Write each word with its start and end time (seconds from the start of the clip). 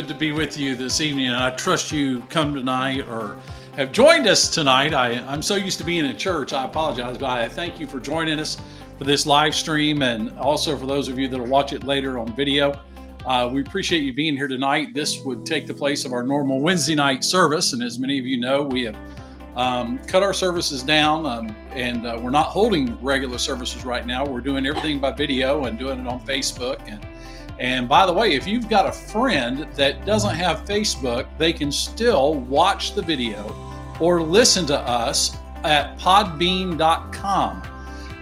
good 0.00 0.08
to 0.08 0.14
be 0.14 0.32
with 0.32 0.56
you 0.56 0.74
this 0.74 1.02
evening, 1.02 1.30
I 1.30 1.50
trust 1.50 1.92
you 1.92 2.22
come 2.30 2.54
tonight 2.54 3.06
or 3.06 3.36
have 3.76 3.92
joined 3.92 4.26
us 4.26 4.48
tonight. 4.48 4.94
I, 4.94 5.22
I'm 5.28 5.42
so 5.42 5.56
used 5.56 5.76
to 5.76 5.84
being 5.84 6.06
in 6.06 6.16
church, 6.16 6.54
I 6.54 6.64
apologize, 6.64 7.18
but 7.18 7.28
I 7.28 7.46
thank 7.50 7.78
you 7.78 7.86
for 7.86 8.00
joining 8.00 8.40
us 8.40 8.56
for 8.96 9.04
this 9.04 9.26
live 9.26 9.54
stream 9.54 10.00
and 10.00 10.30
also 10.38 10.74
for 10.74 10.86
those 10.86 11.08
of 11.08 11.18
you 11.18 11.28
that 11.28 11.38
will 11.38 11.46
watch 11.48 11.74
it 11.74 11.84
later 11.84 12.18
on 12.18 12.34
video. 12.34 12.80
Uh, 13.26 13.50
we 13.52 13.60
appreciate 13.60 14.02
you 14.02 14.14
being 14.14 14.34
here 14.34 14.48
tonight. 14.48 14.94
This 14.94 15.22
would 15.22 15.44
take 15.44 15.66
the 15.66 15.74
place 15.74 16.06
of 16.06 16.14
our 16.14 16.22
normal 16.22 16.62
Wednesday 16.62 16.94
night 16.94 17.22
service, 17.22 17.74
and 17.74 17.82
as 17.82 17.98
many 17.98 18.18
of 18.18 18.24
you 18.24 18.40
know, 18.40 18.62
we 18.62 18.84
have 18.84 18.96
um, 19.54 19.98
cut 20.06 20.22
our 20.22 20.32
services 20.32 20.82
down, 20.82 21.26
um, 21.26 21.54
and 21.72 22.06
uh, 22.06 22.18
we're 22.22 22.30
not 22.30 22.46
holding 22.46 22.98
regular 23.04 23.36
services 23.36 23.84
right 23.84 24.06
now. 24.06 24.24
We're 24.24 24.40
doing 24.40 24.64
everything 24.64 24.98
by 24.98 25.12
video 25.12 25.66
and 25.66 25.78
doing 25.78 26.00
it 26.00 26.06
on 26.06 26.24
Facebook 26.24 26.80
and 26.86 27.06
and 27.60 27.86
by 27.86 28.06
the 28.06 28.12
way, 28.12 28.32
if 28.32 28.46
you've 28.46 28.70
got 28.70 28.86
a 28.86 28.92
friend 28.92 29.68
that 29.74 30.06
doesn't 30.06 30.34
have 30.34 30.64
Facebook, 30.64 31.26
they 31.36 31.52
can 31.52 31.70
still 31.70 32.34
watch 32.34 32.94
the 32.94 33.02
video 33.02 33.54
or 34.00 34.22
listen 34.22 34.64
to 34.66 34.78
us 34.78 35.36
at 35.62 35.98
podbean.com. 35.98 37.62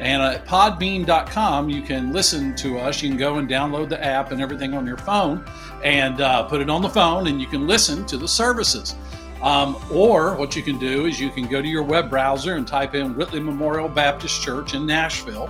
And 0.01 0.23
at 0.23 0.45
podbean.com, 0.45 1.71
you 1.71 1.83
can 1.83 2.13
listen 2.13 2.57
to 2.57 2.79
us. 2.79 3.01
You 3.01 3.11
can 3.11 3.19
go 3.19 3.39
and 3.39 3.49
download 3.49 3.89
the 3.89 4.05
app 4.05 4.33
and 4.33 4.43
everything 4.43 4.75
on 4.75 4.85
your 4.85 4.97
phone 4.97 5.45
and 5.85 6.21
uh, 6.21 6.43
put 6.45 6.61
it 6.61 6.69
on 6.69 6.83
the 6.83 6.89
phone, 6.89 7.29
and 7.29 7.41
you 7.41 7.47
can 7.47 7.69
listen 7.69 8.05
to 8.07 8.17
the 8.17 8.29
services. 8.29 8.97
Um, 9.41 9.77
or 9.93 10.35
what 10.35 10.57
you 10.57 10.63
can 10.65 10.79
do 10.79 11.07
is 11.07 11.21
you 11.21 11.31
can 11.31 11.47
go 11.47 11.63
to 11.63 11.69
your 11.69 11.85
web 11.85 12.11
browser 12.11 12.57
and 12.57 12.67
type 12.67 12.97
in 12.97 13.15
Whitley 13.15 13.39
Memorial 13.39 13.89
Baptist 13.89 14.43
Church 14.43 14.75
in 14.75 14.85
Nashville, 14.85 15.49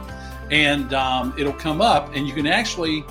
and 0.50 0.92
um, 0.92 1.34
it'll 1.38 1.54
come 1.54 1.80
up, 1.80 2.14
and 2.14 2.28
you 2.28 2.34
can 2.34 2.46
actually 2.46 3.02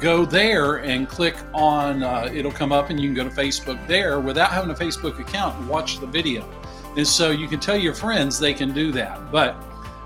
go 0.00 0.24
there 0.24 0.76
and 0.76 1.08
click 1.08 1.36
on 1.54 2.02
uh, 2.02 2.30
it'll 2.32 2.52
come 2.52 2.72
up 2.72 2.90
and 2.90 3.00
you 3.00 3.08
can 3.08 3.14
go 3.14 3.24
to 3.24 3.34
facebook 3.34 3.84
there 3.86 4.20
without 4.20 4.50
having 4.50 4.70
a 4.70 4.74
facebook 4.74 5.18
account 5.18 5.56
and 5.58 5.68
watch 5.68 5.98
the 5.98 6.06
video. 6.06 6.48
And 6.96 7.06
so 7.06 7.30
you 7.30 7.46
can 7.46 7.60
tell 7.60 7.76
your 7.76 7.92
friends 7.92 8.38
they 8.38 8.54
can 8.54 8.72
do 8.72 8.90
that. 8.92 9.30
But 9.30 9.56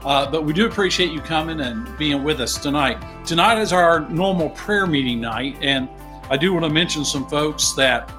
uh, 0.04 0.30
but 0.30 0.44
we 0.44 0.52
do 0.52 0.66
appreciate 0.66 1.12
you 1.12 1.20
coming 1.20 1.60
and 1.60 1.96
being 1.98 2.24
with 2.24 2.40
us 2.40 2.56
tonight. 2.56 2.98
Tonight 3.26 3.60
is 3.60 3.72
our 3.72 4.08
normal 4.08 4.50
prayer 4.50 4.86
meeting 4.86 5.20
night 5.20 5.56
and 5.60 5.88
i 6.30 6.36
do 6.36 6.52
want 6.52 6.64
to 6.64 6.70
mention 6.70 7.04
some 7.04 7.26
folks 7.28 7.72
that 7.72 8.10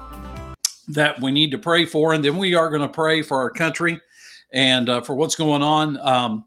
that 0.88 1.20
we 1.20 1.30
need 1.32 1.50
to 1.50 1.58
pray 1.58 1.84
for 1.84 2.12
and 2.12 2.24
then 2.24 2.36
we 2.36 2.54
are 2.54 2.68
going 2.68 2.82
to 2.82 2.88
pray 2.88 3.22
for 3.22 3.38
our 3.38 3.50
country 3.50 4.00
and 4.52 4.88
uh, 4.88 5.00
for 5.00 5.14
what's 5.14 5.34
going 5.34 5.62
on. 5.62 5.98
Um, 6.00 6.44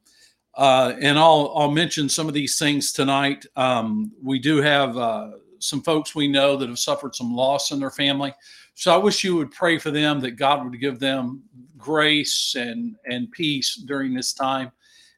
uh, 0.57 0.93
and 1.01 1.19
I'll 1.19 1.51
I'll 1.55 1.71
mention 1.71 2.07
some 2.09 2.27
of 2.27 2.33
these 2.33 2.57
things 2.57 2.93
tonight. 2.93 3.45
Um, 3.55 4.11
we 4.21 4.39
do 4.39 4.61
have 4.61 4.97
uh, 4.97 5.31
some 5.59 5.81
folks 5.81 6.15
we 6.15 6.27
know 6.27 6.55
that 6.55 6.69
have 6.69 6.79
suffered 6.79 7.15
some 7.15 7.35
loss 7.35 7.71
in 7.71 7.79
their 7.79 7.91
family, 7.91 8.33
so 8.73 8.93
I 8.93 8.97
wish 8.97 9.23
you 9.23 9.35
would 9.35 9.51
pray 9.51 9.77
for 9.77 9.91
them 9.91 10.19
that 10.21 10.31
God 10.31 10.63
would 10.63 10.79
give 10.79 10.99
them 10.99 11.43
grace 11.77 12.55
and 12.57 12.95
and 13.05 13.31
peace 13.31 13.75
during 13.75 14.13
this 14.13 14.33
time, 14.33 14.71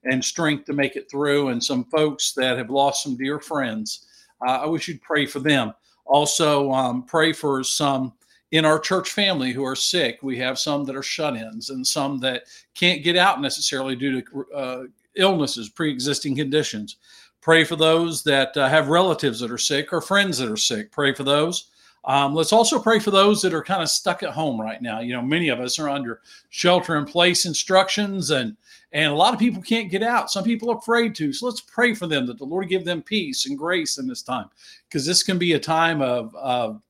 and 0.03 0.23
strength 0.23 0.65
to 0.65 0.73
make 0.73 0.95
it 0.95 1.09
through. 1.09 1.49
And 1.49 1.63
some 1.63 1.85
folks 1.85 2.33
that 2.33 2.57
have 2.57 2.69
lost 2.69 3.03
some 3.03 3.17
dear 3.17 3.39
friends, 3.39 4.07
uh, 4.45 4.59
I 4.63 4.65
wish 4.65 4.87
you'd 4.87 5.01
pray 5.01 5.25
for 5.25 5.39
them. 5.39 5.73
Also, 6.05 6.71
um, 6.71 7.03
pray 7.03 7.33
for 7.33 7.63
some 7.63 8.13
in 8.51 8.63
our 8.63 8.79
church 8.79 9.11
family 9.11 9.51
who 9.51 9.65
are 9.65 9.75
sick. 9.75 10.19
We 10.23 10.37
have 10.37 10.57
some 10.57 10.85
that 10.85 10.95
are 10.95 11.03
shut-ins 11.03 11.69
and 11.69 11.85
some 11.85 12.19
that 12.21 12.43
can't 12.75 13.03
get 13.03 13.17
out 13.17 13.41
necessarily 13.41 13.95
due 13.95 14.21
to 14.21 14.45
uh, 14.55 14.83
illnesses, 15.17 15.69
pre 15.69 15.91
existing 15.91 16.35
conditions. 16.35 16.97
Pray 17.41 17.63
for 17.63 17.75
those 17.75 18.23
that 18.23 18.55
uh, 18.57 18.67
have 18.67 18.89
relatives 18.89 19.39
that 19.39 19.51
are 19.51 19.57
sick 19.57 19.94
or 19.94 20.01
friends 20.01 20.38
that 20.38 20.51
are 20.51 20.57
sick. 20.57 20.91
Pray 20.91 21.13
for 21.13 21.23
those. 21.23 21.69
Um, 22.05 22.33
let's 22.33 22.53
also 22.53 22.79
pray 22.79 23.00
for 23.00 23.11
those 23.11 23.41
that 23.41 23.53
are 23.53 23.63
kind 23.63 23.81
of 23.81 23.89
stuck 23.89 24.23
at 24.23 24.29
home 24.29 24.59
right 24.59 24.81
now. 24.81 25.01
You 25.01 25.13
know, 25.13 25.22
many 25.22 25.50
of 25.50 25.59
us 25.59 25.77
are 25.77 25.89
under 25.89 26.22
shelter 26.50 26.95
in 26.97 27.06
place 27.06 27.45
instructions, 27.45 28.31
and 28.31 28.56
and 28.94 29.11
a 29.11 29.16
lot 29.16 29.33
of 29.33 29.39
people 29.39 29.61
can't 29.61 29.91
get 29.91 30.03
out. 30.03 30.31
Some 30.31 30.45
people 30.45 30.72
are 30.72 30.77
afraid 30.77 31.13
to. 31.16 31.33
So 31.33 31.45
let's 31.45 31.59
pray 31.59 31.94
for 31.94 32.07
them 32.07 32.25
that 32.27 32.38
the 32.38 32.45
Lord 32.45 32.69
give 32.69 32.85
them 32.85 33.01
peace 33.01 33.45
and 33.45 33.57
grace 33.57 33.97
in 33.97 34.07
this 34.07 34.22
time, 34.22 34.50
because 34.88 35.06
this 35.06 35.23
can 35.23 35.38
be 35.38 35.53
a 35.53 35.59
time 35.59 36.01
of, 36.01 36.33
of 36.35 36.81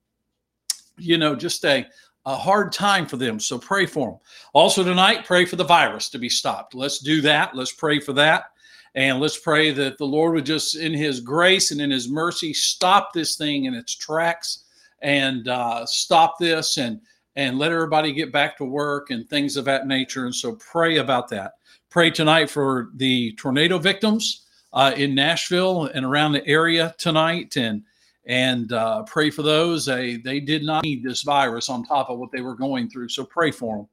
you 0.98 1.18
know, 1.18 1.36
just 1.36 1.66
a 1.66 1.88
a 2.28 2.36
hard 2.36 2.74
time 2.74 3.06
for 3.08 3.16
them. 3.16 3.40
So 3.40 3.58
pray 3.58 3.86
for 3.86 4.12
them. 4.12 4.20
Also, 4.52 4.84
tonight, 4.84 5.26
pray 5.26 5.46
for 5.46 5.56
the 5.56 5.64
virus 5.64 6.10
to 6.10 6.20
be 6.20 6.28
stopped. 6.28 6.76
Let's 6.76 7.00
do 7.00 7.22
that. 7.22 7.56
Let's 7.56 7.72
pray 7.72 8.02
for 8.02 8.12
that. 8.14 8.52
And 8.96 9.22
let's 9.22 9.40
pray 9.40 9.72
that 9.72 9.98
the 9.98 10.06
Lord 10.06 10.34
would 10.34 10.46
just, 10.46 10.76
in 10.76 10.94
His 10.94 11.22
grace 11.22 11.72
and 11.72 11.80
in 11.80 11.90
His 11.90 12.10
mercy, 12.10 12.54
stop 12.54 13.14
this 13.14 13.38
thing 13.38 13.64
in 13.64 13.74
its 13.74 13.96
tracks 13.96 14.66
and 15.02 15.48
uh, 15.48 15.86
stop 15.86 16.38
this 16.38 16.78
and 16.78 17.00
and 17.38 17.60
let 17.60 17.72
everybody 17.72 18.12
get 18.12 18.32
back 18.34 18.58
to 18.58 18.66
work 18.66 19.12
and 19.12 19.30
things 19.30 19.58
of 19.58 19.66
that 19.66 19.86
nature. 19.86 20.26
And 20.26 20.34
so 20.34 20.56
pray 20.56 20.98
about 20.98 21.30
that. 21.30 21.54
Pray 21.92 22.10
tonight 22.10 22.50
for 22.50 22.90
the 22.96 23.34
tornado 23.34 23.78
victims 23.78 24.48
uh, 24.74 24.92
in 24.98 25.14
Nashville 25.14 25.84
and 25.94 26.04
around 26.04 26.32
the 26.32 26.46
area 26.48 26.96
tonight. 26.98 27.56
And 27.56 27.84
and 28.28 28.74
uh, 28.74 29.04
pray 29.04 29.30
for 29.30 29.42
those. 29.42 29.86
They 29.86 30.18
they 30.18 30.40
did 30.40 30.64
not 30.64 30.84
need 30.84 31.04
this 31.04 31.24
virus 31.24 31.70
on 31.70 31.84
top 31.84 32.10
of 32.10 32.20
what 32.20 32.32
they 32.32 32.42
were 32.42 32.56
going 32.56 32.90
through. 32.90 33.10
So 33.10 33.26
pray 33.26 33.52
for 33.52 33.78
them. 33.78 33.88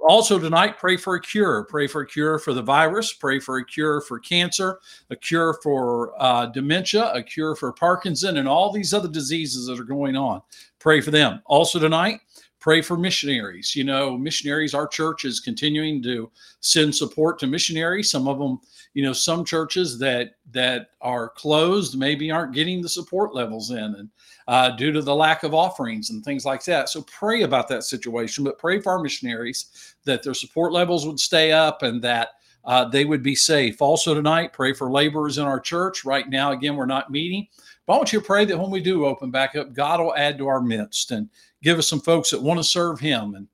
Also 0.00 0.38
tonight, 0.38 0.78
pray 0.78 0.96
for 0.96 1.16
a 1.16 1.20
cure. 1.20 1.64
Pray 1.64 1.88
for 1.88 2.02
a 2.02 2.06
cure 2.06 2.38
for 2.38 2.52
the 2.52 2.62
virus. 2.62 3.12
Pray 3.12 3.40
for 3.40 3.58
a 3.58 3.64
cure 3.64 4.00
for 4.02 4.20
cancer, 4.20 4.78
a 5.10 5.16
cure 5.16 5.58
for 5.60 6.12
uh, 6.22 6.46
dementia, 6.46 7.10
a 7.12 7.22
cure 7.22 7.56
for 7.56 7.72
Parkinson, 7.72 8.36
and 8.36 8.46
all 8.46 8.70
these 8.70 8.94
other 8.94 9.08
diseases 9.08 9.66
that 9.66 9.80
are 9.80 9.84
going 9.84 10.14
on. 10.14 10.40
Pray 10.78 11.00
for 11.00 11.10
them. 11.10 11.42
Also 11.46 11.80
tonight, 11.80 12.20
pray 12.60 12.80
for 12.80 12.96
missionaries. 12.96 13.74
You 13.74 13.82
know, 13.82 14.16
missionaries. 14.16 14.72
Our 14.72 14.86
church 14.86 15.24
is 15.24 15.40
continuing 15.40 16.00
to 16.04 16.30
send 16.60 16.94
support 16.94 17.40
to 17.40 17.48
missionaries. 17.48 18.08
Some 18.08 18.28
of 18.28 18.38
them 18.38 18.60
you 18.94 19.02
know 19.02 19.12
some 19.12 19.44
churches 19.44 19.98
that 19.98 20.32
that 20.50 20.90
are 21.00 21.28
closed 21.30 21.98
maybe 21.98 22.30
aren't 22.30 22.54
getting 22.54 22.82
the 22.82 22.88
support 22.88 23.34
levels 23.34 23.70
in 23.70 23.78
and 23.78 24.08
uh, 24.48 24.70
due 24.70 24.92
to 24.92 25.02
the 25.02 25.14
lack 25.14 25.42
of 25.42 25.54
offerings 25.54 26.10
and 26.10 26.24
things 26.24 26.46
like 26.46 26.64
that. 26.64 26.88
So 26.88 27.02
pray 27.02 27.42
about 27.42 27.68
that 27.68 27.84
situation 27.84 28.44
but 28.44 28.58
pray 28.58 28.80
for 28.80 28.92
our 28.92 29.02
missionaries 29.02 29.94
that 30.04 30.22
their 30.22 30.34
support 30.34 30.72
levels 30.72 31.06
would 31.06 31.20
stay 31.20 31.52
up 31.52 31.82
and 31.82 32.00
that 32.02 32.30
uh, 32.64 32.84
they 32.84 33.04
would 33.04 33.22
be 33.22 33.34
safe. 33.34 33.80
Also 33.80 34.14
tonight 34.14 34.52
pray 34.52 34.72
for 34.72 34.90
laborers 34.90 35.38
in 35.38 35.44
our 35.44 35.60
church. 35.60 36.04
Right 36.04 36.28
now 36.28 36.52
again 36.52 36.76
we're 36.76 36.86
not 36.86 37.10
meeting 37.10 37.46
but 37.88 37.94
i 37.94 37.96
want 37.96 38.12
you 38.12 38.20
to 38.20 38.24
pray 38.24 38.44
that 38.44 38.58
when 38.58 38.70
we 38.70 38.80
do 38.80 39.06
open 39.06 39.30
back 39.30 39.56
up 39.56 39.72
god 39.72 39.98
will 39.98 40.14
add 40.14 40.38
to 40.38 40.46
our 40.46 40.60
midst 40.60 41.10
and 41.10 41.28
give 41.62 41.78
us 41.78 41.88
some 41.88 42.00
folks 42.00 42.30
that 42.30 42.40
want 42.40 42.58
to 42.58 42.64
serve 42.64 43.00
him 43.00 43.34
and 43.34 43.48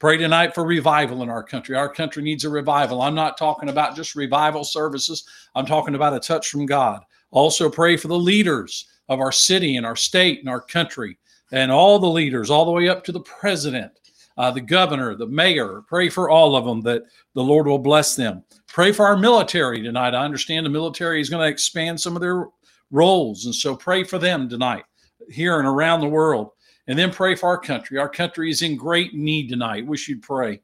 Pray 0.00 0.16
tonight 0.16 0.54
for 0.54 0.64
revival 0.64 1.22
in 1.22 1.28
our 1.28 1.42
country. 1.42 1.76
Our 1.76 1.92
country 1.92 2.22
needs 2.22 2.46
a 2.46 2.48
revival. 2.48 3.02
I'm 3.02 3.14
not 3.14 3.36
talking 3.36 3.68
about 3.68 3.94
just 3.94 4.14
revival 4.14 4.64
services, 4.64 5.28
I'm 5.54 5.66
talking 5.66 5.94
about 5.94 6.14
a 6.14 6.20
touch 6.20 6.48
from 6.48 6.64
God. 6.64 7.02
Also, 7.32 7.68
pray 7.68 7.98
for 7.98 8.08
the 8.08 8.18
leaders 8.18 8.86
of 9.10 9.20
our 9.20 9.30
city 9.30 9.76
and 9.76 9.84
our 9.84 9.94
state 9.94 10.40
and 10.40 10.48
our 10.48 10.62
country, 10.62 11.18
and 11.52 11.70
all 11.70 11.98
the 11.98 12.08
leaders, 12.08 12.48
all 12.48 12.64
the 12.64 12.70
way 12.70 12.88
up 12.88 13.04
to 13.04 13.12
the 13.12 13.20
president, 13.20 13.92
uh, 14.38 14.50
the 14.50 14.62
governor, 14.62 15.14
the 15.14 15.26
mayor. 15.26 15.82
Pray 15.86 16.08
for 16.08 16.30
all 16.30 16.56
of 16.56 16.64
them 16.64 16.80
that 16.80 17.02
the 17.34 17.44
Lord 17.44 17.66
will 17.66 17.78
bless 17.78 18.16
them. 18.16 18.42
Pray 18.68 18.92
for 18.92 19.04
our 19.04 19.18
military 19.18 19.82
tonight. 19.82 20.14
I 20.14 20.24
understand 20.24 20.64
the 20.64 20.70
military 20.70 21.20
is 21.20 21.28
going 21.28 21.42
to 21.46 21.52
expand 21.52 22.00
some 22.00 22.16
of 22.16 22.22
their 22.22 22.46
roles, 22.90 23.44
and 23.44 23.54
so 23.54 23.76
pray 23.76 24.04
for 24.04 24.18
them 24.18 24.48
tonight 24.48 24.84
here 25.28 25.58
and 25.58 25.68
around 25.68 26.00
the 26.00 26.08
world 26.08 26.52
and 26.86 26.98
then 26.98 27.12
pray 27.12 27.34
for 27.34 27.48
our 27.48 27.58
country. 27.58 27.98
Our 27.98 28.08
country 28.08 28.50
is 28.50 28.62
in 28.62 28.76
great 28.76 29.14
need 29.14 29.48
tonight. 29.48 29.86
Wish 29.86 30.08
you'd 30.08 30.22
pray. 30.22 30.60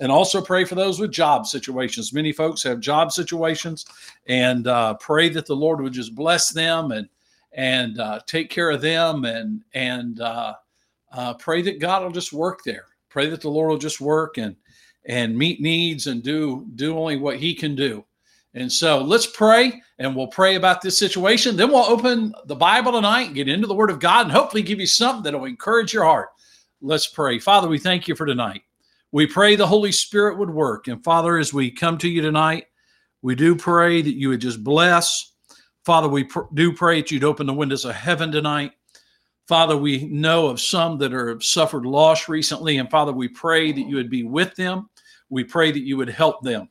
And 0.00 0.12
also 0.12 0.40
pray 0.40 0.64
for 0.64 0.76
those 0.76 1.00
with 1.00 1.10
job 1.10 1.46
situations. 1.46 2.12
Many 2.12 2.32
folks 2.32 2.62
have 2.62 2.78
job 2.78 3.10
situations, 3.10 3.84
and 4.26 4.66
uh, 4.66 4.94
pray 4.94 5.28
that 5.30 5.46
the 5.46 5.56
Lord 5.56 5.80
would 5.80 5.92
just 5.92 6.14
bless 6.14 6.50
them 6.50 6.92
and 6.92 7.08
and 7.52 7.98
uh, 7.98 8.20
take 8.26 8.50
care 8.50 8.70
of 8.70 8.80
them, 8.80 9.24
and 9.24 9.62
and 9.74 10.20
uh, 10.20 10.54
uh 11.10 11.34
pray 11.34 11.62
that 11.62 11.80
God 11.80 12.02
will 12.02 12.12
just 12.12 12.32
work 12.32 12.60
there. 12.64 12.86
Pray 13.08 13.28
that 13.28 13.40
the 13.40 13.50
Lord 13.50 13.70
will 13.70 13.78
just 13.78 14.00
work 14.00 14.38
and 14.38 14.54
and 15.06 15.36
meet 15.36 15.60
needs 15.60 16.06
and 16.06 16.22
do 16.22 16.66
do 16.76 16.96
only 16.96 17.16
what 17.16 17.38
He 17.38 17.54
can 17.54 17.74
do. 17.74 18.04
And 18.58 18.72
so 18.72 19.02
let's 19.02 19.26
pray 19.26 19.80
and 20.00 20.16
we'll 20.16 20.26
pray 20.26 20.56
about 20.56 20.82
this 20.82 20.98
situation. 20.98 21.56
Then 21.56 21.70
we'll 21.70 21.84
open 21.84 22.34
the 22.46 22.56
Bible 22.56 22.90
tonight 22.90 23.28
and 23.28 23.34
get 23.34 23.48
into 23.48 23.68
the 23.68 23.74
Word 23.74 23.90
of 23.90 24.00
God 24.00 24.26
and 24.26 24.32
hopefully 24.32 24.62
give 24.62 24.80
you 24.80 24.86
something 24.86 25.22
that 25.22 25.38
will 25.38 25.46
encourage 25.46 25.92
your 25.92 26.02
heart. 26.02 26.30
Let's 26.80 27.06
pray. 27.06 27.38
Father, 27.38 27.68
we 27.68 27.78
thank 27.78 28.08
you 28.08 28.16
for 28.16 28.26
tonight. 28.26 28.62
We 29.12 29.28
pray 29.28 29.54
the 29.54 29.66
Holy 29.66 29.92
Spirit 29.92 30.38
would 30.38 30.50
work. 30.50 30.88
And 30.88 31.02
Father, 31.04 31.38
as 31.38 31.54
we 31.54 31.70
come 31.70 31.98
to 31.98 32.08
you 32.08 32.20
tonight, 32.20 32.64
we 33.22 33.36
do 33.36 33.54
pray 33.54 34.02
that 34.02 34.16
you 34.16 34.28
would 34.30 34.40
just 34.40 34.64
bless. 34.64 35.32
Father, 35.84 36.08
we 36.08 36.24
pr- 36.24 36.40
do 36.54 36.72
pray 36.72 37.00
that 37.00 37.12
you'd 37.12 37.22
open 37.22 37.46
the 37.46 37.54
windows 37.54 37.84
of 37.84 37.94
heaven 37.94 38.32
tonight. 38.32 38.72
Father, 39.46 39.76
we 39.76 40.06
know 40.08 40.48
of 40.48 40.60
some 40.60 40.98
that 40.98 41.14
are 41.14 41.40
suffered 41.40 41.86
loss 41.86 42.28
recently. 42.28 42.78
And 42.78 42.90
Father, 42.90 43.12
we 43.12 43.28
pray 43.28 43.70
that 43.70 43.88
you 43.88 43.94
would 43.94 44.10
be 44.10 44.24
with 44.24 44.54
them. 44.56 44.90
We 45.30 45.44
pray 45.44 45.70
that 45.70 45.86
you 45.86 45.96
would 45.96 46.10
help 46.10 46.42
them. 46.42 46.68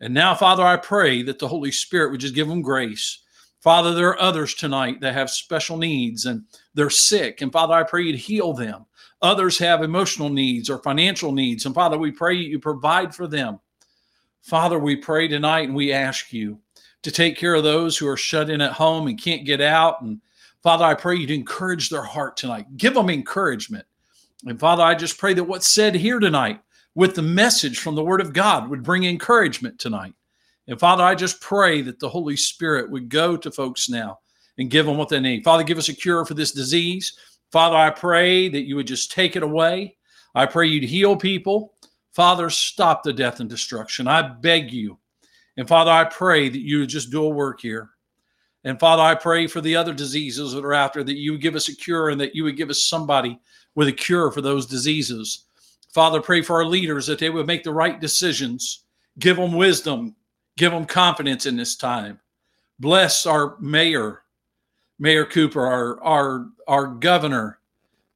And 0.00 0.12
now, 0.12 0.34
Father, 0.34 0.62
I 0.62 0.76
pray 0.76 1.22
that 1.22 1.38
the 1.38 1.48
Holy 1.48 1.72
Spirit 1.72 2.10
would 2.10 2.20
just 2.20 2.34
give 2.34 2.48
them 2.48 2.62
grace, 2.62 3.20
Father, 3.66 3.94
there 3.94 4.10
are 4.10 4.20
others 4.20 4.54
tonight 4.54 5.00
that 5.00 5.14
have 5.14 5.28
special 5.28 5.76
needs 5.76 6.26
and 6.26 6.44
they're 6.74 6.88
sick. 6.88 7.42
And 7.42 7.52
Father, 7.52 7.74
I 7.74 7.82
pray 7.82 8.02
you'd 8.02 8.14
heal 8.14 8.52
them. 8.52 8.86
Others 9.22 9.58
have 9.58 9.82
emotional 9.82 10.28
needs 10.28 10.70
or 10.70 10.78
financial 10.78 11.32
needs. 11.32 11.66
And 11.66 11.74
Father, 11.74 11.98
we 11.98 12.12
pray 12.12 12.34
you 12.34 12.60
provide 12.60 13.12
for 13.12 13.26
them. 13.26 13.58
Father, 14.42 14.78
we 14.78 14.94
pray 14.94 15.26
tonight 15.26 15.66
and 15.66 15.74
we 15.74 15.92
ask 15.92 16.32
you 16.32 16.60
to 17.02 17.10
take 17.10 17.36
care 17.36 17.54
of 17.54 17.64
those 17.64 17.98
who 17.98 18.06
are 18.06 18.16
shut 18.16 18.50
in 18.50 18.60
at 18.60 18.70
home 18.70 19.08
and 19.08 19.20
can't 19.20 19.44
get 19.44 19.60
out. 19.60 20.00
And 20.00 20.20
Father, 20.62 20.84
I 20.84 20.94
pray 20.94 21.16
you 21.16 21.26
to 21.26 21.34
encourage 21.34 21.90
their 21.90 22.04
heart 22.04 22.36
tonight. 22.36 22.66
Give 22.76 22.94
them 22.94 23.10
encouragement. 23.10 23.86
And 24.46 24.60
Father, 24.60 24.84
I 24.84 24.94
just 24.94 25.18
pray 25.18 25.34
that 25.34 25.42
what's 25.42 25.66
said 25.66 25.96
here 25.96 26.20
tonight 26.20 26.60
with 26.96 27.14
the 27.14 27.22
message 27.22 27.78
from 27.78 27.94
the 27.94 28.02
Word 28.02 28.22
of 28.22 28.32
God 28.32 28.68
would 28.70 28.82
bring 28.82 29.04
encouragement 29.04 29.78
tonight. 29.78 30.14
And 30.66 30.80
Father, 30.80 31.04
I 31.04 31.14
just 31.14 31.40
pray 31.42 31.82
that 31.82 32.00
the 32.00 32.08
Holy 32.08 32.36
Spirit 32.36 32.90
would 32.90 33.10
go 33.10 33.36
to 33.36 33.52
folks 33.52 33.88
now 33.88 34.18
and 34.58 34.70
give 34.70 34.86
them 34.86 34.96
what 34.96 35.10
they 35.10 35.20
need. 35.20 35.44
Father, 35.44 35.62
give 35.62 35.76
us 35.76 35.90
a 35.90 35.94
cure 35.94 36.24
for 36.24 36.32
this 36.32 36.52
disease. 36.52 37.18
Father, 37.52 37.76
I 37.76 37.90
pray 37.90 38.48
that 38.48 38.62
you 38.62 38.76
would 38.76 38.86
just 38.86 39.12
take 39.12 39.36
it 39.36 39.42
away. 39.42 39.94
I 40.34 40.46
pray 40.46 40.68
you'd 40.68 40.84
heal 40.84 41.14
people. 41.16 41.74
Father, 42.14 42.48
stop 42.48 43.02
the 43.02 43.12
death 43.12 43.40
and 43.40 43.48
destruction. 43.48 44.08
I 44.08 44.22
beg 44.22 44.72
you. 44.72 44.98
And 45.58 45.68
Father, 45.68 45.90
I 45.90 46.04
pray 46.04 46.48
that 46.48 46.60
you 46.60 46.80
would 46.80 46.88
just 46.88 47.10
do 47.10 47.24
a 47.24 47.28
work 47.28 47.60
here. 47.60 47.90
And 48.64 48.80
Father, 48.80 49.02
I 49.02 49.14
pray 49.14 49.46
for 49.46 49.60
the 49.60 49.76
other 49.76 49.92
diseases 49.92 50.52
that 50.52 50.64
are 50.64 50.74
out 50.74 50.94
there 50.94 51.04
that 51.04 51.18
you 51.18 51.32
would 51.32 51.42
give 51.42 51.56
us 51.56 51.68
a 51.68 51.76
cure 51.76 52.08
and 52.08 52.20
that 52.22 52.34
you 52.34 52.42
would 52.44 52.56
give 52.56 52.70
us 52.70 52.86
somebody 52.86 53.38
with 53.74 53.88
a 53.88 53.92
cure 53.92 54.32
for 54.32 54.40
those 54.40 54.64
diseases. 54.64 55.45
Father, 55.96 56.20
pray 56.20 56.42
for 56.42 56.56
our 56.56 56.66
leaders 56.66 57.06
that 57.06 57.18
they 57.18 57.30
would 57.30 57.46
make 57.46 57.64
the 57.64 57.72
right 57.72 57.98
decisions. 57.98 58.84
Give 59.18 59.38
them 59.38 59.54
wisdom. 59.54 60.14
Give 60.58 60.70
them 60.70 60.84
confidence 60.84 61.46
in 61.46 61.56
this 61.56 61.74
time. 61.74 62.20
Bless 62.78 63.24
our 63.24 63.56
mayor, 63.60 64.20
Mayor 64.98 65.24
Cooper, 65.24 65.66
our 65.66 65.98
our 66.04 66.48
our 66.68 66.86
governor. 66.88 67.60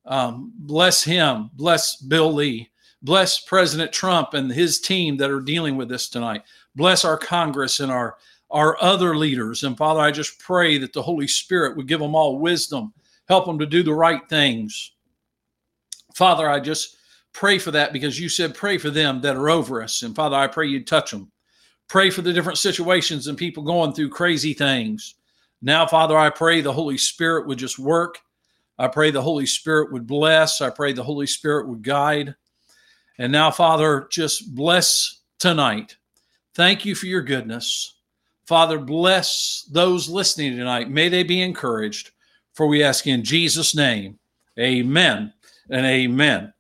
Um, 0.04 0.52
bless 0.58 1.02
him. 1.02 1.48
Bless 1.54 1.96
Bill 1.96 2.30
Lee. 2.30 2.68
Bless 3.00 3.40
President 3.40 3.94
Trump 3.94 4.34
and 4.34 4.52
his 4.52 4.78
team 4.78 5.16
that 5.16 5.30
are 5.30 5.40
dealing 5.40 5.78
with 5.78 5.88
this 5.88 6.10
tonight. 6.10 6.42
Bless 6.76 7.06
our 7.06 7.16
Congress 7.16 7.80
and 7.80 7.90
our 7.90 8.18
our 8.50 8.76
other 8.82 9.16
leaders. 9.16 9.62
And 9.62 9.74
Father, 9.74 10.00
I 10.00 10.10
just 10.10 10.38
pray 10.38 10.76
that 10.76 10.92
the 10.92 11.00
Holy 11.00 11.26
Spirit 11.26 11.78
would 11.78 11.88
give 11.88 12.00
them 12.00 12.14
all 12.14 12.40
wisdom, 12.40 12.92
help 13.26 13.46
them 13.46 13.58
to 13.58 13.64
do 13.64 13.82
the 13.82 13.94
right 13.94 14.28
things. 14.28 14.92
Father, 16.14 16.50
I 16.50 16.60
just 16.60 16.98
pray 17.32 17.58
for 17.58 17.70
that 17.70 17.92
because 17.92 18.18
you 18.18 18.28
said 18.28 18.54
pray 18.54 18.78
for 18.78 18.90
them 18.90 19.20
that 19.20 19.36
are 19.36 19.50
over 19.50 19.82
us. 19.82 20.02
And 20.02 20.14
Father, 20.14 20.36
I 20.36 20.46
pray 20.46 20.66
you 20.66 20.84
touch 20.84 21.10
them. 21.10 21.30
Pray 21.88 22.10
for 22.10 22.22
the 22.22 22.32
different 22.32 22.58
situations 22.58 23.26
and 23.26 23.36
people 23.36 23.62
going 23.62 23.92
through 23.92 24.10
crazy 24.10 24.54
things. 24.54 25.16
Now, 25.62 25.86
Father, 25.86 26.16
I 26.16 26.30
pray 26.30 26.60
the 26.60 26.72
Holy 26.72 26.96
Spirit 26.96 27.46
would 27.46 27.58
just 27.58 27.78
work. 27.78 28.18
I 28.78 28.88
pray 28.88 29.10
the 29.10 29.20
Holy 29.20 29.46
Spirit 29.46 29.92
would 29.92 30.06
bless. 30.06 30.60
I 30.60 30.70
pray 30.70 30.92
the 30.92 31.02
Holy 31.02 31.26
Spirit 31.26 31.68
would 31.68 31.82
guide. 31.82 32.34
And 33.18 33.32
now, 33.32 33.50
Father, 33.50 34.06
just 34.10 34.54
bless 34.54 35.20
tonight. 35.38 35.96
Thank 36.54 36.84
you 36.84 36.94
for 36.94 37.06
your 37.06 37.22
goodness. 37.22 37.94
Father, 38.46 38.78
bless 38.78 39.68
those 39.70 40.08
listening 40.08 40.56
tonight. 40.56 40.90
May 40.90 41.08
they 41.08 41.22
be 41.22 41.42
encouraged. 41.42 42.12
For 42.54 42.66
we 42.66 42.82
ask 42.82 43.06
in 43.06 43.22
Jesus' 43.22 43.74
name, 43.74 44.18
amen 44.58 45.32
and 45.70 45.86
amen. 45.86 46.52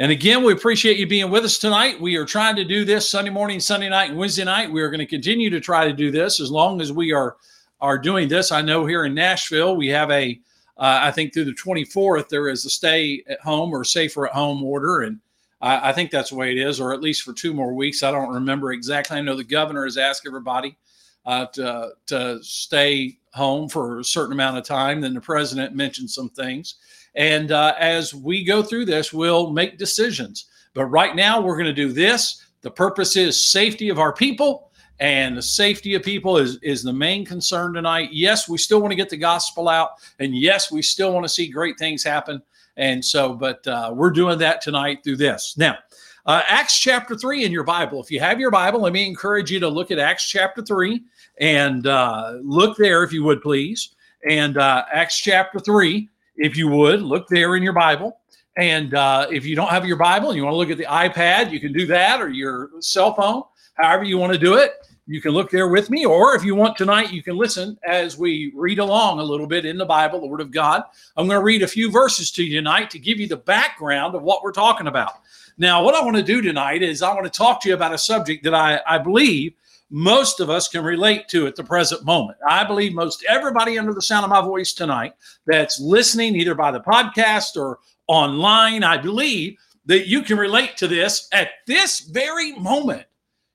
And 0.00 0.10
again, 0.10 0.42
we 0.42 0.52
appreciate 0.52 0.96
you 0.96 1.06
being 1.06 1.30
with 1.30 1.44
us 1.44 1.58
tonight. 1.58 2.00
We 2.00 2.16
are 2.16 2.24
trying 2.24 2.56
to 2.56 2.64
do 2.64 2.84
this 2.84 3.08
Sunday 3.08 3.30
morning, 3.30 3.60
Sunday 3.60 3.88
night, 3.88 4.10
and 4.10 4.18
Wednesday 4.18 4.44
night. 4.44 4.72
We 4.72 4.82
are 4.82 4.90
going 4.90 4.98
to 4.98 5.06
continue 5.06 5.50
to 5.50 5.60
try 5.60 5.86
to 5.86 5.92
do 5.92 6.10
this 6.10 6.40
as 6.40 6.50
long 6.50 6.80
as 6.80 6.92
we 6.92 7.12
are 7.12 7.36
are 7.80 7.98
doing 7.98 8.28
this. 8.28 8.50
I 8.50 8.62
know 8.62 8.86
here 8.86 9.04
in 9.04 9.14
Nashville, 9.14 9.76
we 9.76 9.88
have 9.88 10.10
a, 10.10 10.40
uh, 10.78 11.00
I 11.02 11.10
think 11.10 11.32
through 11.32 11.44
the 11.44 11.52
24th, 11.52 12.28
there 12.28 12.48
is 12.48 12.64
a 12.64 12.70
stay 12.70 13.22
at 13.28 13.40
home 13.40 13.72
or 13.72 13.84
safer 13.84 14.26
at 14.26 14.32
home 14.32 14.62
order. 14.62 15.02
And 15.02 15.20
I, 15.60 15.90
I, 15.90 15.92
think 15.92 16.10
that's 16.10 16.30
the 16.30 16.36
way 16.36 16.50
it 16.50 16.58
is, 16.58 16.80
or 16.80 16.94
at 16.94 17.02
least 17.02 17.22
for 17.22 17.34
two 17.34 17.52
more 17.52 17.74
weeks. 17.74 18.02
I 18.02 18.10
don't 18.10 18.32
remember 18.32 18.72
exactly. 18.72 19.18
I 19.18 19.20
know 19.20 19.36
the 19.36 19.44
governor 19.44 19.84
has 19.84 19.98
asked 19.98 20.26
everybody 20.26 20.78
uh, 21.26 21.46
to, 21.46 21.90
to 22.06 22.42
stay 22.42 23.18
home 23.34 23.68
for 23.68 23.98
a 23.98 24.04
certain 24.04 24.32
amount 24.32 24.56
of 24.56 24.64
time. 24.64 25.02
Then 25.02 25.12
the 25.12 25.20
president 25.20 25.74
mentioned 25.74 26.10
some 26.10 26.30
things. 26.30 26.76
And 27.14 27.52
uh, 27.52 27.74
as 27.78 28.14
we 28.14 28.44
go 28.44 28.62
through 28.62 28.86
this, 28.86 29.12
we'll 29.12 29.50
make 29.50 29.78
decisions. 29.78 30.46
But 30.74 30.86
right 30.86 31.14
now, 31.14 31.40
we're 31.40 31.56
going 31.56 31.66
to 31.66 31.72
do 31.72 31.92
this. 31.92 32.44
The 32.62 32.70
purpose 32.70 33.16
is 33.16 33.42
safety 33.42 33.88
of 33.88 33.98
our 33.98 34.12
people, 34.12 34.70
and 34.98 35.36
the 35.36 35.42
safety 35.42 35.94
of 35.94 36.02
people 36.02 36.36
is, 36.38 36.58
is 36.62 36.82
the 36.82 36.92
main 36.92 37.24
concern 37.24 37.74
tonight. 37.74 38.08
Yes, 38.12 38.48
we 38.48 38.58
still 38.58 38.80
want 38.80 38.90
to 38.90 38.96
get 38.96 39.10
the 39.10 39.16
gospel 39.16 39.68
out, 39.68 39.90
and 40.18 40.36
yes, 40.36 40.72
we 40.72 40.82
still 40.82 41.12
want 41.12 41.24
to 41.24 41.28
see 41.28 41.46
great 41.48 41.78
things 41.78 42.02
happen. 42.02 42.42
And 42.76 43.04
so, 43.04 43.34
but 43.34 43.64
uh, 43.66 43.92
we're 43.94 44.10
doing 44.10 44.38
that 44.38 44.60
tonight 44.60 45.04
through 45.04 45.18
this. 45.18 45.56
Now, 45.56 45.78
uh, 46.26 46.42
Acts 46.48 46.78
chapter 46.78 47.16
3 47.16 47.44
in 47.44 47.52
your 47.52 47.64
Bible. 47.64 48.02
If 48.02 48.10
you 48.10 48.18
have 48.18 48.40
your 48.40 48.50
Bible, 48.50 48.80
let 48.80 48.92
me 48.92 49.06
encourage 49.06 49.50
you 49.52 49.60
to 49.60 49.68
look 49.68 49.90
at 49.90 49.98
Acts 49.98 50.28
chapter 50.28 50.62
3 50.62 51.02
and 51.38 51.86
uh, 51.86 52.38
look 52.42 52.76
there, 52.78 53.04
if 53.04 53.12
you 53.12 53.22
would, 53.24 53.42
please. 53.42 53.94
And 54.28 54.56
uh, 54.56 54.84
Acts 54.92 55.20
chapter 55.20 55.60
3, 55.60 56.08
if 56.36 56.56
you 56.56 56.68
would, 56.68 57.02
look 57.02 57.28
there 57.28 57.56
in 57.56 57.62
your 57.62 57.72
Bible. 57.72 58.18
And 58.56 58.94
uh, 58.94 59.26
if 59.30 59.44
you 59.44 59.56
don't 59.56 59.70
have 59.70 59.86
your 59.86 59.96
Bible 59.96 60.30
and 60.30 60.36
you 60.36 60.44
want 60.44 60.54
to 60.54 60.58
look 60.58 60.70
at 60.70 60.78
the 60.78 60.84
iPad, 60.84 61.50
you 61.50 61.60
can 61.60 61.72
do 61.72 61.86
that 61.86 62.20
or 62.20 62.28
your 62.28 62.70
cell 62.80 63.14
phone, 63.14 63.42
however 63.74 64.04
you 64.04 64.18
want 64.18 64.32
to 64.32 64.38
do 64.38 64.54
it. 64.54 64.72
You 65.06 65.20
can 65.20 65.32
look 65.32 65.50
there 65.50 65.68
with 65.68 65.90
me, 65.90 66.06
or 66.06 66.34
if 66.34 66.44
you 66.44 66.54
want 66.54 66.78
tonight, 66.78 67.12
you 67.12 67.22
can 67.22 67.36
listen 67.36 67.78
as 67.86 68.16
we 68.16 68.50
read 68.54 68.78
along 68.78 69.20
a 69.20 69.22
little 69.22 69.46
bit 69.46 69.66
in 69.66 69.76
the 69.76 69.84
Bible, 69.84 70.18
the 70.18 70.26
Word 70.26 70.40
of 70.40 70.50
God. 70.50 70.82
I'm 71.18 71.26
going 71.26 71.38
to 71.38 71.44
read 71.44 71.62
a 71.62 71.68
few 71.68 71.90
verses 71.90 72.30
to 72.30 72.42
you 72.42 72.56
tonight 72.56 72.88
to 72.90 72.98
give 72.98 73.20
you 73.20 73.28
the 73.28 73.36
background 73.36 74.14
of 74.14 74.22
what 74.22 74.42
we're 74.42 74.50
talking 74.50 74.86
about. 74.86 75.12
Now, 75.58 75.84
what 75.84 75.94
I 75.94 76.02
want 76.02 76.16
to 76.16 76.22
do 76.22 76.40
tonight 76.40 76.82
is 76.82 77.02
I 77.02 77.12
want 77.12 77.30
to 77.30 77.30
talk 77.30 77.60
to 77.62 77.68
you 77.68 77.74
about 77.74 77.92
a 77.92 77.98
subject 77.98 78.44
that 78.44 78.54
I, 78.54 78.80
I 78.86 78.96
believe 78.96 79.52
most 79.96 80.40
of 80.40 80.50
us 80.50 80.66
can 80.66 80.82
relate 80.82 81.28
to 81.28 81.46
at 81.46 81.54
the 81.54 81.62
present 81.62 82.04
moment. 82.04 82.36
I 82.48 82.64
believe 82.64 82.94
most 82.94 83.24
everybody 83.28 83.78
under 83.78 83.94
the 83.94 84.02
sound 84.02 84.24
of 84.24 84.30
my 84.30 84.40
voice 84.40 84.72
tonight 84.72 85.12
that's 85.46 85.78
listening 85.78 86.34
either 86.34 86.56
by 86.56 86.72
the 86.72 86.80
podcast 86.80 87.56
or 87.56 87.78
online, 88.08 88.82
I 88.82 88.98
believe 88.98 89.56
that 89.86 90.08
you 90.08 90.22
can 90.22 90.36
relate 90.36 90.76
to 90.78 90.88
this 90.88 91.28
at 91.30 91.50
this 91.68 92.00
very 92.00 92.54
moment. 92.54 93.06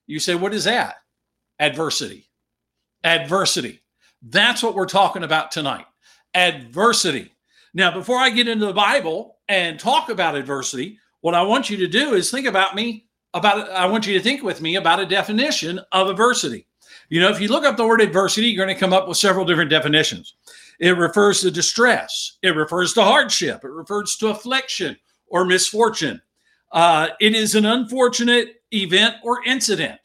You 0.08 0.18
say, 0.18 0.34
What 0.34 0.54
is 0.54 0.64
that? 0.64 0.96
Adversity. 1.60 2.30
Adversity. 3.04 3.82
That's 4.22 4.64
what 4.64 4.76
we're 4.76 4.86
talking 4.86 5.26
about 5.26 5.52
tonight. 5.52 5.88
Adversity. 6.36 7.34
Now, 7.74 7.92
before 7.92 8.18
I 8.18 8.30
get 8.30 8.48
into 8.48 8.66
the 8.66 8.72
Bible 8.72 9.40
and 9.50 9.78
talk 9.78 10.08
about 10.08 10.36
adversity, 10.36 11.00
what 11.20 11.36
I 11.36 11.42
want 11.42 11.70
you 11.70 11.76
to 11.76 11.88
do 11.88 12.14
is 12.14 12.32
think 12.32 12.48
about 12.48 12.76
me 12.76 13.09
about 13.34 13.70
I 13.70 13.86
want 13.86 14.08
you 14.08 14.14
to 14.14 14.24
think 14.24 14.44
with 14.44 14.62
me 14.62 14.76
about 14.76 15.00
a 15.00 15.06
definition 15.06 15.80
of 15.92 16.10
adversity. 16.10 16.66
You 17.10 17.20
know, 17.20 17.30
if 17.30 17.42
you 17.42 17.48
look 17.48 17.66
up 17.66 17.78
the 17.78 17.88
word 17.88 18.02
adversity, 18.02 18.48
you're 18.48 18.64
going 18.64 18.76
to 18.76 18.80
come 18.80 18.94
up 18.94 19.08
with 19.08 19.18
several 19.18 19.46
different 19.46 19.70
definitions. 19.70 20.36
It 20.80 20.98
refers 20.98 21.42
to 21.42 21.52
distress, 21.52 22.38
it 22.42 22.56
refers 22.56 22.94
to 22.94 23.04
hardship, 23.04 23.64
it 23.64 23.70
refers 23.70 24.16
to 24.18 24.30
affliction 24.30 24.98
or 25.28 25.46
misfortune. 25.46 26.22
Uh, 26.72 27.10
it 27.20 27.36
is 27.36 27.56
an 27.56 27.66
unfortunate 27.66 28.62
event 28.72 29.16
or 29.24 29.44
incident. 29.44 30.00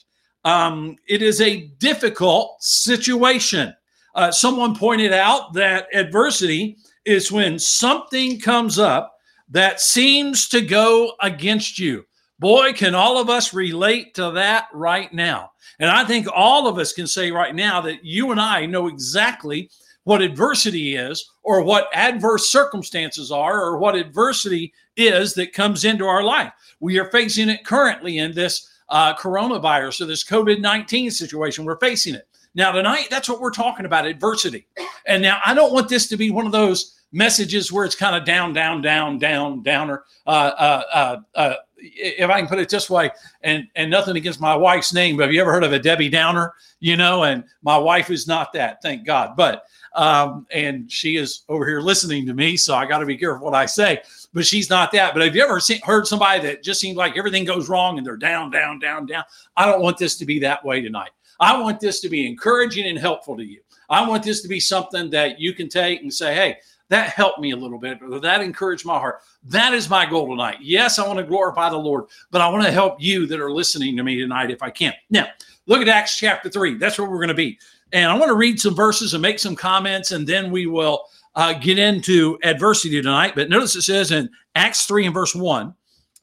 Um, 0.45 0.97
it 1.07 1.23
is 1.23 1.41
a 1.41 1.69
difficult 1.79 2.63
situation. 2.63 3.75
Uh, 4.15 4.31
someone 4.31 4.75
pointed 4.75 5.13
out 5.13 5.53
that 5.55 5.87
adversity 5.95 6.77
is 7.05 7.31
when 7.31 7.59
something 7.59 8.41
comes 8.41 8.79
up 8.79 9.15
that 9.49 9.81
seems 9.81 10.49
to 10.49 10.61
go 10.61 11.13
against 11.21 11.79
you. 11.79 12.05
Boy, 12.45 12.75
can 12.75 12.95
all 12.95 13.17
of 13.17 13.31
us 13.31 13.55
relate 13.55 14.13
to 14.17 14.33
that 14.33 14.67
right 14.75 15.11
now. 15.15 15.53
And 15.79 15.91
I 15.91 16.05
think 16.05 16.27
all 16.31 16.69
of 16.69 16.77
us 16.77 16.93
can 16.93 17.07
say 17.07 17.31
right 17.31 17.55
now 17.55 17.81
that 17.81 18.05
you 18.05 18.33
and 18.33 18.39
I 18.39 18.67
know 18.67 18.87
exactly 18.87 19.71
what 20.03 20.21
adversity 20.21 20.95
is, 20.95 21.31
or 21.43 21.63
what 21.63 21.89
adverse 21.95 22.51
circumstances 22.51 23.33
are, 23.33 23.65
or 23.65 23.79
what 23.79 23.95
adversity 23.95 24.75
is 24.95 25.33
that 25.33 25.55
comes 25.55 25.87
into 25.87 26.05
our 26.05 26.23
life. 26.23 26.53
We 26.81 26.99
are 26.99 27.11
facing 27.11 27.49
it 27.49 27.65
currently 27.65 28.19
in 28.19 28.35
this 28.35 28.69
uh, 28.91 29.15
coronavirus 29.15 30.03
or 30.03 30.05
this 30.05 30.23
COVID 30.23 30.61
19 30.61 31.13
situation. 31.13 31.65
We're 31.65 31.79
facing 31.79 32.15
it. 32.15 32.29
Now, 32.55 32.73
tonight, 32.73 33.07
that's 33.09 33.31
what 33.31 33.41
we're 33.41 33.53
talking 33.53 33.87
about 33.87 34.05
adversity. 34.05 34.67
And 35.07 35.23
now, 35.23 35.41
I 35.47 35.55
don't 35.55 35.73
want 35.73 35.89
this 35.89 36.09
to 36.09 36.19
be 36.19 36.31
one 36.31 36.45
of 36.45 36.53
those 36.53 36.95
messages 37.11 37.73
where 37.73 37.87
it's 37.87 37.95
kind 37.95 38.15
of 38.15 38.27
down, 38.27 38.53
down, 38.53 38.83
down, 38.83 39.19
down, 39.19 39.63
downer. 39.63 40.05
Uh, 40.27 40.53
uh, 40.59 40.83
uh, 40.93 41.17
uh 41.35 41.55
if 41.85 42.31
I 42.31 42.39
can 42.39 42.49
put 42.49 42.59
it 42.59 42.69
this 42.69 42.89
way, 42.89 43.11
and 43.43 43.69
and 43.77 43.91
nothing 43.91 44.17
against 44.17 44.41
my 44.41 44.55
wife's 44.55 44.93
name, 44.93 45.17
but 45.17 45.25
have 45.25 45.33
you 45.33 45.41
ever 45.41 45.53
heard 45.53 45.65
of 45.65 45.73
a 45.73 45.79
Debbie 45.79 46.09
Downer? 46.09 46.55
You 46.81 46.97
know, 46.97 47.25
and 47.25 47.45
my 47.63 47.77
wife 47.77 48.11
is 48.11 48.27
not 48.27 48.53
that, 48.55 48.83
thank 48.83 49.07
God. 49.07 49.37
But 49.37 49.65
um, 49.95 50.47
and 50.51 50.91
she 50.91 51.17
is 51.17 51.45
over 51.49 51.67
here 51.67 51.81
listening 51.81 52.27
to 52.27 52.35
me, 52.35 52.57
so 52.57 52.75
I 52.75 52.87
got 52.87 52.99
to 52.99 53.07
be 53.07 53.17
careful 53.17 53.45
what 53.45 53.55
I 53.55 53.67
say. 53.67 54.03
But 54.33 54.45
she's 54.45 54.69
not 54.69 54.91
that. 54.93 55.15
But 55.15 55.23
have 55.23 55.37
you 55.37 55.43
ever 55.45 55.61
seen, 55.61 55.81
heard 55.83 56.07
somebody 56.07 56.41
that 56.43 56.63
just 56.63 56.81
seems 56.81 56.97
like 56.97 57.17
everything 57.17 57.45
goes 57.45 57.69
wrong 57.69 57.99
and 57.99 58.07
they're 58.07 58.17
down, 58.17 58.51
down, 58.51 58.81
down, 58.81 59.07
down? 59.07 59.23
I 59.57 59.67
don't 59.67 59.81
want 59.81 59.97
this 59.97 60.17
to 60.17 60.27
be 60.27 60.41
that 60.41 60.65
way 60.65 60.81
tonight. 60.81 61.11
I 61.39 61.61
want 61.61 61.81
this 61.81 62.01
to 62.01 62.09
be 62.09 62.27
encouraging 62.27 62.87
and 62.87 62.99
helpful 62.99 63.37
to 63.37 63.45
you. 63.45 63.61
I 63.89 64.09
want 64.09 64.23
this 64.23 64.41
to 64.43 64.49
be 64.49 64.61
something 64.61 65.11
that 65.11 65.39
you 65.39 65.53
can 65.53 65.69
take 65.69 66.03
and 66.03 66.13
say, 66.13 66.35
hey, 66.35 66.57
that 66.95 67.11
helped 67.11 67.41
me 67.41 67.51
a 67.51 67.57
little 67.57 67.79
bit, 67.79 67.99
that 68.23 68.41
encouraged 68.41 68.87
my 68.87 68.97
heart. 68.97 69.23
That 69.43 69.75
is 69.75 69.91
my 69.91 70.07
goal 70.07 70.29
tonight. 70.29 70.59
Yes, 70.63 71.01
I 71.01 71.07
want 71.07 71.19
to 71.19 71.25
glorify 71.25 71.69
the 71.69 71.77
Lord, 71.77 72.05
but 72.31 72.41
I 72.41 72.49
want 72.49 72.65
to 72.65 72.71
help 72.71 73.03
you 73.03 73.27
that 73.27 73.41
are 73.41 73.51
listening 73.51 73.97
to 73.97 74.05
me 74.05 74.17
tonight 74.17 74.53
if 74.53 74.63
I 74.63 74.71
can. 74.71 74.95
Now, 75.11 75.27
look 75.67 75.83
at 75.83 75.89
Acts 75.89 76.17
chapter 76.17 76.49
3. 76.49 76.77
That's 76.77 76.97
where 76.97 77.11
we're 77.11 77.19
going 77.19 77.29
to 77.29 77.35
be. 77.35 77.59
And 77.93 78.09
I 78.09 78.15
want 78.15 78.29
to 78.29 78.37
read 78.37 78.61
some 78.61 78.77
verses 78.77 79.13
and 79.13 79.21
make 79.21 79.41
some 79.41 79.57
comments, 79.57 80.13
and 80.13 80.25
then 80.25 80.53
we 80.53 80.67
will 80.67 81.07
uh, 81.35 81.55
get 81.55 81.81
into 81.81 82.39
adversity 82.45 83.03
tonight. 83.03 83.33
But 83.35 83.49
notice 83.49 83.75
it 83.75 83.83
says 83.83 84.13
in 84.13 84.31
Acts 84.55 84.87
3 84.87 85.07
and 85.07 85.15
verse 85.15 85.35
1 85.35 85.75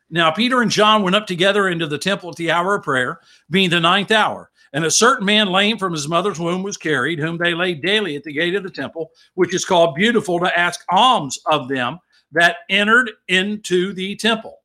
Now 0.09 0.31
Peter 0.31 0.61
and 0.61 0.71
John 0.71 1.03
went 1.03 1.17
up 1.17 1.27
together 1.27 1.67
into 1.67 1.85
the 1.85 1.97
temple 1.97 2.29
at 2.29 2.37
the 2.37 2.51
hour 2.51 2.75
of 2.75 2.83
prayer, 2.83 3.19
being 3.49 3.69
the 3.69 3.81
ninth 3.81 4.11
hour. 4.11 4.50
And 4.73 4.85
a 4.85 4.91
certain 4.91 5.25
man 5.25 5.47
lame 5.47 5.77
from 5.77 5.93
his 5.93 6.07
mother's 6.07 6.39
womb 6.39 6.63
was 6.63 6.77
carried, 6.77 7.19
whom 7.19 7.37
they 7.37 7.53
laid 7.53 7.81
daily 7.81 8.15
at 8.15 8.23
the 8.23 8.33
gate 8.33 8.55
of 8.55 8.63
the 8.63 8.69
temple, 8.69 9.11
which 9.33 9.53
is 9.53 9.65
called 9.65 9.95
Beautiful, 9.95 10.39
to 10.39 10.57
ask 10.57 10.81
alms 10.89 11.39
of 11.45 11.67
them 11.67 11.99
that 12.31 12.57
entered 12.69 13.11
into 13.27 13.93
the 13.93 14.15
temple. 14.15 14.59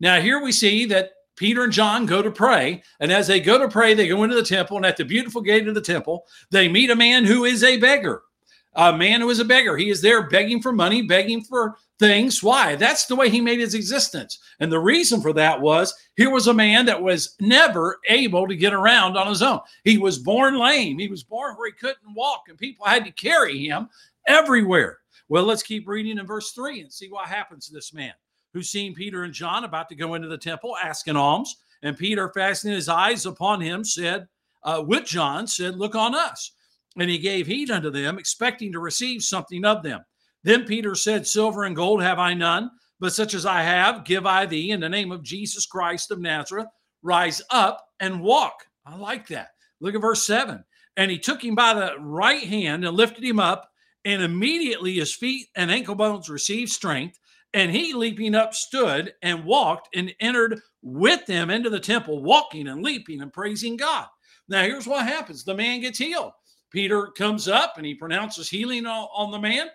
Now, 0.00 0.20
here 0.20 0.42
we 0.42 0.52
see 0.52 0.86
that 0.86 1.10
Peter 1.36 1.64
and 1.64 1.72
John 1.72 2.06
go 2.06 2.22
to 2.22 2.30
pray. 2.30 2.82
And 3.00 3.12
as 3.12 3.26
they 3.26 3.40
go 3.40 3.58
to 3.58 3.68
pray, 3.68 3.94
they 3.94 4.08
go 4.08 4.24
into 4.24 4.36
the 4.36 4.42
temple. 4.42 4.76
And 4.76 4.86
at 4.86 4.96
the 4.96 5.04
beautiful 5.04 5.40
gate 5.40 5.68
of 5.68 5.74
the 5.74 5.80
temple, 5.80 6.26
they 6.50 6.68
meet 6.68 6.90
a 6.90 6.96
man 6.96 7.24
who 7.24 7.44
is 7.44 7.62
a 7.62 7.78
beggar 7.78 8.22
a 8.74 8.96
man 8.96 9.20
who 9.20 9.30
is 9.30 9.40
a 9.40 9.44
beggar. 9.44 9.76
He 9.76 9.90
is 9.90 10.00
there 10.00 10.28
begging 10.28 10.62
for 10.62 10.72
money, 10.72 11.02
begging 11.02 11.42
for 11.42 11.76
things. 11.98 12.42
Why? 12.42 12.76
That's 12.76 13.06
the 13.06 13.16
way 13.16 13.28
he 13.28 13.40
made 13.40 13.60
his 13.60 13.74
existence. 13.74 14.38
And 14.60 14.70
the 14.70 14.78
reason 14.78 15.20
for 15.20 15.32
that 15.34 15.60
was 15.60 15.94
here 16.16 16.30
was 16.30 16.46
a 16.46 16.54
man 16.54 16.86
that 16.86 17.02
was 17.02 17.36
never 17.40 17.98
able 18.08 18.46
to 18.46 18.56
get 18.56 18.72
around 18.72 19.16
on 19.16 19.26
his 19.26 19.42
own. 19.42 19.60
He 19.84 19.98
was 19.98 20.18
born 20.18 20.58
lame. 20.58 20.98
He 20.98 21.08
was 21.08 21.22
born 21.22 21.54
where 21.56 21.68
he 21.68 21.72
couldn't 21.72 22.14
walk, 22.14 22.44
and 22.48 22.56
people 22.56 22.86
had 22.86 23.04
to 23.04 23.12
carry 23.12 23.66
him 23.66 23.88
everywhere. 24.26 24.98
Well, 25.28 25.44
let's 25.44 25.62
keep 25.62 25.86
reading 25.86 26.18
in 26.18 26.26
verse 26.26 26.52
3 26.52 26.80
and 26.80 26.92
see 26.92 27.08
what 27.08 27.28
happens 27.28 27.66
to 27.66 27.72
this 27.72 27.92
man 27.92 28.12
who 28.52 28.62
seen 28.62 28.94
Peter 28.94 29.22
and 29.24 29.32
John 29.32 29.64
about 29.64 29.88
to 29.88 29.94
go 29.94 30.14
into 30.14 30.28
the 30.28 30.38
temple 30.38 30.76
asking 30.82 31.16
alms. 31.16 31.56
And 31.82 31.96
Peter, 31.96 32.30
fastening 32.34 32.74
his 32.74 32.88
eyes 32.88 33.26
upon 33.26 33.60
him, 33.60 33.84
said, 33.84 34.26
uh, 34.64 34.82
with 34.86 35.06
John, 35.06 35.46
said, 35.46 35.76
Look 35.76 35.94
on 35.94 36.14
us. 36.14 36.52
And 36.98 37.08
he 37.08 37.18
gave 37.18 37.46
heed 37.46 37.70
unto 37.70 37.90
them, 37.90 38.18
expecting 38.18 38.72
to 38.72 38.80
receive 38.80 39.22
something 39.22 39.64
of 39.64 39.82
them. 39.82 40.00
Then 40.42 40.64
Peter 40.64 40.94
said, 40.94 41.26
Silver 41.26 41.64
and 41.64 41.76
gold 41.76 42.02
have 42.02 42.18
I 42.18 42.34
none, 42.34 42.70
but 42.98 43.12
such 43.12 43.34
as 43.34 43.46
I 43.46 43.62
have, 43.62 44.04
give 44.04 44.26
I 44.26 44.46
thee 44.46 44.70
in 44.70 44.80
the 44.80 44.88
name 44.88 45.12
of 45.12 45.22
Jesus 45.22 45.66
Christ 45.66 46.10
of 46.10 46.20
Nazareth. 46.20 46.66
Rise 47.02 47.42
up 47.50 47.84
and 48.00 48.20
walk. 48.20 48.66
I 48.84 48.96
like 48.96 49.28
that. 49.28 49.48
Look 49.80 49.94
at 49.94 50.00
verse 50.00 50.24
7. 50.26 50.64
And 50.96 51.10
he 51.10 51.18
took 51.18 51.42
him 51.42 51.54
by 51.54 51.74
the 51.74 51.94
right 51.98 52.42
hand 52.42 52.84
and 52.84 52.96
lifted 52.96 53.24
him 53.24 53.40
up, 53.40 53.70
and 54.04 54.22
immediately 54.22 54.94
his 54.94 55.14
feet 55.14 55.48
and 55.54 55.70
ankle 55.70 55.94
bones 55.94 56.28
received 56.28 56.70
strength. 56.70 57.18
And 57.52 57.70
he, 57.70 57.94
leaping 57.94 58.34
up, 58.34 58.54
stood 58.54 59.12
and 59.22 59.44
walked 59.44 59.88
and 59.94 60.14
entered 60.20 60.60
with 60.82 61.26
them 61.26 61.50
into 61.50 61.70
the 61.70 61.80
temple, 61.80 62.22
walking 62.22 62.68
and 62.68 62.82
leaping 62.82 63.20
and 63.20 63.32
praising 63.32 63.76
God. 63.76 64.06
Now, 64.48 64.62
here's 64.62 64.86
what 64.86 65.06
happens 65.06 65.44
the 65.44 65.54
man 65.54 65.80
gets 65.80 65.98
healed. 65.98 66.32
Peter 66.70 67.08
comes 67.08 67.48
up 67.48 67.74
and 67.76 67.86
he 67.86 67.94
pronounces 67.94 68.48
healing 68.48 68.86
on, 68.86 69.08
on, 69.14 69.30
the 69.30 69.38
man, 69.38 69.66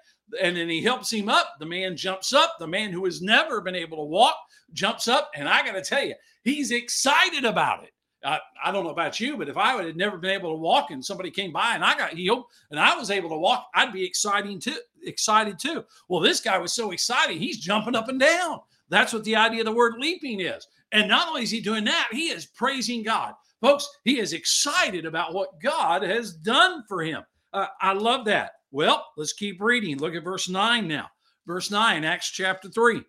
and 0.41 0.55
then 0.55 0.69
he 0.69 0.81
helps 0.81 1.11
him 1.11 1.29
up. 1.29 1.55
The 1.59 1.65
man 1.65 1.95
jumps 1.97 2.33
up. 2.33 2.55
The 2.59 2.67
man 2.67 2.91
who 2.91 3.05
has 3.05 3.21
never 3.21 3.61
been 3.61 3.75
able 3.75 3.97
to 3.97 4.03
walk 4.03 4.37
jumps 4.73 5.07
up, 5.07 5.29
and 5.35 5.47
I 5.47 5.65
got 5.65 5.73
to 5.73 5.81
tell 5.81 6.03
you, 6.03 6.15
he's 6.43 6.71
excited 6.71 7.45
about 7.45 7.83
it. 7.83 7.91
I, 8.23 8.39
I, 8.63 8.71
don't 8.71 8.83
know 8.83 8.89
about 8.89 9.19
you, 9.19 9.37
but 9.37 9.49
if 9.49 9.57
I 9.57 9.73
had 9.83 9.97
never 9.97 10.17
been 10.17 10.31
able 10.31 10.49
to 10.49 10.59
walk 10.59 10.89
and 10.89 11.03
somebody 11.03 11.29
came 11.29 11.51
by 11.51 11.75
and 11.75 11.83
I 11.83 11.95
got 11.95 12.13
healed 12.13 12.45
and 12.71 12.79
I 12.79 12.95
was 12.95 13.11
able 13.11 13.29
to 13.29 13.37
walk, 13.37 13.67
I'd 13.75 13.93
be 13.93 14.03
exciting 14.03 14.59
too. 14.59 14.79
Excited 15.03 15.59
too. 15.59 15.83
Well, 16.09 16.21
this 16.21 16.39
guy 16.39 16.57
was 16.57 16.73
so 16.73 16.89
excited, 16.91 17.37
he's 17.37 17.59
jumping 17.59 17.95
up 17.95 18.09
and 18.09 18.19
down. 18.19 18.61
That's 18.89 19.13
what 19.13 19.23
the 19.23 19.35
idea 19.35 19.61
of 19.61 19.65
the 19.65 19.71
word 19.71 19.95
leaping 19.99 20.39
is. 20.39 20.67
And 20.91 21.07
not 21.07 21.27
only 21.27 21.43
is 21.43 21.51
he 21.51 21.61
doing 21.61 21.83
that, 21.85 22.07
he 22.11 22.29
is 22.29 22.45
praising 22.45 23.03
God. 23.03 23.33
Folks, 23.65 23.89
he 24.03 24.19
is 24.19 24.34
excited 24.34 25.07
about 25.07 25.34
what 25.34 25.60
God 25.60 26.03
has 26.03 26.36
done 26.36 26.84
for 26.88 27.01
him. 27.01 27.24
Uh, 27.51 27.65
I 27.81 27.93
love 27.93 28.24
that. 28.25 28.51
Well, 28.69 29.03
let's 29.17 29.34
keep 29.34 29.60
reading. 29.60 29.98
Look 29.98 30.13
at 30.13 30.24
verse 30.24 30.48
9 30.48 30.88
now. 30.88 31.07
Verse 31.48 31.72
9, 31.72 32.03
Acts 32.03 32.29
chapter 32.29 32.69
3. 32.69 33.01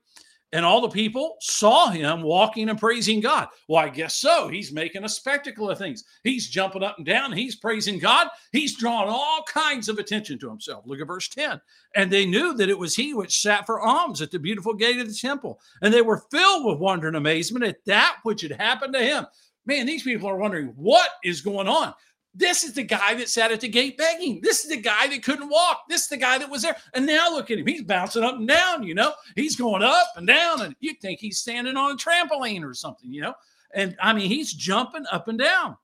And 0.52 0.64
all 0.64 0.80
the 0.80 0.88
people 0.88 1.36
saw 1.42 1.90
him 1.90 2.22
walking 2.22 2.70
and 2.70 2.78
praising 2.78 3.20
God. 3.20 3.48
Well, 3.68 3.84
I 3.84 3.90
guess 3.90 4.16
so. 4.16 4.48
He's 4.48 4.72
making 4.72 5.04
a 5.04 5.10
spectacle 5.10 5.68
of 5.68 5.76
things. 5.76 6.04
He's 6.24 6.48
jumping 6.48 6.82
up 6.82 6.96
and 6.96 7.04
down. 7.04 7.32
He's 7.32 7.56
praising 7.56 7.98
God. 7.98 8.28
He's 8.52 8.78
drawing 8.78 9.10
all 9.10 9.42
kinds 9.46 9.90
of 9.90 9.98
attention 9.98 10.38
to 10.38 10.48
himself. 10.48 10.84
Look 10.86 11.00
at 11.02 11.06
verse 11.06 11.28
10. 11.28 11.60
And 11.96 12.10
they 12.10 12.24
knew 12.24 12.54
that 12.54 12.70
it 12.70 12.78
was 12.78 12.96
he 12.96 13.12
which 13.12 13.42
sat 13.42 13.66
for 13.66 13.82
alms 13.82 14.22
at 14.22 14.30
the 14.30 14.38
beautiful 14.38 14.72
gate 14.72 15.00
of 15.00 15.08
the 15.08 15.14
temple. 15.14 15.60
And 15.82 15.92
they 15.92 16.00
were 16.00 16.24
filled 16.30 16.64
with 16.64 16.78
wonder 16.78 17.08
and 17.08 17.16
amazement 17.16 17.66
at 17.66 17.84
that 17.84 18.20
which 18.22 18.40
had 18.40 18.52
happened 18.52 18.94
to 18.94 19.00
him 19.00 19.26
man, 19.66 19.86
these 19.86 20.02
people 20.02 20.28
are 20.28 20.36
wondering 20.36 20.68
what 20.76 21.10
is 21.24 21.40
going 21.40 21.68
on. 21.68 21.92
This 22.34 22.64
is 22.64 22.74
the 22.74 22.82
guy 22.82 23.14
that 23.14 23.30
sat 23.30 23.50
at 23.50 23.62
the 23.62 23.68
gate 23.68 23.96
begging. 23.96 24.40
This 24.42 24.62
is 24.62 24.68
the 24.68 24.76
guy 24.76 25.06
that 25.06 25.22
couldn't 25.22 25.48
walk. 25.48 25.84
This 25.88 26.02
is 26.02 26.08
the 26.08 26.18
guy 26.18 26.36
that 26.36 26.50
was 26.50 26.62
there. 26.62 26.76
And 26.92 27.06
now 27.06 27.30
look 27.30 27.50
at 27.50 27.58
him. 27.58 27.66
He's 27.66 27.82
bouncing 27.82 28.22
up 28.22 28.34
and 28.34 28.46
down, 28.46 28.82
you 28.82 28.94
know. 28.94 29.14
He's 29.36 29.56
going 29.56 29.82
up 29.82 30.08
and 30.16 30.26
down, 30.26 30.60
and 30.60 30.76
you'd 30.80 31.00
think 31.00 31.18
he's 31.18 31.38
standing 31.38 31.76
on 31.76 31.92
a 31.92 31.96
trampoline 31.96 32.62
or 32.62 32.74
something, 32.74 33.10
you 33.10 33.22
know. 33.22 33.34
And 33.74 33.96
I 34.02 34.12
mean, 34.12 34.28
he's 34.28 34.52
jumping 34.52 35.06
up 35.10 35.28
and 35.28 35.38
down. 35.38 35.78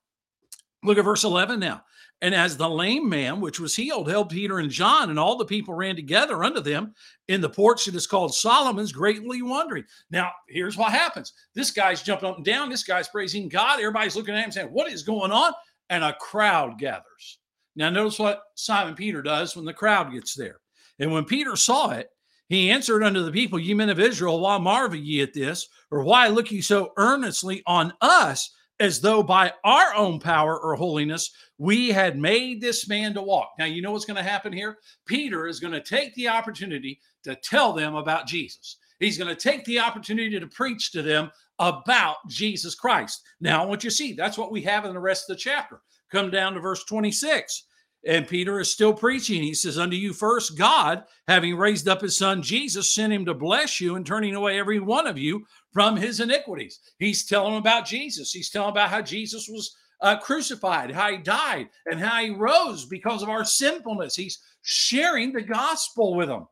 Look 0.85 0.99
at 0.99 1.05
verse 1.05 1.25
11 1.25 1.59
now. 1.59 1.83
And 2.23 2.37
as 2.37 2.57
the 2.57 2.71
lame 2.71 3.09
man, 3.09 3.41
which 3.41 3.59
was 3.59 3.75
healed, 3.75 4.09
held 4.09 4.31
Peter 4.31 4.61
and 4.61 4.71
John, 4.71 5.11
and 5.11 5.19
all 5.19 5.37
the 5.37 5.45
people 5.45 5.75
ran 5.75 5.97
together 5.97 6.45
unto 6.45 6.61
them 6.61 6.95
in 7.27 7.41
the 7.41 7.51
porch 7.51 7.85
that 7.85 7.97
is 7.97 8.07
called 8.07 8.33
Solomon's, 8.33 8.93
greatly 8.93 9.43
wondering. 9.43 9.85
Now, 10.09 10.31
here's 10.49 10.77
what 10.77 10.93
happens 10.93 11.33
this 11.57 11.73
guy's 11.73 12.01
jumping 12.01 12.31
up 12.31 12.37
and 12.37 12.45
down. 12.45 12.71
This 12.71 12.85
guy's 12.85 13.09
praising 13.09 13.49
God. 13.49 13.81
Everybody's 13.81 14.15
looking 14.15 14.37
at 14.37 14.45
him 14.45 14.53
saying, 14.53 14.69
What 14.69 14.91
is 14.91 15.03
going 15.03 15.33
on? 15.33 15.53
And 15.91 16.05
a 16.05 16.15
crowd 16.15 16.79
gathers. 16.79 17.39
Now, 17.75 17.91
notice 17.91 18.21
what 18.21 18.43
Simon 18.55 18.95
Peter 18.95 19.21
does 19.21 19.57
when 19.57 19.65
the 19.65 19.75
crowd 19.75 20.13
gets 20.13 20.35
there. 20.35 20.61
And 21.01 21.11
when 21.11 21.25
Peter 21.25 21.57
saw 21.57 21.91
it, 21.91 22.09
he 22.49 22.71
answered 22.71 23.03
unto 23.03 23.25
the 23.25 23.33
people, 23.33 23.59
Ye 23.59 23.75
men 23.75 23.91
of 23.91 23.99
Israel, 23.99 24.39
why 24.39 24.59
marvel 24.59 24.99
ye 24.99 25.23
at 25.23 25.35
this? 25.35 25.69
Or 25.91 26.05
why 26.05 26.29
look 26.29 26.53
ye 26.53 26.61
so 26.61 26.93
earnestly 26.97 27.65
on 27.67 27.93
us? 28.01 28.55
As 28.83 29.01
though 29.01 29.23
by 29.23 29.53
our 29.63 29.95
own 29.95 30.19
power 30.19 30.59
or 30.59 30.75
holiness 30.75 31.31
we 31.57 31.91
had 31.91 32.19
made 32.19 32.61
this 32.61 32.89
man 32.89 33.15
to 33.15 33.23
walk. 33.23 33.51
Now, 33.57 33.67
you 33.67 33.81
know 33.81 33.93
what's 33.93 34.05
going 34.05 34.17
to 34.17 34.29
happen 34.29 34.53
here? 34.53 34.79
Peter 35.07 35.47
is 35.47 35.61
going 35.61 35.73
to 35.73 35.81
take 35.81 36.13
the 36.17 36.27
opportunity 36.27 36.99
to 37.23 37.37
tell 37.37 37.73
them 37.73 37.95
about 37.95 38.27
Jesus. 38.27 38.79
He's 38.99 39.17
going 39.17 39.33
to 39.33 39.41
take 39.41 39.65
the 39.65 39.79
opportunity 39.79 40.39
to 40.41 40.47
preach 40.49 40.91
to 40.93 41.03
them 41.03 41.31
about 41.61 42.17
Jesus 42.29 42.75
Christ. 42.75 43.23
Now, 43.41 43.63
I 43.63 43.67
want 43.67 43.85
you 43.85 43.91
to 43.91 43.97
see 43.97 44.15
that's 44.15 44.37
what 44.37 44.51
we 44.51 44.63
have 44.63 44.85
in 44.85 44.95
the 44.95 44.99
rest 44.99 45.31
of 45.31 45.37
the 45.37 45.41
chapter. 45.41 45.81
Come 46.11 46.33
down 46.33 46.55
to 46.55 46.61
verse 46.61 46.85
26. 46.85 47.65
And 48.05 48.27
Peter 48.27 48.59
is 48.59 48.71
still 48.71 48.93
preaching. 48.93 49.43
He 49.43 49.55
says, 49.55 49.79
Unto 49.79 49.97
you 49.97 50.13
first, 50.13 50.59
God, 50.59 51.05
having 51.29 51.57
raised 51.57 51.89
up 51.89 52.01
his 52.01 52.19
son 52.19 52.43
Jesus, 52.43 52.95
sent 52.95 53.13
him 53.13 53.25
to 53.27 53.35
bless 53.35 53.81
you 53.81 53.95
and 53.95 54.05
turning 54.05 54.35
away 54.35 54.59
every 54.59 54.81
one 54.81 55.07
of 55.07 55.17
you 55.17 55.47
from 55.73 55.97
his 55.97 56.19
iniquities. 56.19 56.81
He's 56.99 57.25
telling 57.25 57.57
about 57.57 57.87
Jesus. 57.87 58.33
He's 58.33 58.51
telling 58.51 58.71
about 58.71 58.91
how 58.91 59.03
Jesus 59.03 59.49
was 59.49 59.77
uh, 60.01 60.17
crucified, 60.19 60.91
how 60.91 61.13
he 61.13 61.19
died, 61.19 61.69
and 61.87 62.01
how 62.01 62.21
he 62.21 62.31
rose 62.31 62.87
because 62.87 63.23
of 63.23 63.29
our 63.29 63.45
sinfulness. 63.45 64.17
He's 64.17 64.41
sharing 64.63 65.33
the 65.33 65.43
gospel 65.43 66.17
with 66.17 66.29
them. 66.29 66.49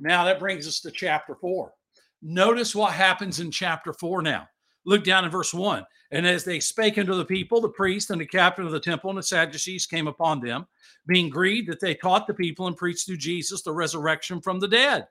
Now 0.00 0.24
that 0.24 0.40
brings 0.40 0.66
us 0.66 0.80
to 0.80 0.90
chapter 0.90 1.36
four. 1.36 1.72
Notice 2.20 2.74
what 2.74 2.92
happens 2.92 3.38
in 3.38 3.50
chapter 3.50 3.92
four 3.92 4.22
now. 4.22 4.48
Look 4.84 5.04
down 5.04 5.24
in 5.24 5.30
verse 5.30 5.54
one. 5.54 5.84
And 6.10 6.26
as 6.26 6.42
they 6.42 6.58
spake 6.58 6.98
unto 6.98 7.14
the 7.14 7.24
people, 7.24 7.60
the 7.60 7.68
priest 7.68 8.10
and 8.10 8.20
the 8.20 8.26
captain 8.26 8.66
of 8.66 8.72
the 8.72 8.80
temple 8.80 9.10
and 9.10 9.18
the 9.18 9.22
Sadducees 9.22 9.86
came 9.86 10.08
upon 10.08 10.40
them, 10.40 10.66
being 11.10 11.28
grieved 11.28 11.68
that 11.68 11.80
they 11.80 11.94
taught 11.94 12.26
the 12.26 12.34
people 12.34 12.66
and 12.66 12.76
preached 12.76 13.06
through 13.06 13.16
Jesus 13.16 13.62
the 13.62 13.72
resurrection 13.72 14.40
from 14.40 14.60
the 14.60 14.68
dead. 14.68 15.06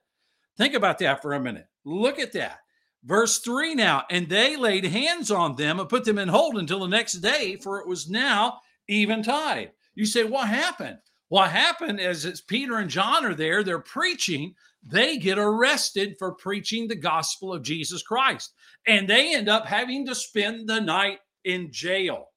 Think 0.57 0.73
about 0.73 0.97
that 0.99 1.21
for 1.21 1.33
a 1.33 1.39
minute. 1.39 1.67
Look 1.83 2.19
at 2.19 2.33
that. 2.33 2.59
Verse 3.03 3.39
3 3.39 3.75
now, 3.75 4.03
and 4.09 4.27
they 4.27 4.55
laid 4.55 4.85
hands 4.85 5.29
on 5.29 5.55
them 5.55 5.79
and 5.79 5.89
put 5.89 6.05
them 6.05 6.17
in 6.17 6.27
hold 6.27 6.57
until 6.57 6.79
the 6.79 6.87
next 6.87 7.13
day, 7.15 7.57
for 7.57 7.79
it 7.79 7.87
was 7.87 8.09
now 8.09 8.59
eventide. 8.87 9.71
You 9.95 10.05
say, 10.05 10.23
what 10.23 10.47
happened? 10.47 10.97
What 11.27 11.51
happened 11.51 11.99
is 11.99 12.25
it's 12.25 12.41
Peter 12.41 12.77
and 12.77 12.89
John 12.89 13.25
are 13.25 13.35
there, 13.35 13.63
they're 13.63 13.79
preaching, 13.79 14.55
they 14.83 15.17
get 15.17 15.37
arrested 15.37 16.15
for 16.17 16.33
preaching 16.33 16.87
the 16.87 16.95
gospel 16.95 17.53
of 17.53 17.61
Jesus 17.61 18.01
Christ. 18.01 18.53
And 18.87 19.07
they 19.07 19.35
end 19.35 19.49
up 19.49 19.65
having 19.65 20.05
to 20.07 20.15
spend 20.15 20.67
the 20.67 20.79
night 20.79 21.19
in 21.43 21.71
jail. 21.71 22.29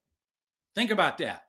Think 0.75 0.91
about 0.91 1.19
that. 1.19 1.43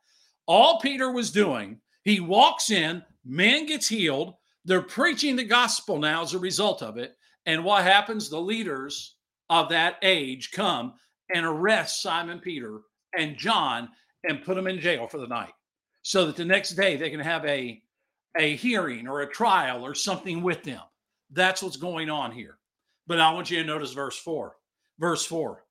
All 0.46 0.80
Peter 0.80 1.12
was 1.12 1.32
doing, 1.32 1.80
he 2.04 2.20
walks 2.20 2.70
in, 2.70 3.04
man 3.26 3.66
gets 3.66 3.88
healed. 3.88 4.36
They're 4.66 4.82
preaching 4.82 5.36
the 5.36 5.44
gospel 5.44 6.00
now 6.00 6.22
as 6.24 6.34
a 6.34 6.40
result 6.40 6.82
of 6.82 6.98
it. 6.98 7.16
And 7.46 7.64
what 7.64 7.84
happens? 7.84 8.30
The 8.30 8.40
leaders 8.40 9.16
of 9.50 9.70
that 9.70 9.98
age 10.02 10.52
come 10.52 10.94
and 11.34 11.46
arrest 11.46 12.02
Simon 12.02 12.40
Peter 12.40 12.82
and 13.18 13.38
John 13.38 13.90
and 14.24 14.44
put 14.44 14.56
them 14.56 14.68
in 14.68 14.80
jail 14.80 15.08
for 15.08 15.18
the 15.18 15.28
night. 15.28 15.54
so 16.04 16.26
that 16.26 16.36
the 16.36 16.46
next 16.46 16.72
day 16.72 16.96
they 16.96 17.10
can 17.10 17.20
have 17.20 17.46
a, 17.46 17.82
a 18.38 18.56
hearing 18.56 19.08
or 19.08 19.22
a 19.22 19.32
trial 19.32 19.86
or 19.86 19.96
something 19.96 20.44
with 20.44 20.64
them. 20.64 20.82
That's 21.32 21.64
what's 21.64 21.78
going 21.78 22.10
on 22.10 22.32
here. 22.32 22.58
But 23.08 23.20
I 23.20 23.34
want 23.34 23.50
you 23.50 23.58
to 23.60 23.66
notice 23.66 23.94
verse 23.94 24.18
4. 24.18 24.56
Verse 25.00 25.26
4. 25.26 25.64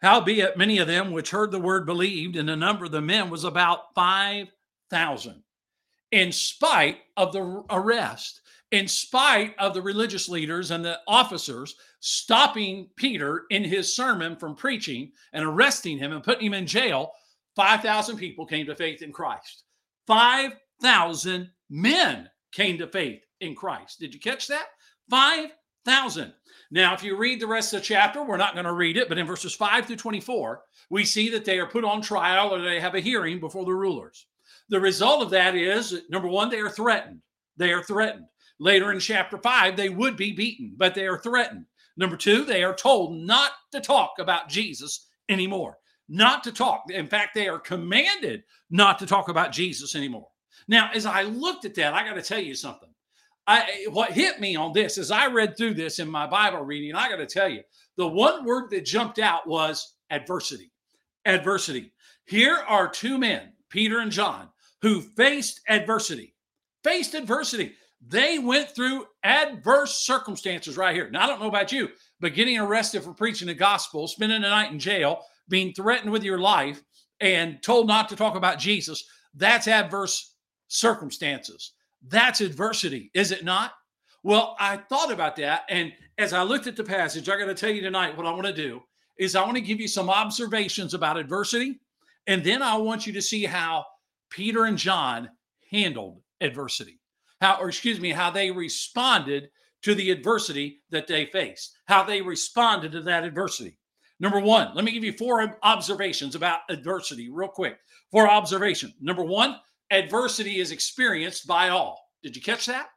Howbeit, 0.00 0.56
many 0.56 0.78
of 0.78 0.86
them 0.86 1.10
which 1.10 1.30
heard 1.30 1.50
the 1.50 1.58
word 1.58 1.84
believed, 1.84 2.36
and 2.36 2.48
the 2.48 2.54
number 2.54 2.84
of 2.84 2.92
the 2.92 3.00
men 3.00 3.30
was 3.30 3.44
about 3.44 3.92
5,000. 3.94 5.42
In 6.10 6.32
spite 6.32 6.98
of 7.16 7.32
the 7.32 7.64
arrest, 7.70 8.40
in 8.70 8.88
spite 8.88 9.54
of 9.58 9.74
the 9.74 9.82
religious 9.82 10.28
leaders 10.28 10.70
and 10.70 10.84
the 10.84 11.00
officers 11.06 11.76
stopping 12.00 12.88
Peter 12.96 13.44
in 13.50 13.64
his 13.64 13.94
sermon 13.94 14.36
from 14.36 14.54
preaching 14.54 15.12
and 15.32 15.44
arresting 15.44 15.98
him 15.98 16.12
and 16.12 16.22
putting 16.22 16.46
him 16.46 16.54
in 16.54 16.66
jail, 16.66 17.12
5,000 17.56 18.16
people 18.16 18.46
came 18.46 18.66
to 18.66 18.74
faith 18.74 19.02
in 19.02 19.12
Christ. 19.12 19.64
5,000 20.06 21.50
men 21.70 22.30
came 22.52 22.78
to 22.78 22.86
faith 22.86 23.22
in 23.40 23.54
Christ. 23.54 24.00
Did 24.00 24.14
you 24.14 24.20
catch 24.20 24.46
that? 24.48 24.66
5,000. 25.10 26.32
Now, 26.70 26.94
if 26.94 27.02
you 27.02 27.16
read 27.16 27.40
the 27.40 27.46
rest 27.46 27.72
of 27.72 27.80
the 27.80 27.86
chapter, 27.86 28.22
we're 28.22 28.36
not 28.36 28.54
going 28.54 28.66
to 28.66 28.72
read 28.72 28.96
it, 28.96 29.08
but 29.08 29.18
in 29.18 29.26
verses 29.26 29.54
5 29.54 29.86
through 29.86 29.96
24, 29.96 30.62
we 30.90 31.04
see 31.04 31.30
that 31.30 31.44
they 31.44 31.58
are 31.58 31.66
put 31.66 31.84
on 31.84 32.00
trial 32.00 32.54
or 32.54 32.60
they 32.60 32.80
have 32.80 32.94
a 32.94 33.00
hearing 33.00 33.40
before 33.40 33.64
the 33.64 33.74
rulers. 33.74 34.26
The 34.68 34.80
result 34.80 35.22
of 35.22 35.30
that 35.30 35.54
is 35.54 36.02
number 36.10 36.28
one, 36.28 36.50
they 36.50 36.60
are 36.60 36.68
threatened. 36.68 37.20
They 37.56 37.72
are 37.72 37.82
threatened. 37.82 38.26
Later 38.60 38.92
in 38.92 39.00
chapter 39.00 39.38
5, 39.38 39.76
they 39.76 39.88
would 39.88 40.16
be 40.16 40.32
beaten, 40.32 40.74
but 40.76 40.94
they 40.94 41.06
are 41.06 41.18
threatened. 41.18 41.64
Number 41.96 42.16
two, 42.16 42.44
they 42.44 42.62
are 42.62 42.74
told 42.74 43.16
not 43.16 43.52
to 43.72 43.80
talk 43.80 44.14
about 44.18 44.48
Jesus 44.48 45.08
anymore, 45.28 45.78
not 46.08 46.44
to 46.44 46.52
talk. 46.52 46.84
In 46.90 47.06
fact, 47.06 47.34
they 47.34 47.48
are 47.48 47.58
commanded 47.58 48.44
not 48.70 48.98
to 48.98 49.06
talk 49.06 49.28
about 49.28 49.52
Jesus 49.52 49.94
anymore. 49.94 50.28
Now, 50.66 50.90
as 50.94 51.06
I 51.06 51.22
looked 51.22 51.64
at 51.64 51.74
that, 51.76 51.94
I 51.94 52.04
got 52.06 52.14
to 52.14 52.22
tell 52.22 52.40
you 52.40 52.54
something. 52.54 52.88
I, 53.46 53.86
what 53.90 54.12
hit 54.12 54.40
me 54.40 54.56
on 54.56 54.74
this 54.74 54.98
as 54.98 55.10
I 55.10 55.26
read 55.26 55.56
through 55.56 55.74
this 55.74 55.98
in 56.00 56.10
my 56.10 56.26
Bible 56.26 56.60
reading, 56.60 56.94
I 56.94 57.08
got 57.08 57.16
to 57.16 57.26
tell 57.26 57.48
you, 57.48 57.62
the 57.96 58.06
one 58.06 58.44
word 58.44 58.70
that 58.70 58.84
jumped 58.84 59.18
out 59.18 59.46
was 59.46 59.94
adversity. 60.10 60.70
Adversity. 61.24 61.92
Here 62.26 62.58
are 62.68 62.88
two 62.88 63.16
men, 63.16 63.52
Peter 63.70 64.00
and 64.00 64.12
John, 64.12 64.48
who 64.82 65.00
faced 65.00 65.60
adversity. 65.68 66.34
Faced 66.84 67.14
adversity. 67.14 67.72
They 68.06 68.38
went 68.38 68.70
through 68.70 69.06
adverse 69.24 69.98
circumstances 69.98 70.76
right 70.76 70.94
here. 70.94 71.10
Now, 71.10 71.24
I 71.24 71.26
don't 71.26 71.40
know 71.40 71.48
about 71.48 71.72
you, 71.72 71.88
but 72.20 72.34
getting 72.34 72.58
arrested 72.58 73.02
for 73.02 73.12
preaching 73.12 73.48
the 73.48 73.54
gospel, 73.54 74.06
spending 74.06 74.44
a 74.44 74.48
night 74.48 74.70
in 74.70 74.78
jail, 74.78 75.22
being 75.48 75.72
threatened 75.72 76.12
with 76.12 76.22
your 76.22 76.38
life, 76.38 76.82
and 77.20 77.60
told 77.62 77.88
not 77.88 78.08
to 78.08 78.16
talk 78.16 78.36
about 78.36 78.58
Jesus, 78.58 79.04
that's 79.34 79.66
adverse 79.66 80.34
circumstances. 80.68 81.72
That's 82.06 82.40
adversity, 82.40 83.10
is 83.14 83.32
it 83.32 83.44
not? 83.44 83.72
Well, 84.22 84.56
I 84.60 84.76
thought 84.76 85.10
about 85.10 85.36
that. 85.36 85.62
And 85.68 85.92
as 86.18 86.32
I 86.32 86.42
looked 86.42 86.66
at 86.66 86.76
the 86.76 86.84
passage, 86.84 87.28
I 87.28 87.38
got 87.38 87.46
to 87.46 87.54
tell 87.54 87.70
you 87.70 87.80
tonight 87.80 88.16
what 88.16 88.26
I 88.26 88.32
want 88.32 88.46
to 88.46 88.52
do 88.52 88.80
is 89.18 89.34
I 89.34 89.44
want 89.44 89.56
to 89.56 89.62
give 89.62 89.80
you 89.80 89.88
some 89.88 90.10
observations 90.10 90.94
about 90.94 91.16
adversity. 91.16 91.80
And 92.26 92.44
then 92.44 92.62
I 92.62 92.76
want 92.76 93.06
you 93.06 93.12
to 93.14 93.22
see 93.22 93.44
how 93.44 93.84
Peter 94.30 94.64
and 94.64 94.78
John 94.78 95.30
handled 95.70 96.22
adversity. 96.40 97.00
How, 97.40 97.58
or 97.60 97.68
excuse 97.68 98.00
me, 98.00 98.10
how 98.10 98.30
they 98.30 98.50
responded 98.50 99.50
to 99.82 99.94
the 99.94 100.10
adversity 100.10 100.80
that 100.90 101.06
they 101.06 101.26
faced, 101.26 101.78
how 101.86 102.02
they 102.02 102.20
responded 102.20 102.92
to 102.92 103.02
that 103.02 103.24
adversity. 103.24 103.78
Number 104.20 104.40
one, 104.40 104.74
let 104.74 104.84
me 104.84 104.90
give 104.90 105.04
you 105.04 105.12
four 105.12 105.58
observations 105.62 106.34
about 106.34 106.60
adversity 106.68 107.30
real 107.30 107.48
quick. 107.48 107.78
Four 108.10 108.28
observations. 108.28 108.94
Number 109.00 109.22
one, 109.22 109.56
adversity 109.90 110.58
is 110.58 110.72
experienced 110.72 111.46
by 111.46 111.68
all. 111.68 112.04
Did 112.22 112.34
you 112.34 112.42
catch 112.42 112.66
that? 112.66 112.88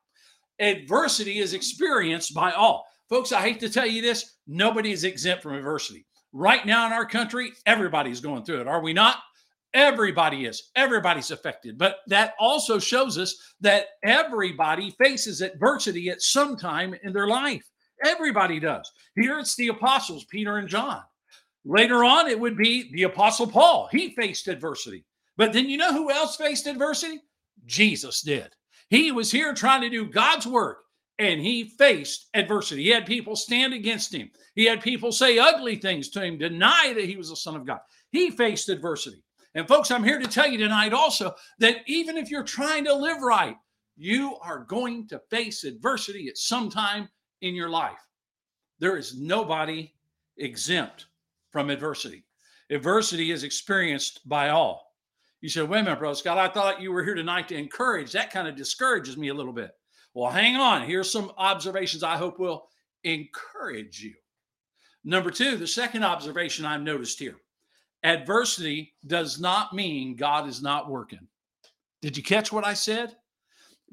Adversity 0.59 1.37
is 1.37 1.53
experienced 1.53 2.33
by 2.33 2.51
all. 2.51 2.85
Folks, 3.09 3.31
I 3.31 3.41
hate 3.41 3.59
to 3.59 3.69
tell 3.69 3.85
you 3.85 4.01
this, 4.01 4.37
nobody 4.47 4.91
is 4.91 5.03
exempt 5.03 5.43
from 5.43 5.53
adversity. 5.53 6.05
Right 6.33 6.65
now 6.65 6.87
in 6.87 6.93
our 6.93 7.05
country, 7.05 7.51
everybody's 7.65 8.21
going 8.21 8.43
through 8.43 8.61
it, 8.61 8.67
are 8.67 8.81
we 8.81 8.93
not? 8.93 9.17
Everybody 9.73 10.45
is. 10.45 10.71
Everybody's 10.75 11.31
affected. 11.31 11.77
But 11.77 11.97
that 12.07 12.33
also 12.39 12.77
shows 12.77 13.17
us 13.17 13.35
that 13.61 13.85
everybody 14.03 14.91
faces 15.01 15.41
adversity 15.41 16.09
at 16.09 16.21
some 16.21 16.57
time 16.57 16.93
in 17.03 17.13
their 17.13 17.27
life. 17.27 17.63
Everybody 18.03 18.59
does. 18.59 18.91
Here 19.15 19.39
it's 19.39 19.55
the 19.55 19.69
apostles, 19.69 20.25
Peter 20.25 20.57
and 20.57 20.67
John. 20.67 21.01
Later 21.63 22.03
on, 22.03 22.27
it 22.27 22.39
would 22.39 22.57
be 22.57 22.91
the 22.91 23.03
apostle 23.03 23.47
Paul. 23.47 23.87
He 23.91 24.15
faced 24.15 24.47
adversity. 24.47 25.05
But 25.37 25.53
then 25.53 25.69
you 25.69 25.77
know 25.77 25.93
who 25.93 26.11
else 26.11 26.35
faced 26.35 26.67
adversity? 26.67 27.19
Jesus 27.65 28.21
did. 28.21 28.49
He 28.89 29.11
was 29.11 29.31
here 29.31 29.53
trying 29.53 29.81
to 29.81 29.89
do 29.89 30.05
God's 30.05 30.47
work 30.47 30.79
and 31.19 31.39
he 31.39 31.65
faced 31.65 32.27
adversity. 32.33 32.83
He 32.83 32.89
had 32.89 33.05
people 33.05 33.35
stand 33.35 33.73
against 33.73 34.13
him, 34.13 34.31
he 34.55 34.65
had 34.65 34.81
people 34.81 35.11
say 35.11 35.37
ugly 35.37 35.75
things 35.75 36.09
to 36.09 36.23
him, 36.23 36.37
deny 36.37 36.93
that 36.95 37.05
he 37.05 37.15
was 37.15 37.29
the 37.29 37.35
Son 37.35 37.55
of 37.55 37.65
God. 37.65 37.79
He 38.11 38.31
faced 38.31 38.69
adversity. 38.69 39.23
And 39.53 39.67
folks, 39.67 39.91
I'm 39.91 40.03
here 40.03 40.19
to 40.19 40.27
tell 40.27 40.47
you 40.47 40.57
tonight 40.57 40.93
also 40.93 41.33
that 41.59 41.77
even 41.85 42.17
if 42.17 42.29
you're 42.29 42.43
trying 42.43 42.85
to 42.85 42.93
live 42.93 43.21
right, 43.21 43.57
you 43.97 44.37
are 44.41 44.65
going 44.65 45.07
to 45.09 45.21
face 45.29 45.63
adversity 45.63 46.27
at 46.29 46.37
some 46.37 46.69
time 46.69 47.09
in 47.41 47.53
your 47.53 47.69
life. 47.69 47.99
There 48.79 48.97
is 48.97 49.17
nobody 49.17 49.93
exempt 50.37 51.07
from 51.51 51.69
adversity. 51.69 52.23
Adversity 52.69 53.31
is 53.31 53.43
experienced 53.43 54.27
by 54.27 54.49
all. 54.49 54.95
You 55.41 55.49
said, 55.49 55.67
wait 55.67 55.81
a 55.81 55.83
minute, 55.83 55.99
bro, 55.99 56.13
Scott, 56.13 56.37
I 56.37 56.47
thought 56.47 56.81
you 56.81 56.91
were 56.91 57.03
here 57.03 57.15
tonight 57.15 57.47
to 57.49 57.57
encourage. 57.57 58.11
That 58.11 58.31
kind 58.31 58.47
of 58.47 58.55
discourages 58.55 59.17
me 59.17 59.27
a 59.27 59.33
little 59.33 59.53
bit. 59.53 59.71
Well, 60.13 60.31
hang 60.31 60.55
on. 60.55 60.87
Here's 60.87 61.11
some 61.11 61.31
observations 61.37 62.03
I 62.03 62.15
hope 62.15 62.39
will 62.39 62.67
encourage 63.03 64.01
you. 64.01 64.13
Number 65.03 65.31
two, 65.31 65.57
the 65.57 65.67
second 65.67 66.03
observation 66.03 66.65
I've 66.65 66.81
noticed 66.81 67.19
here 67.19 67.37
adversity 68.03 68.93
does 69.07 69.39
not 69.39 69.73
mean 69.73 70.15
God 70.15 70.47
is 70.47 70.61
not 70.61 70.89
working. 70.89 71.27
Did 72.01 72.17
you 72.17 72.23
catch 72.23 72.51
what 72.51 72.65
I 72.65 72.73
said? 72.73 73.15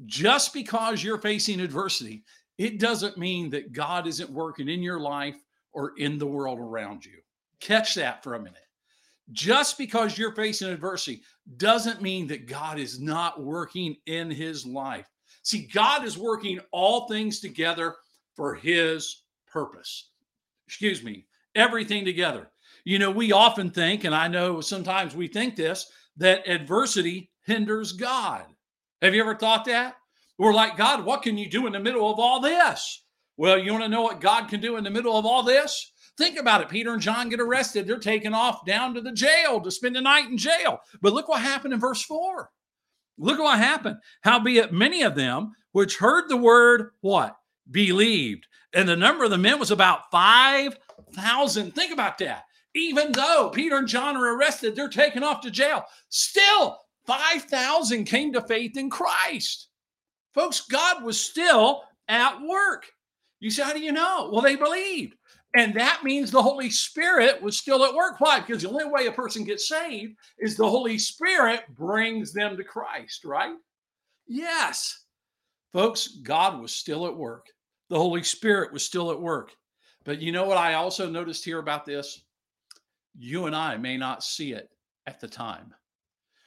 Just 0.06 0.52
because 0.52 1.02
you're 1.02 1.18
facing 1.18 1.60
adversity, 1.60 2.22
it 2.56 2.78
doesn't 2.78 3.18
mean 3.18 3.50
that 3.50 3.72
God 3.72 4.06
isn't 4.06 4.30
working 4.30 4.68
in 4.68 4.82
your 4.82 5.00
life 5.00 5.36
or 5.72 5.92
in 5.98 6.18
the 6.18 6.26
world 6.26 6.58
around 6.58 7.04
you. 7.04 7.18
Catch 7.60 7.94
that 7.96 8.22
for 8.22 8.34
a 8.34 8.38
minute. 8.38 8.58
Just 9.32 9.76
because 9.76 10.16
you're 10.16 10.34
facing 10.34 10.68
adversity 10.68 11.22
doesn't 11.56 12.00
mean 12.00 12.26
that 12.28 12.46
God 12.46 12.78
is 12.78 12.98
not 12.98 13.42
working 13.42 13.96
in 14.06 14.30
his 14.30 14.64
life. 14.64 15.06
See, 15.42 15.68
God 15.72 16.04
is 16.04 16.16
working 16.16 16.60
all 16.72 17.06
things 17.08 17.40
together 17.40 17.96
for 18.34 18.54
his 18.54 19.22
purpose. 19.46 20.10
Excuse 20.66 21.02
me, 21.02 21.26
everything 21.54 22.04
together. 22.04 22.50
You 22.88 22.98
know, 22.98 23.10
we 23.10 23.32
often 23.32 23.68
think, 23.68 24.04
and 24.04 24.14
I 24.14 24.28
know 24.28 24.62
sometimes 24.62 25.14
we 25.14 25.28
think 25.28 25.56
this, 25.56 25.92
that 26.16 26.48
adversity 26.48 27.30
hinders 27.44 27.92
God. 27.92 28.46
Have 29.02 29.14
you 29.14 29.20
ever 29.20 29.34
thought 29.34 29.66
that? 29.66 29.96
We're 30.38 30.54
like, 30.54 30.78
God, 30.78 31.04
what 31.04 31.20
can 31.20 31.36
you 31.36 31.50
do 31.50 31.66
in 31.66 31.74
the 31.74 31.80
middle 31.80 32.10
of 32.10 32.18
all 32.18 32.40
this? 32.40 33.04
Well, 33.36 33.58
you 33.58 33.72
want 33.72 33.84
to 33.84 33.90
know 33.90 34.00
what 34.00 34.22
God 34.22 34.48
can 34.48 34.60
do 34.60 34.76
in 34.76 34.84
the 34.84 34.90
middle 34.90 35.18
of 35.18 35.26
all 35.26 35.42
this? 35.42 35.92
Think 36.16 36.38
about 36.38 36.62
it. 36.62 36.70
Peter 36.70 36.94
and 36.94 37.02
John 37.02 37.28
get 37.28 37.40
arrested. 37.40 37.86
They're 37.86 37.98
taken 37.98 38.32
off 38.32 38.64
down 38.64 38.94
to 38.94 39.02
the 39.02 39.12
jail 39.12 39.60
to 39.60 39.70
spend 39.70 39.94
the 39.94 40.00
night 40.00 40.30
in 40.30 40.38
jail. 40.38 40.78
But 41.02 41.12
look 41.12 41.28
what 41.28 41.42
happened 41.42 41.74
in 41.74 41.80
verse 41.80 42.02
4. 42.04 42.48
Look 43.18 43.38
what 43.38 43.58
happened. 43.58 43.98
Howbeit, 44.22 44.72
many 44.72 45.02
of 45.02 45.14
them 45.14 45.52
which 45.72 45.98
heard 45.98 46.30
the 46.30 46.38
word, 46.38 46.92
what? 47.02 47.36
Believed. 47.70 48.46
And 48.72 48.88
the 48.88 48.96
number 48.96 49.24
of 49.24 49.30
the 49.30 49.36
men 49.36 49.58
was 49.58 49.72
about 49.72 50.10
5,000. 50.10 51.74
Think 51.74 51.92
about 51.92 52.16
that. 52.16 52.44
Even 52.74 53.12
though 53.12 53.50
Peter 53.52 53.76
and 53.76 53.88
John 53.88 54.16
are 54.16 54.36
arrested, 54.36 54.76
they're 54.76 54.88
taken 54.88 55.24
off 55.24 55.40
to 55.42 55.50
jail. 55.50 55.84
Still, 56.10 56.78
5,000 57.06 58.04
came 58.04 58.32
to 58.32 58.42
faith 58.42 58.76
in 58.76 58.90
Christ. 58.90 59.68
Folks, 60.34 60.60
God 60.62 61.02
was 61.02 61.20
still 61.20 61.82
at 62.08 62.40
work. 62.42 62.86
You 63.40 63.50
say, 63.50 63.62
how 63.62 63.72
do 63.72 63.80
you 63.80 63.92
know? 63.92 64.30
Well, 64.32 64.42
they 64.42 64.56
believed. 64.56 65.14
And 65.56 65.74
that 65.74 66.04
means 66.04 66.30
the 66.30 66.42
Holy 66.42 66.68
Spirit 66.70 67.40
was 67.42 67.56
still 67.56 67.84
at 67.84 67.94
work. 67.94 68.20
Why? 68.20 68.40
Because 68.40 68.62
the 68.62 68.68
only 68.68 68.84
way 68.84 69.06
a 69.06 69.12
person 69.12 69.44
gets 69.44 69.66
saved 69.66 70.14
is 70.38 70.56
the 70.56 70.68
Holy 70.68 70.98
Spirit 70.98 71.62
brings 71.70 72.32
them 72.32 72.56
to 72.56 72.64
Christ, 72.64 73.24
right? 73.24 73.54
Yes. 74.26 75.04
Folks, 75.72 76.08
God 76.22 76.60
was 76.60 76.72
still 76.72 77.06
at 77.06 77.16
work. 77.16 77.46
The 77.88 77.96
Holy 77.96 78.22
Spirit 78.22 78.72
was 78.72 78.84
still 78.84 79.10
at 79.10 79.20
work. 79.20 79.52
But 80.04 80.20
you 80.20 80.32
know 80.32 80.44
what 80.44 80.58
I 80.58 80.74
also 80.74 81.08
noticed 81.08 81.44
here 81.44 81.58
about 81.58 81.86
this? 81.86 82.22
You 83.16 83.46
and 83.46 83.54
I 83.54 83.76
may 83.76 83.96
not 83.96 84.22
see 84.22 84.52
it 84.52 84.70
at 85.06 85.20
the 85.20 85.28
time. 85.28 85.74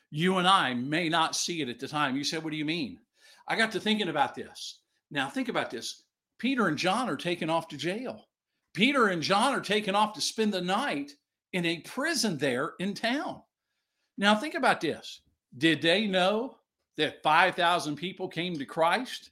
You 0.10 0.38
and 0.38 0.48
I 0.48 0.74
may 0.74 1.10
not 1.10 1.36
see 1.36 1.62
it 1.62 1.70
at 1.70 1.80
the 1.80 1.88
time. 1.88 2.16
You 2.18 2.24
said, 2.24 2.44
What 2.44 2.52
do 2.52 2.58
you 2.58 2.66
mean? 2.66 3.00
I 3.48 3.56
got 3.56 3.72
to 3.72 3.80
thinking 3.80 4.10
about 4.10 4.36
this. 4.36 4.80
Now, 5.10 5.30
think 5.30 5.50
about 5.50 5.72
this. 5.72 6.04
Peter 6.38 6.68
and 6.68 6.78
John 6.78 7.10
are 7.10 7.18
taken 7.18 7.50
off 7.50 7.68
to 7.70 7.78
jail. 7.78 8.28
Peter 8.74 9.08
and 9.08 9.22
John 9.22 9.54
are 9.54 9.62
taken 9.62 9.96
off 9.96 10.14
to 10.14 10.22
spend 10.22 10.54
the 10.54 10.62
night 10.62 11.12
in 11.54 11.66
a 11.66 11.80
prison 11.80 12.38
there 12.38 12.74
in 12.80 12.94
town. 12.94 13.42
Now, 14.18 14.36
think 14.36 14.56
about 14.56 14.82
this. 14.82 15.22
Did 15.58 15.82
they 15.82 16.08
know 16.08 16.58
that 16.98 17.24
5,000 17.24 17.96
people 17.96 18.28
came 18.28 18.58
to 18.58 18.66
Christ? 18.66 19.32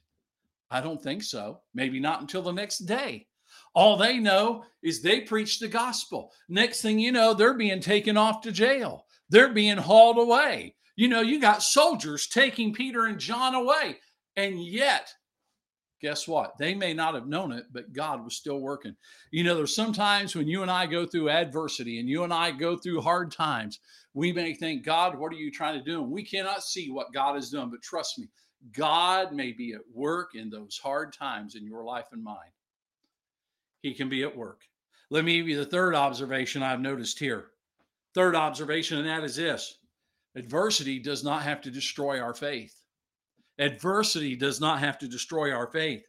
I 0.70 0.80
don't 0.80 1.02
think 1.02 1.22
so. 1.22 1.60
Maybe 1.74 1.98
not 1.98 2.20
until 2.20 2.42
the 2.42 2.52
next 2.52 2.80
day. 2.80 3.26
All 3.74 3.96
they 3.96 4.18
know 4.18 4.64
is 4.82 5.00
they 5.00 5.20
preach 5.20 5.58
the 5.58 5.68
gospel. 5.68 6.32
Next 6.48 6.82
thing 6.82 6.98
you 6.98 7.12
know, 7.12 7.34
they're 7.34 7.54
being 7.54 7.80
taken 7.80 8.16
off 8.16 8.40
to 8.42 8.52
jail. 8.52 9.06
They're 9.28 9.52
being 9.52 9.76
hauled 9.76 10.18
away. 10.18 10.74
You 10.96 11.08
know, 11.08 11.20
you 11.20 11.40
got 11.40 11.62
soldiers 11.62 12.26
taking 12.26 12.74
Peter 12.74 13.06
and 13.06 13.18
John 13.18 13.54
away. 13.54 13.98
And 14.36 14.62
yet, 14.62 15.12
guess 16.00 16.26
what? 16.26 16.58
They 16.58 16.74
may 16.74 16.92
not 16.92 17.14
have 17.14 17.28
known 17.28 17.52
it, 17.52 17.66
but 17.72 17.92
God 17.92 18.24
was 18.24 18.36
still 18.36 18.60
working. 18.60 18.96
You 19.30 19.44
know, 19.44 19.54
there's 19.54 19.74
sometimes 19.74 20.34
when 20.34 20.48
you 20.48 20.62
and 20.62 20.70
I 20.70 20.86
go 20.86 21.06
through 21.06 21.30
adversity 21.30 22.00
and 22.00 22.08
you 22.08 22.24
and 22.24 22.34
I 22.34 22.50
go 22.50 22.76
through 22.76 23.02
hard 23.02 23.30
times, 23.30 23.78
we 24.14 24.32
may 24.32 24.54
think, 24.54 24.84
God, 24.84 25.16
what 25.16 25.32
are 25.32 25.36
you 25.36 25.50
trying 25.50 25.78
to 25.78 25.84
do? 25.84 26.02
And 26.02 26.10
we 26.10 26.24
cannot 26.24 26.64
see 26.64 26.90
what 26.90 27.12
God 27.12 27.36
is 27.36 27.50
doing, 27.50 27.70
but 27.70 27.82
trust 27.82 28.18
me, 28.18 28.28
God 28.72 29.32
may 29.32 29.52
be 29.52 29.72
at 29.72 29.80
work 29.92 30.34
in 30.34 30.50
those 30.50 30.78
hard 30.82 31.12
times 31.12 31.54
in 31.54 31.64
your 31.64 31.84
life 31.84 32.06
and 32.12 32.22
mine. 32.22 32.36
He 33.82 33.94
can 33.94 34.08
be 34.08 34.22
at 34.22 34.36
work. 34.36 34.62
Let 35.10 35.24
me 35.24 35.36
give 35.38 35.48
you 35.48 35.56
the 35.56 35.66
third 35.66 35.94
observation 35.94 36.62
I've 36.62 36.80
noticed 36.80 37.18
here. 37.18 37.46
Third 38.14 38.34
observation, 38.34 38.98
and 38.98 39.08
that 39.08 39.24
is 39.24 39.36
this 39.36 39.78
adversity 40.36 40.98
does 40.98 41.24
not 41.24 41.42
have 41.42 41.60
to 41.62 41.70
destroy 41.70 42.20
our 42.20 42.34
faith. 42.34 42.74
Adversity 43.58 44.36
does 44.36 44.60
not 44.60 44.78
have 44.78 44.98
to 44.98 45.08
destroy 45.08 45.52
our 45.52 45.66
faith. 45.66 46.02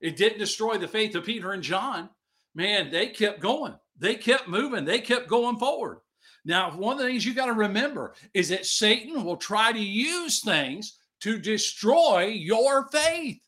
It 0.00 0.16
didn't 0.16 0.38
destroy 0.38 0.78
the 0.78 0.88
faith 0.88 1.14
of 1.14 1.24
Peter 1.24 1.52
and 1.52 1.62
John. 1.62 2.08
Man, 2.54 2.90
they 2.90 3.08
kept 3.08 3.40
going, 3.40 3.74
they 3.98 4.14
kept 4.14 4.48
moving, 4.48 4.84
they 4.84 5.00
kept 5.00 5.28
going 5.28 5.58
forward. 5.58 6.00
Now, 6.44 6.70
one 6.76 6.96
of 6.96 7.02
the 7.02 7.08
things 7.08 7.24
you 7.24 7.34
got 7.34 7.46
to 7.46 7.52
remember 7.52 8.14
is 8.34 8.50
that 8.50 8.66
Satan 8.66 9.24
will 9.24 9.36
try 9.36 9.72
to 9.72 9.78
use 9.78 10.40
things 10.40 10.98
to 11.20 11.38
destroy 11.38 12.26
your 12.26 12.86
faith. 12.88 13.38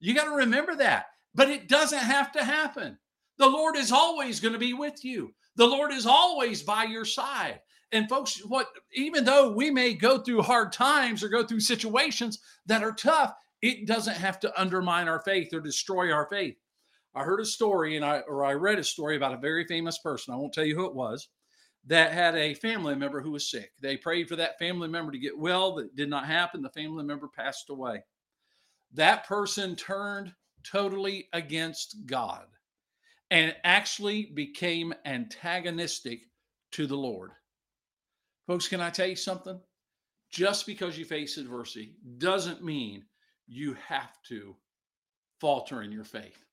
You 0.00 0.14
got 0.14 0.24
to 0.24 0.36
remember 0.36 0.74
that. 0.76 1.06
But 1.34 1.48
it 1.48 1.68
doesn't 1.68 1.98
have 1.98 2.32
to 2.32 2.44
happen. 2.44 2.98
The 3.40 3.48
Lord 3.48 3.74
is 3.74 3.90
always 3.90 4.38
going 4.38 4.52
to 4.52 4.58
be 4.58 4.74
with 4.74 5.02
you. 5.02 5.32
The 5.56 5.66
Lord 5.66 5.94
is 5.94 6.04
always 6.04 6.62
by 6.62 6.84
your 6.84 7.06
side. 7.06 7.60
And 7.90 8.06
folks, 8.06 8.44
what 8.44 8.66
even 8.92 9.24
though 9.24 9.50
we 9.50 9.70
may 9.70 9.94
go 9.94 10.18
through 10.18 10.42
hard 10.42 10.74
times 10.74 11.24
or 11.24 11.30
go 11.30 11.42
through 11.42 11.60
situations 11.60 12.40
that 12.66 12.82
are 12.82 12.92
tough, 12.92 13.32
it 13.62 13.86
doesn't 13.86 14.18
have 14.18 14.40
to 14.40 14.60
undermine 14.60 15.08
our 15.08 15.22
faith 15.22 15.54
or 15.54 15.60
destroy 15.60 16.12
our 16.12 16.28
faith. 16.28 16.56
I 17.14 17.22
heard 17.22 17.40
a 17.40 17.46
story 17.46 17.96
and 17.96 18.04
I 18.04 18.18
or 18.28 18.44
I 18.44 18.52
read 18.52 18.78
a 18.78 18.84
story 18.84 19.16
about 19.16 19.32
a 19.32 19.38
very 19.38 19.64
famous 19.64 19.96
person. 20.00 20.34
I 20.34 20.36
won't 20.36 20.52
tell 20.52 20.66
you 20.66 20.76
who 20.76 20.84
it 20.84 20.94
was 20.94 21.30
that 21.86 22.12
had 22.12 22.36
a 22.36 22.52
family 22.52 22.94
member 22.94 23.22
who 23.22 23.30
was 23.30 23.50
sick. 23.50 23.72
They 23.80 23.96
prayed 23.96 24.28
for 24.28 24.36
that 24.36 24.58
family 24.58 24.88
member 24.88 25.12
to 25.12 25.18
get 25.18 25.38
well. 25.38 25.76
That 25.76 25.96
did 25.96 26.10
not 26.10 26.26
happen. 26.26 26.60
The 26.60 26.68
family 26.68 27.04
member 27.04 27.26
passed 27.26 27.70
away. 27.70 28.04
That 28.92 29.26
person 29.26 29.76
turned 29.76 30.34
totally 30.62 31.30
against 31.32 32.04
God 32.04 32.44
and 33.30 33.54
actually 33.64 34.26
became 34.26 34.94
antagonistic 35.04 36.22
to 36.72 36.86
the 36.86 36.96
Lord. 36.96 37.30
Folks, 38.46 38.68
can 38.68 38.80
I 38.80 38.90
tell 38.90 39.06
you 39.06 39.16
something? 39.16 39.60
Just 40.30 40.66
because 40.66 40.98
you 40.98 41.04
face 41.04 41.36
adversity 41.36 41.94
doesn't 42.18 42.64
mean 42.64 43.04
you 43.46 43.76
have 43.86 44.20
to 44.28 44.56
falter 45.40 45.82
in 45.82 45.92
your 45.92 46.04
faith. 46.04 46.44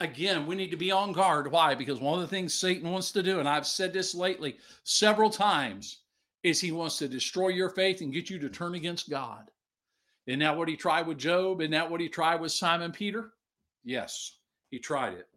Again, 0.00 0.46
we 0.46 0.56
need 0.56 0.70
to 0.70 0.76
be 0.76 0.90
on 0.90 1.12
guard. 1.12 1.50
Why? 1.50 1.74
Because 1.74 2.00
one 2.00 2.14
of 2.14 2.20
the 2.20 2.34
things 2.34 2.52
Satan 2.52 2.90
wants 2.90 3.12
to 3.12 3.22
do, 3.22 3.38
and 3.38 3.48
I've 3.48 3.66
said 3.66 3.92
this 3.92 4.14
lately 4.14 4.58
several 4.82 5.30
times, 5.30 6.00
is 6.42 6.60
he 6.60 6.72
wants 6.72 6.98
to 6.98 7.08
destroy 7.08 7.48
your 7.48 7.70
faith 7.70 8.00
and 8.00 8.12
get 8.12 8.28
you 8.28 8.38
to 8.40 8.48
turn 8.48 8.74
against 8.74 9.08
God. 9.08 9.50
Isn't 10.26 10.40
that 10.40 10.56
what 10.56 10.68
he 10.68 10.76
tried 10.76 11.06
with 11.06 11.18
Job? 11.18 11.60
Isn't 11.60 11.70
that 11.70 11.90
what 11.90 12.00
he 12.00 12.08
tried 12.08 12.40
with 12.40 12.52
Simon 12.52 12.92
Peter? 12.92 13.32
Yes, 13.84 14.38
he 14.70 14.78
tried 14.78 15.14
it. 15.14 15.28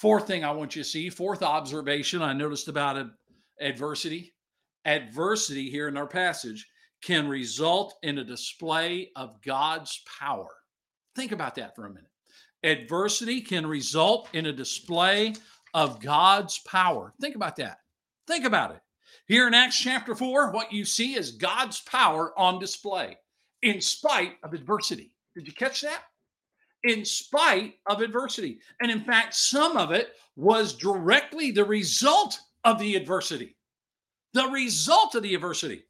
Fourth 0.00 0.26
thing 0.26 0.44
I 0.44 0.50
want 0.50 0.74
you 0.74 0.82
to 0.82 0.88
see, 0.88 1.10
fourth 1.10 1.42
observation 1.42 2.22
I 2.22 2.32
noticed 2.32 2.68
about 2.68 3.06
adversity. 3.60 4.32
Adversity 4.86 5.68
here 5.68 5.88
in 5.88 5.98
our 5.98 6.06
passage 6.06 6.66
can 7.02 7.28
result 7.28 7.94
in 8.02 8.16
a 8.16 8.24
display 8.24 9.10
of 9.14 9.42
God's 9.42 10.02
power. 10.18 10.48
Think 11.14 11.32
about 11.32 11.54
that 11.56 11.76
for 11.76 11.84
a 11.84 11.90
minute. 11.90 12.08
Adversity 12.62 13.42
can 13.42 13.66
result 13.66 14.30
in 14.32 14.46
a 14.46 14.52
display 14.52 15.34
of 15.74 16.00
God's 16.00 16.58
power. 16.60 17.12
Think 17.20 17.36
about 17.36 17.56
that. 17.56 17.80
Think 18.26 18.46
about 18.46 18.70
it. 18.70 18.80
Here 19.26 19.46
in 19.46 19.52
Acts 19.52 19.78
chapter 19.78 20.14
4, 20.14 20.50
what 20.50 20.72
you 20.72 20.86
see 20.86 21.14
is 21.14 21.32
God's 21.32 21.82
power 21.82 22.32
on 22.38 22.58
display 22.58 23.18
in 23.60 23.82
spite 23.82 24.36
of 24.42 24.54
adversity. 24.54 25.12
Did 25.34 25.46
you 25.46 25.52
catch 25.52 25.82
that? 25.82 26.04
In 26.84 27.04
spite 27.04 27.74
of 27.88 28.00
adversity. 28.00 28.60
And 28.80 28.90
in 28.90 29.02
fact, 29.02 29.34
some 29.34 29.76
of 29.76 29.92
it 29.92 30.12
was 30.36 30.74
directly 30.74 31.50
the 31.50 31.64
result 31.64 32.38
of 32.64 32.78
the 32.78 32.96
adversity. 32.96 33.56
The 34.32 34.46
result 34.46 35.14
of 35.14 35.22
the 35.22 35.34
adversity. 35.34 35.84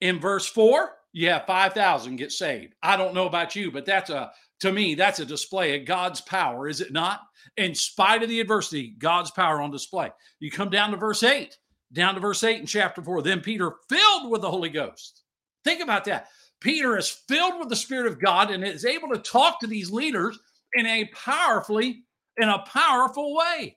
In 0.00 0.20
verse 0.20 0.46
4, 0.46 0.92
you 1.12 1.28
have 1.30 1.46
5,000 1.46 2.16
get 2.16 2.32
saved. 2.32 2.74
I 2.82 2.96
don't 2.96 3.14
know 3.14 3.26
about 3.26 3.56
you, 3.56 3.70
but 3.70 3.84
that's 3.84 4.10
a 4.10 4.32
to 4.60 4.72
me 4.72 4.94
that's 4.94 5.20
a 5.20 5.24
display 5.24 5.78
of 5.78 5.86
God's 5.86 6.20
power, 6.20 6.68
is 6.68 6.82
it 6.82 6.92
not? 6.92 7.20
In 7.56 7.74
spite 7.74 8.22
of 8.22 8.28
the 8.28 8.40
adversity, 8.40 8.94
God's 8.98 9.30
power 9.30 9.60
on 9.60 9.70
display. 9.70 10.10
You 10.38 10.50
come 10.50 10.68
down 10.70 10.90
to 10.90 10.98
verse 10.98 11.22
8, 11.22 11.56
down 11.92 12.14
to 12.14 12.20
verse 12.20 12.44
8 12.44 12.60
in 12.60 12.66
chapter 12.66 13.02
4. 13.02 13.22
Then 13.22 13.40
Peter 13.40 13.72
filled 13.88 14.30
with 14.30 14.42
the 14.42 14.50
Holy 14.50 14.68
Ghost. 14.68 15.22
Think 15.64 15.80
about 15.82 16.04
that. 16.04 16.28
Peter 16.60 16.96
is 16.96 17.08
filled 17.08 17.58
with 17.58 17.68
the 17.68 17.76
Spirit 17.76 18.06
of 18.06 18.20
God 18.20 18.50
and 18.50 18.64
is 18.64 18.84
able 18.84 19.08
to 19.08 19.18
talk 19.18 19.60
to 19.60 19.66
these 19.66 19.90
leaders 19.90 20.38
in 20.74 20.86
a 20.86 21.06
powerfully, 21.06 22.04
in 22.36 22.48
a 22.48 22.60
powerful 22.60 23.34
way. 23.34 23.76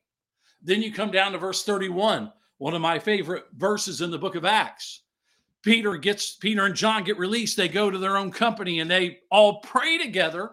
Then 0.62 0.82
you 0.82 0.94
come 0.94 1.12
down 1.12 1.32
to 1.32 1.38
verse 1.38 1.64
31, 1.64 2.32
one 2.58 2.74
of 2.74 2.82
my 2.82 3.00
favorite 3.00 3.46
verses 3.56 4.02
in 4.02 4.12
the 4.12 4.18
book 4.18 4.36
of 4.36 4.46
Acts. 4.46 5.02
Peter 5.64 5.96
gets 5.96 6.36
Peter 6.36 6.66
and 6.66 6.76
John 6.76 7.04
get 7.04 7.18
released. 7.18 7.56
They 7.56 7.70
go 7.70 7.90
to 7.90 7.98
their 7.98 8.18
own 8.18 8.32
company 8.32 8.82
and 8.82 8.92
they 8.92 9.20
all 9.32 9.62
pray 9.62 9.98
together 9.98 10.52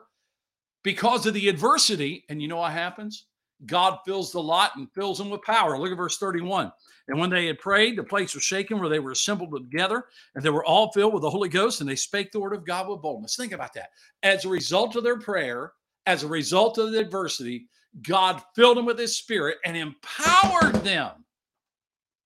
because 0.85 1.27
of 1.27 1.35
the 1.35 1.49
adversity. 1.49 2.25
And 2.29 2.41
you 2.41 2.49
know 2.49 2.59
what 2.59 2.73
happens? 2.73 3.27
God 3.67 3.99
fills 4.07 4.33
the 4.33 4.43
lot 4.43 4.73
and 4.77 4.91
fills 4.93 5.19
them 5.19 5.31
with 5.31 5.43
power. 5.43 5.79
Look 5.79 5.91
at 5.91 5.97
verse 5.97 6.19
31. 6.19 6.73
And 7.09 7.19
when 7.19 7.31
they 7.31 7.47
had 7.47 7.59
prayed, 7.59 7.97
the 7.97 8.05
place 8.05 8.35
was 8.35 8.45
shaken 8.45 8.79
where 8.79 8.89
they 8.89 9.01
were 9.01 9.11
assembled 9.11 9.53
together, 9.53 10.05
and 10.35 10.45
they 10.45 10.51
were 10.51 10.65
all 10.65 10.93
filled 10.93 11.13
with 11.13 11.23
the 11.23 11.31
Holy 11.31 11.49
Ghost, 11.49 11.81
and 11.81 11.91
they 11.91 11.97
spake 11.97 12.31
the 12.31 12.41
word 12.41 12.55
of 12.55 12.65
God 12.65 12.89
with 12.89 13.03
boldness. 13.03 13.37
Think 13.37 13.53
about 13.53 13.75
that. 13.75 13.91
As 14.23 14.45
a 14.45 14.49
result 14.49 14.97
of 14.97 15.03
their 15.03 15.19
prayer, 15.19 15.73
as 16.07 16.23
a 16.23 16.29
result 16.29 16.79
of 16.79 16.93
the 16.93 17.01
adversity, 17.01 17.67
God 18.03 18.41
filled 18.55 18.77
them 18.77 18.87
with 18.87 18.99
his 18.99 19.17
spirit 19.17 19.59
and 19.65 19.77
empowered 19.77 20.77
them. 20.77 21.11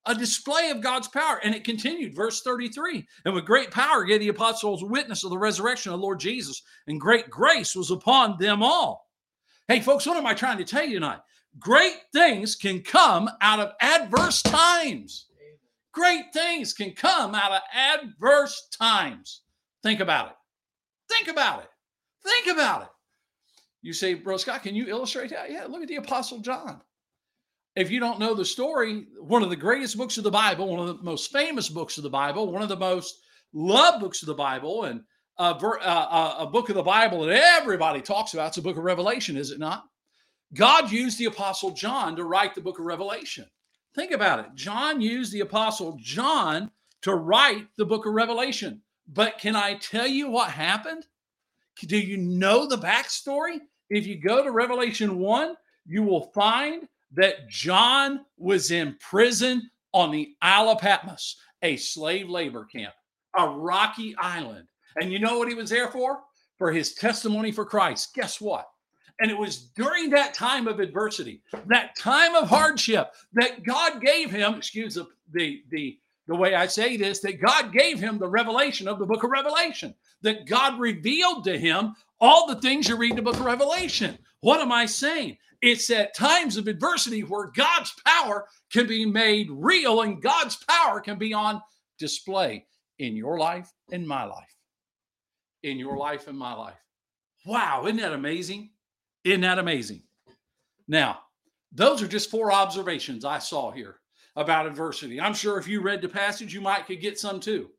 A 0.07 0.14
display 0.14 0.68
of 0.68 0.83
God's 0.83 1.09
power. 1.09 1.40
And 1.42 1.55
it 1.55 1.64
continued, 1.64 2.14
verse 2.14 2.42
33. 2.42 3.07
And 3.25 3.35
with 3.35 3.47
great 3.47 3.70
power 3.70 4.05
gave 4.05 4.20
the 4.20 4.29
apostles 4.29 4.85
witness 4.85 5.25
of 5.25 5.31
the 5.31 5.38
resurrection 5.38 5.92
of 5.92 5.99
the 5.99 6.05
Lord 6.05 6.20
Jesus, 6.20 6.62
and 6.87 7.01
great 7.01 7.31
grace 7.31 7.75
was 7.75 7.90
upon 7.90 8.37
them 8.38 8.62
all. 8.62 9.04
Hey, 9.66 9.81
folks, 9.81 10.07
what 10.07 10.18
am 10.18 10.27
I 10.27 10.35
trying 10.35 10.59
to 10.59 10.64
tell 10.64 10.85
you 10.85 10.94
tonight? 10.94 11.20
Great 11.59 11.96
things 12.12 12.55
can 12.55 12.83
come 12.83 13.31
out 13.40 13.61
of 13.61 13.72
adverse 13.81 14.42
times. 14.42 15.27
Great 15.92 16.33
things 16.35 16.74
can 16.74 16.92
come 16.92 17.35
out 17.35 17.53
of 17.53 17.62
adverse 17.72 18.68
times. 18.79 19.42
Think 19.83 20.00
about 20.00 20.29
it. 20.29 20.35
Think 21.09 21.29
about 21.29 21.61
it. 21.61 21.70
Think 22.22 22.48
about 22.48 22.83
it. 22.83 22.88
You 23.81 23.92
say, 23.92 24.14
Bro 24.14 24.38
Scott, 24.38 24.62
can 24.62 24.74
you 24.74 24.87
illustrate 24.88 25.31
that? 25.31 25.50
Yeah, 25.50 25.64
look 25.64 25.83
at 25.83 25.88
the 25.88 25.96
Apostle 25.96 26.40
John. 26.40 26.83
If 27.77 27.90
you 27.90 28.00
don't 28.00 28.18
know 28.18 28.35
the 28.35 28.44
story, 28.44 29.07
one 29.18 29.42
of 29.42 29.50
the 29.50 29.57
greatest 29.57 29.96
books 29.96 30.18
of 30.18 30.24
the 30.24 30.31
Bible, 30.31 30.68
one 30.68 30.88
of 30.88 30.98
the 30.98 31.03
most 31.03 31.33
famous 31.33 31.68
books 31.68 31.96
of 31.96 32.03
the 32.03 32.11
Bible, 32.11 32.53
one 32.53 32.62
of 32.62 32.68
the 32.68 32.77
most 32.77 33.20
loved 33.53 34.00
books 34.00 34.22
of 34.22 34.27
the 34.27 34.35
Bible, 34.35 34.85
and 34.85 35.03
a, 35.38 35.42
uh, 35.42 36.37
a, 36.38 36.42
a 36.44 36.47
book 36.47 36.68
of 36.68 36.77
the 36.77 36.83
Bible 36.83 37.25
that 37.25 37.61
everybody 37.61 38.01
talks 38.01 38.35
about, 38.35 38.49
it's 38.49 38.57
a 38.59 38.62
book 38.62 38.77
of 38.77 38.85
Revelation, 38.85 39.37
is 39.37 39.51
it 39.51 39.59
not? 39.59 39.85
God 40.55 40.92
used 40.92 41.18
the 41.18 41.25
Apostle 41.25 41.73
John 41.73 42.14
to 42.16 42.25
write 42.25 42.55
the 42.55 42.61
book 42.61 42.79
of 42.79 42.85
Revelation. 42.85 43.47
Think 43.94 44.12
about 44.12 44.40
it. 44.40 44.47
John 44.55 45.01
used 45.01 45.33
the 45.33 45.40
Apostle 45.40 45.99
John 46.01 46.70
to 47.03 47.14
write 47.14 47.66
the 47.77 47.85
book 47.85 48.07
of 48.07 48.12
Revelation. 48.12 48.81
But 49.09 49.38
can 49.38 49.57
I 49.57 49.75
tell 49.75 50.07
you 50.07 50.31
what 50.31 50.51
happened? 50.51 51.07
Do 51.81 51.99
you 51.99 52.16
know 52.16 52.66
the 52.66 52.79
backstory? 52.79 53.59
If 53.90 54.07
you 54.07 54.20
go 54.20 54.42
to 54.42 54.51
Revelation 54.51 55.18
1, 55.18 55.55
you 55.87 56.03
will 56.03 56.31
find 56.33 56.88
that 57.12 57.49
John 57.49 58.25
was 58.37 58.70
in 58.70 58.97
prison 59.01 59.70
on 59.92 60.11
the 60.11 60.35
Isle 60.42 60.70
of 60.70 60.79
Patmos, 60.79 61.37
a 61.62 61.77
slave 61.77 62.29
labor 62.29 62.64
camp, 62.64 62.94
a 63.37 63.47
rocky 63.49 64.14
island. 64.18 64.66
And 64.96 65.12
you 65.12 65.18
know 65.18 65.38
what 65.38 65.48
he 65.48 65.54
was 65.54 65.70
there 65.70 65.88
for? 65.88 66.20
For 66.59 66.72
his 66.72 66.94
testimony 66.94 67.52
for 67.52 67.64
Christ. 67.64 68.14
Guess 68.14 68.40
what? 68.40 68.68
And 69.20 69.30
it 69.30 69.38
was 69.38 69.70
during 69.76 70.11
that 70.11 70.35
time 70.35 70.66
of 70.66 70.80
adversity, 70.80 71.42
that 71.66 71.96
time 71.96 72.35
of 72.35 72.48
hardship, 72.48 73.12
that 73.35 73.62
God 73.62 74.00
gave 74.00 74.30
him, 74.30 74.54
excuse 74.54 74.94
the, 74.94 75.07
the, 75.33 75.62
the 75.70 75.98
the 76.26 76.35
way 76.35 76.54
I 76.54 76.66
say 76.66 76.96
this, 76.96 77.20
that 77.20 77.40
God 77.40 77.72
gave 77.72 78.00
him 78.00 78.18
the 78.18 78.28
revelation 78.28 78.88
of 78.88 78.98
the 78.98 79.07
book 79.07 79.24
of 79.24 79.30
Revelation, 79.30 79.94
that 80.22 80.46
God 80.46 80.80
revealed 80.80 81.44
to 81.44 81.59
him 81.59 81.94
all 82.20 82.46
the 82.46 82.61
things 82.61 82.88
you 82.88 82.96
read 82.96 83.11
in 83.11 83.16
the 83.16 83.22
book 83.22 83.37
of 83.37 83.44
Revelation. 83.44 84.18
What 84.40 84.61
am 84.61 84.72
I 84.72 84.87
saying? 84.87 85.37
It's 85.61 85.90
at 85.90 86.16
times 86.16 86.57
of 86.57 86.66
adversity 86.66 87.22
where 87.22 87.50
God's 87.54 87.92
power 88.07 88.46
can 88.72 88.87
be 88.87 89.07
made 89.07 89.48
real 89.50 90.02
and 90.02 90.22
God's 90.22 90.57
power 90.57 91.00
can 91.00 91.18
be 91.18 91.33
on 91.33 91.61
display 91.98 92.66
in 92.98 93.16
your 93.16 93.38
life 93.38 93.72
and 93.92 94.07
my 94.07 94.24
life. 94.24 94.54
In 95.64 95.79
your 95.79 95.96
life 95.96 96.29
and 96.29 96.38
my 96.38 96.53
life. 96.53 96.79
Wow, 97.46 97.85
isn't 97.87 97.96
that 97.96 98.12
amazing? 98.12 98.70
Isn't 99.24 99.40
that 99.40 99.59
amazing? 99.59 100.03
Now, 100.87 101.20
those 101.72 102.03
are 102.03 102.07
just 102.07 102.31
four 102.31 102.53
observations 102.53 103.24
I 103.24 103.38
saw 103.38 103.70
here 103.70 103.96
about 104.37 104.66
adversity. 104.66 105.18
I'm 105.18 105.33
sure 105.33 105.59
if 105.59 105.66
you 105.66 105.81
read 105.81 106.03
the 106.03 106.09
passage, 106.09 106.53
you 106.53 106.61
might 106.61 106.87
could 106.87 107.00
get 107.00 107.18
some 107.18 107.40
too. 107.40 107.70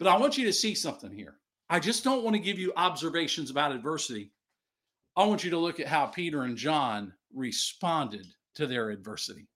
But 0.00 0.08
I 0.08 0.18
want 0.18 0.36
you 0.36 0.44
to 0.46 0.52
see 0.52 0.74
something 0.74 1.12
here. 1.12 1.36
I 1.68 1.78
just 1.78 2.02
don't 2.02 2.24
want 2.24 2.34
to 2.34 2.42
give 2.42 2.58
you 2.58 2.72
observations 2.76 3.50
about 3.50 3.70
adversity. 3.70 4.32
I 5.16 5.24
want 5.26 5.44
you 5.44 5.50
to 5.50 5.58
look 5.58 5.78
at 5.78 5.86
how 5.86 6.06
Peter 6.06 6.42
and 6.42 6.56
John 6.56 7.12
responded 7.32 8.26
to 8.56 8.66
their 8.66 8.90
adversity. 8.90 9.46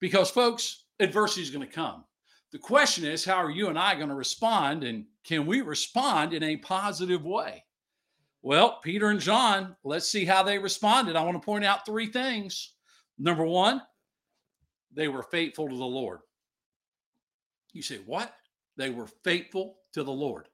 Because, 0.00 0.28
folks, 0.28 0.86
adversity 0.98 1.42
is 1.42 1.50
going 1.50 1.64
to 1.64 1.72
come. 1.72 2.04
The 2.52 2.58
question 2.58 3.04
is, 3.04 3.24
how 3.24 3.36
are 3.36 3.50
you 3.50 3.68
and 3.68 3.78
I 3.78 3.94
going 3.94 4.08
to 4.08 4.14
respond? 4.14 4.82
And 4.82 5.04
can 5.24 5.46
we 5.46 5.60
respond 5.60 6.32
in 6.32 6.42
a 6.42 6.56
positive 6.56 7.24
way? 7.24 7.64
Well, 8.42 8.80
Peter 8.82 9.08
and 9.08 9.20
John, 9.20 9.76
let's 9.84 10.08
see 10.08 10.24
how 10.24 10.42
they 10.42 10.58
responded. 10.58 11.16
I 11.16 11.24
want 11.24 11.40
to 11.40 11.44
point 11.44 11.64
out 11.64 11.84
three 11.84 12.06
things. 12.06 12.72
Number 13.18 13.44
one, 13.44 13.82
they 14.94 15.08
were 15.08 15.24
faithful 15.24 15.68
to 15.68 15.76
the 15.76 15.84
Lord. 15.84 16.20
You 17.72 17.82
say, 17.82 17.98
what? 18.06 18.32
They 18.76 18.90
were 18.90 19.08
faithful 19.24 19.76
to 19.92 20.02
the 20.02 20.12
Lord. 20.12 20.48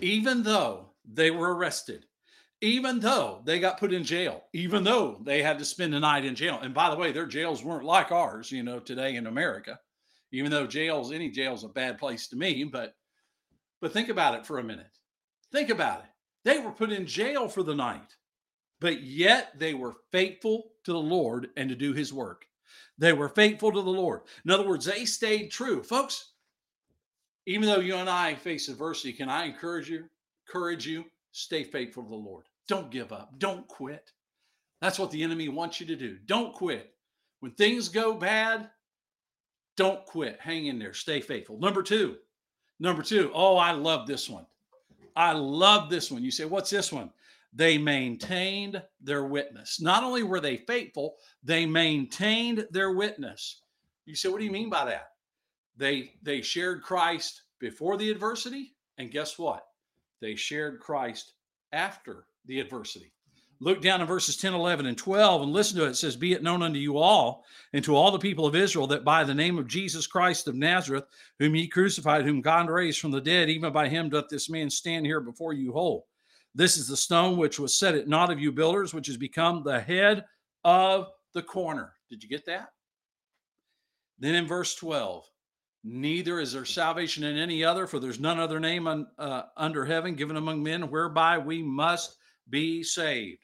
Even 0.00 0.42
though 0.42 0.90
they 1.04 1.30
were 1.30 1.54
arrested, 1.54 2.06
even 2.62 2.98
though 2.98 3.42
they 3.44 3.58
got 3.58 3.78
put 3.78 3.92
in 3.92 4.04
jail, 4.04 4.44
even 4.52 4.82
though 4.84 5.20
they 5.22 5.42
had 5.42 5.58
to 5.58 5.64
spend 5.64 5.92
the 5.92 6.00
night 6.00 6.24
in 6.24 6.34
jail. 6.34 6.60
And 6.62 6.72
by 6.72 6.90
the 6.90 6.96
way, 6.96 7.12
their 7.12 7.26
jails 7.26 7.62
weren't 7.62 7.84
like 7.84 8.10
ours, 8.10 8.50
you 8.50 8.62
know, 8.62 8.80
today 8.80 9.16
in 9.16 9.26
America. 9.26 9.78
Even 10.32 10.50
though 10.50 10.66
jails, 10.66 11.12
any 11.12 11.30
jail's 11.30 11.64
a 11.64 11.68
bad 11.68 11.98
place 11.98 12.26
to 12.28 12.36
me, 12.36 12.64
but 12.64 12.94
but 13.80 13.92
think 13.92 14.08
about 14.08 14.34
it 14.34 14.46
for 14.46 14.58
a 14.58 14.64
minute. 14.64 14.98
Think 15.50 15.68
about 15.68 16.00
it. 16.00 16.10
They 16.44 16.58
were 16.58 16.70
put 16.70 16.92
in 16.92 17.06
jail 17.06 17.48
for 17.48 17.62
the 17.62 17.74
night, 17.74 18.16
but 18.80 19.02
yet 19.02 19.58
they 19.58 19.74
were 19.74 19.96
faithful 20.10 20.72
to 20.84 20.92
the 20.92 20.98
Lord 20.98 21.50
and 21.56 21.68
to 21.68 21.74
do 21.74 21.92
his 21.92 22.12
work. 22.12 22.46
They 22.98 23.12
were 23.12 23.28
faithful 23.28 23.72
to 23.72 23.82
the 23.82 23.90
Lord. 23.90 24.22
In 24.44 24.50
other 24.50 24.66
words, 24.66 24.84
they 24.84 25.04
stayed 25.04 25.50
true. 25.50 25.82
Folks, 25.82 26.30
even 27.46 27.66
though 27.68 27.80
you 27.80 27.96
and 27.96 28.08
I 28.08 28.34
face 28.34 28.68
adversity, 28.68 29.12
can 29.12 29.28
I 29.28 29.44
encourage 29.44 29.90
you? 29.90 30.08
Encourage 30.46 30.86
you, 30.86 31.04
stay 31.32 31.64
faithful 31.64 32.04
to 32.04 32.08
the 32.08 32.14
Lord. 32.14 32.44
Don't 32.68 32.90
give 32.90 33.12
up. 33.12 33.38
Don't 33.38 33.66
quit. 33.66 34.12
That's 34.80 34.98
what 34.98 35.10
the 35.10 35.22
enemy 35.22 35.48
wants 35.48 35.80
you 35.80 35.86
to 35.86 35.96
do. 35.96 36.18
Don't 36.26 36.52
quit. 36.52 36.94
When 37.40 37.52
things 37.52 37.88
go 37.88 38.14
bad, 38.14 38.70
don't 39.76 40.04
quit. 40.06 40.38
Hang 40.40 40.66
in 40.66 40.78
there. 40.78 40.94
Stay 40.94 41.20
faithful. 41.20 41.58
Number 41.58 41.82
two, 41.82 42.16
number 42.78 43.02
two. 43.02 43.30
Oh, 43.34 43.56
I 43.56 43.72
love 43.72 44.06
this 44.06 44.28
one. 44.28 44.46
I 45.16 45.32
love 45.32 45.90
this 45.90 46.10
one. 46.10 46.22
You 46.22 46.30
say, 46.30 46.44
what's 46.44 46.70
this 46.70 46.92
one? 46.92 47.10
They 47.52 47.76
maintained 47.76 48.82
their 49.00 49.24
witness. 49.24 49.80
Not 49.80 50.04
only 50.04 50.22
were 50.22 50.40
they 50.40 50.58
faithful, 50.58 51.16
they 51.42 51.66
maintained 51.66 52.66
their 52.70 52.92
witness. 52.92 53.60
You 54.06 54.14
say, 54.14 54.30
what 54.30 54.38
do 54.38 54.46
you 54.46 54.50
mean 54.50 54.70
by 54.70 54.86
that? 54.86 55.08
They 55.76 56.12
they 56.22 56.42
shared 56.42 56.82
Christ 56.82 57.42
before 57.58 57.96
the 57.96 58.10
adversity, 58.10 58.74
and 58.98 59.10
guess 59.10 59.38
what? 59.38 59.64
They 60.20 60.34
shared 60.34 60.80
Christ 60.80 61.34
after 61.72 62.26
the 62.46 62.60
adversity. 62.60 63.12
Look 63.62 63.80
down 63.80 64.00
in 64.00 64.08
verses 64.08 64.36
10, 64.36 64.54
11, 64.54 64.86
and 64.86 64.98
12 64.98 65.42
and 65.42 65.52
listen 65.52 65.78
to 65.78 65.84
it. 65.84 65.90
It 65.90 65.96
says, 65.96 66.16
Be 66.16 66.32
it 66.32 66.42
known 66.42 66.62
unto 66.62 66.80
you 66.80 66.98
all 66.98 67.44
and 67.72 67.84
to 67.84 67.94
all 67.94 68.10
the 68.10 68.18
people 68.18 68.44
of 68.44 68.56
Israel 68.56 68.88
that 68.88 69.04
by 69.04 69.22
the 69.22 69.36
name 69.36 69.56
of 69.56 69.68
Jesus 69.68 70.04
Christ 70.04 70.48
of 70.48 70.56
Nazareth, 70.56 71.04
whom 71.38 71.54
ye 71.54 71.68
crucified, 71.68 72.24
whom 72.24 72.40
God 72.40 72.68
raised 72.68 72.98
from 72.98 73.12
the 73.12 73.20
dead, 73.20 73.48
even 73.48 73.72
by 73.72 73.88
him 73.88 74.08
doth 74.08 74.28
this 74.28 74.50
man 74.50 74.68
stand 74.68 75.06
here 75.06 75.20
before 75.20 75.52
you 75.52 75.72
whole. 75.72 76.08
This 76.56 76.76
is 76.76 76.88
the 76.88 76.96
stone 76.96 77.36
which 77.36 77.60
was 77.60 77.78
set 77.78 77.94
at 77.94 78.08
naught 78.08 78.32
of 78.32 78.40
you 78.40 78.50
builders, 78.50 78.92
which 78.92 79.06
has 79.06 79.16
become 79.16 79.62
the 79.62 79.80
head 79.80 80.24
of 80.64 81.06
the 81.32 81.42
corner. 81.42 81.92
Did 82.10 82.24
you 82.24 82.28
get 82.28 82.44
that? 82.46 82.70
Then 84.18 84.34
in 84.34 84.48
verse 84.48 84.74
12, 84.74 85.24
neither 85.84 86.40
is 86.40 86.52
there 86.52 86.64
salvation 86.64 87.22
in 87.22 87.36
any 87.36 87.62
other, 87.62 87.86
for 87.86 88.00
there's 88.00 88.18
none 88.18 88.40
other 88.40 88.58
name 88.58 88.88
un, 88.88 89.06
uh, 89.20 89.42
under 89.56 89.84
heaven 89.84 90.16
given 90.16 90.36
among 90.36 90.64
men 90.64 90.90
whereby 90.90 91.38
we 91.38 91.62
must 91.62 92.16
be 92.50 92.82
saved. 92.82 93.38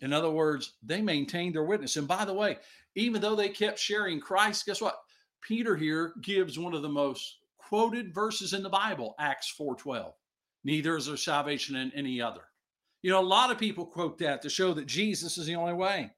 In 0.00 0.12
other 0.12 0.30
words, 0.30 0.74
they 0.82 1.02
maintained 1.02 1.54
their 1.54 1.64
witness. 1.64 1.96
And 1.96 2.06
by 2.06 2.24
the 2.24 2.34
way, 2.34 2.58
even 2.94 3.20
though 3.20 3.34
they 3.34 3.48
kept 3.48 3.78
sharing 3.78 4.20
Christ, 4.20 4.66
guess 4.66 4.80
what? 4.80 4.98
Peter 5.42 5.76
here 5.76 6.14
gives 6.22 6.58
one 6.58 6.74
of 6.74 6.82
the 6.82 6.88
most 6.88 7.38
quoted 7.58 8.14
verses 8.14 8.54
in 8.54 8.62
the 8.62 8.68
Bible, 8.68 9.14
Acts 9.18 9.52
4:12. 9.58 10.14
Neither 10.64 10.96
is 10.96 11.06
there 11.06 11.16
salvation 11.16 11.76
in 11.76 11.92
any 11.92 12.20
other. 12.20 12.42
You 13.02 13.10
know, 13.10 13.20
a 13.20 13.22
lot 13.22 13.50
of 13.50 13.58
people 13.58 13.86
quote 13.86 14.18
that 14.18 14.42
to 14.42 14.50
show 14.50 14.72
that 14.74 14.86
Jesus 14.86 15.38
is 15.38 15.46
the 15.46 15.54
only 15.54 15.74
way. 15.74 16.10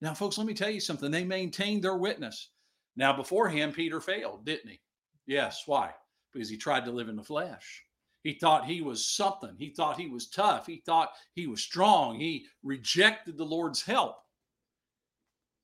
Now, 0.00 0.14
folks, 0.14 0.38
let 0.38 0.46
me 0.46 0.54
tell 0.54 0.70
you 0.70 0.80
something. 0.80 1.10
They 1.10 1.24
maintained 1.24 1.82
their 1.82 1.96
witness. 1.96 2.50
Now, 2.96 3.12
beforehand, 3.12 3.74
Peter 3.74 4.00
failed, 4.00 4.44
didn't 4.44 4.70
he? 4.70 4.80
Yes. 5.26 5.64
Why? 5.66 5.92
Because 6.32 6.48
he 6.48 6.56
tried 6.56 6.84
to 6.84 6.92
live 6.92 7.08
in 7.08 7.16
the 7.16 7.22
flesh. 7.22 7.84
He 8.24 8.34
thought 8.34 8.66
he 8.66 8.82
was 8.82 9.06
something. 9.06 9.54
He 9.58 9.70
thought 9.70 9.98
he 9.98 10.08
was 10.08 10.28
tough. 10.28 10.66
He 10.66 10.82
thought 10.84 11.12
he 11.34 11.46
was 11.46 11.62
strong. 11.62 12.18
He 12.18 12.46
rejected 12.62 13.36
the 13.36 13.44
Lord's 13.44 13.82
help. 13.82 14.16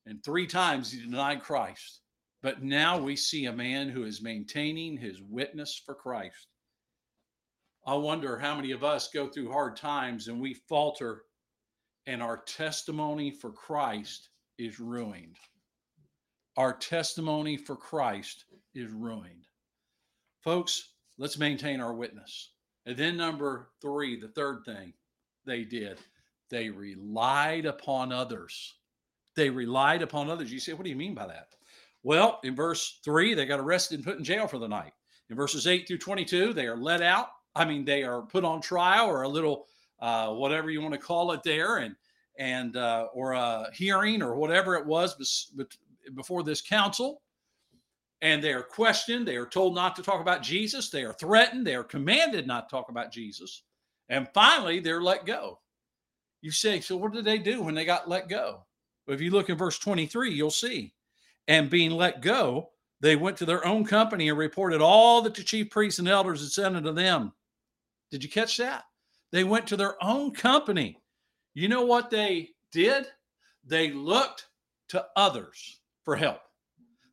And 0.06 0.22
three 0.22 0.46
times 0.46 0.92
he 0.92 1.00
denied 1.00 1.42
Christ. 1.42 2.00
But 2.42 2.62
now 2.62 2.98
we 2.98 3.16
see 3.16 3.46
a 3.46 3.52
man 3.52 3.88
who 3.88 4.04
is 4.04 4.22
maintaining 4.22 4.96
his 4.96 5.20
witness 5.22 5.80
for 5.84 5.94
Christ. 5.94 6.46
I 7.86 7.94
wonder 7.94 8.38
how 8.38 8.54
many 8.54 8.70
of 8.70 8.84
us 8.84 9.08
go 9.08 9.28
through 9.28 9.50
hard 9.50 9.76
times 9.76 10.28
and 10.28 10.40
we 10.40 10.54
falter, 10.54 11.22
and 12.06 12.22
our 12.22 12.38
testimony 12.38 13.30
for 13.30 13.50
Christ 13.50 14.28
is 14.58 14.78
ruined. 14.78 15.36
Our 16.56 16.72
testimony 16.74 17.56
for 17.56 17.76
Christ 17.76 18.44
is 18.74 18.90
ruined. 18.90 19.46
Folks, 20.42 20.93
let's 21.18 21.38
maintain 21.38 21.80
our 21.80 21.94
witness. 21.94 22.50
And 22.86 22.96
then, 22.96 23.16
number 23.16 23.68
three, 23.80 24.20
the 24.20 24.28
third 24.28 24.64
thing 24.64 24.92
they 25.46 25.64
did, 25.64 25.98
they 26.50 26.70
relied 26.70 27.66
upon 27.66 28.12
others. 28.12 28.74
They 29.36 29.50
relied 29.50 30.02
upon 30.02 30.30
others. 30.30 30.52
You 30.52 30.60
say, 30.60 30.74
what 30.74 30.84
do 30.84 30.90
you 30.90 30.96
mean 30.96 31.14
by 31.14 31.26
that? 31.26 31.48
Well, 32.02 32.40
in 32.44 32.54
verse 32.54 33.00
three, 33.04 33.34
they 33.34 33.46
got 33.46 33.60
arrested 33.60 33.96
and 33.96 34.04
put 34.04 34.18
in 34.18 34.24
jail 34.24 34.46
for 34.46 34.58
the 34.58 34.68
night. 34.68 34.92
In 35.30 35.36
verses 35.36 35.66
eight 35.66 35.88
through 35.88 35.98
22, 35.98 36.52
they 36.52 36.66
are 36.66 36.76
let 36.76 37.00
out. 37.00 37.28
I 37.54 37.64
mean, 37.64 37.84
they 37.84 38.02
are 38.02 38.22
put 38.22 38.44
on 38.44 38.60
trial 38.60 39.06
or 39.06 39.22
a 39.22 39.28
little, 39.28 39.66
uh, 40.00 40.28
whatever 40.34 40.70
you 40.70 40.82
want 40.82 40.92
to 40.92 41.00
call 41.00 41.32
it 41.32 41.42
there, 41.42 41.78
and 41.78 41.96
and 42.38 42.76
uh, 42.76 43.06
or 43.14 43.32
a 43.32 43.68
hearing 43.72 44.22
or 44.22 44.34
whatever 44.34 44.74
it 44.74 44.84
was 44.84 45.50
before 46.14 46.42
this 46.42 46.60
council 46.60 47.22
and 48.24 48.42
they 48.42 48.54
are 48.54 48.62
questioned. 48.62 49.28
They 49.28 49.36
are 49.36 49.44
told 49.44 49.74
not 49.74 49.94
to 49.96 50.02
talk 50.02 50.22
about 50.22 50.42
Jesus. 50.42 50.88
They 50.88 51.04
are 51.04 51.12
threatened. 51.12 51.66
They 51.66 51.74
are 51.74 51.84
commanded 51.84 52.46
not 52.46 52.68
to 52.68 52.74
talk 52.74 52.88
about 52.88 53.12
Jesus. 53.12 53.64
And 54.08 54.26
finally, 54.32 54.80
they're 54.80 55.02
let 55.02 55.26
go. 55.26 55.60
You 56.40 56.50
say, 56.50 56.80
so 56.80 56.96
what 56.96 57.12
did 57.12 57.26
they 57.26 57.36
do 57.36 57.62
when 57.62 57.74
they 57.74 57.84
got 57.84 58.08
let 58.08 58.30
go? 58.30 58.64
Well, 59.06 59.14
if 59.14 59.20
you 59.20 59.30
look 59.30 59.50
in 59.50 59.58
verse 59.58 59.78
23, 59.78 60.32
you'll 60.32 60.50
see. 60.50 60.94
And 61.48 61.68
being 61.68 61.90
let 61.90 62.22
go, 62.22 62.70
they 63.02 63.14
went 63.14 63.36
to 63.36 63.44
their 63.44 63.66
own 63.66 63.84
company 63.84 64.30
and 64.30 64.38
reported 64.38 64.80
all 64.80 65.20
that 65.20 65.34
the 65.34 65.42
chief 65.42 65.68
priests 65.68 65.98
and 65.98 66.08
elders 66.08 66.40
had 66.40 66.50
said 66.50 66.74
unto 66.74 66.92
them. 66.92 67.30
Did 68.10 68.24
you 68.24 68.30
catch 68.30 68.56
that? 68.56 68.84
They 69.32 69.44
went 69.44 69.66
to 69.66 69.76
their 69.76 70.02
own 70.02 70.30
company. 70.32 70.96
You 71.52 71.68
know 71.68 71.84
what 71.84 72.08
they 72.08 72.52
did? 72.72 73.04
They 73.66 73.92
looked 73.92 74.46
to 74.88 75.04
others 75.14 75.80
for 76.04 76.16
help. 76.16 76.40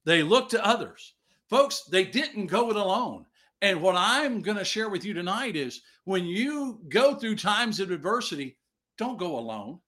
They 0.06 0.24
looked 0.24 0.52
to 0.52 0.66
others. 0.66 1.14
Folks, 1.50 1.84
they 1.84 2.06
didn't 2.06 2.48
go 2.48 2.70
it 2.70 2.76
alone. 2.76 3.26
And 3.62 3.82
what 3.82 3.96
I'm 3.96 4.42
going 4.42 4.58
to 4.58 4.66
share 4.66 4.90
with 4.90 5.06
you 5.06 5.14
tonight 5.14 5.56
is 5.56 5.82
when 6.06 6.26
you 6.26 6.80
go 6.90 7.16
through 7.16 7.36
times 7.36 7.80
of 7.80 7.92
adversity, 7.92 8.58
don't 8.98 9.20
go 9.20 9.38
alone. 9.38 9.80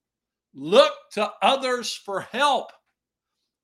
Look 0.54 0.92
to 1.12 1.32
others 1.42 1.92
for 1.92 2.20
help. 2.20 2.70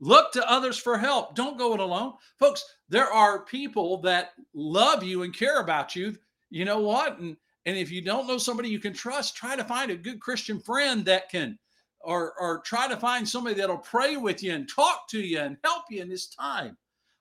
Look 0.00 0.32
to 0.32 0.50
others 0.50 0.78
for 0.78 0.98
help. 0.98 1.36
Don't 1.36 1.58
go 1.58 1.74
it 1.74 1.80
alone. 1.80 2.14
Folks, 2.38 2.64
there 2.88 3.12
are 3.12 3.44
people 3.44 4.00
that 4.00 4.30
love 4.54 5.04
you 5.04 5.22
and 5.22 5.34
care 5.34 5.60
about 5.60 5.94
you. 5.94 6.16
You 6.48 6.64
know 6.64 6.80
what? 6.80 7.18
And 7.18 7.36
and 7.66 7.76
if 7.76 7.90
you 7.90 8.00
don't 8.00 8.26
know 8.26 8.38
somebody 8.38 8.68
you 8.70 8.78
can 8.78 8.94
trust, 8.94 9.36
try 9.36 9.54
to 9.54 9.64
find 9.64 9.90
a 9.90 9.96
good 9.96 10.20
Christian 10.20 10.58
friend 10.58 11.04
that 11.04 11.28
can 11.28 11.58
or 12.00 12.34
or 12.40 12.60
try 12.60 12.88
to 12.88 12.96
find 12.96 13.28
somebody 13.28 13.54
that'll 13.56 13.78
pray 13.78 14.16
with 14.16 14.42
you 14.42 14.54
and 14.54 14.68
talk 14.68 15.08
to 15.10 15.20
you 15.20 15.38
and 15.40 15.56
help 15.64 15.84
you 15.90 16.02
in 16.02 16.08
this 16.08 16.28
time. 16.28 16.76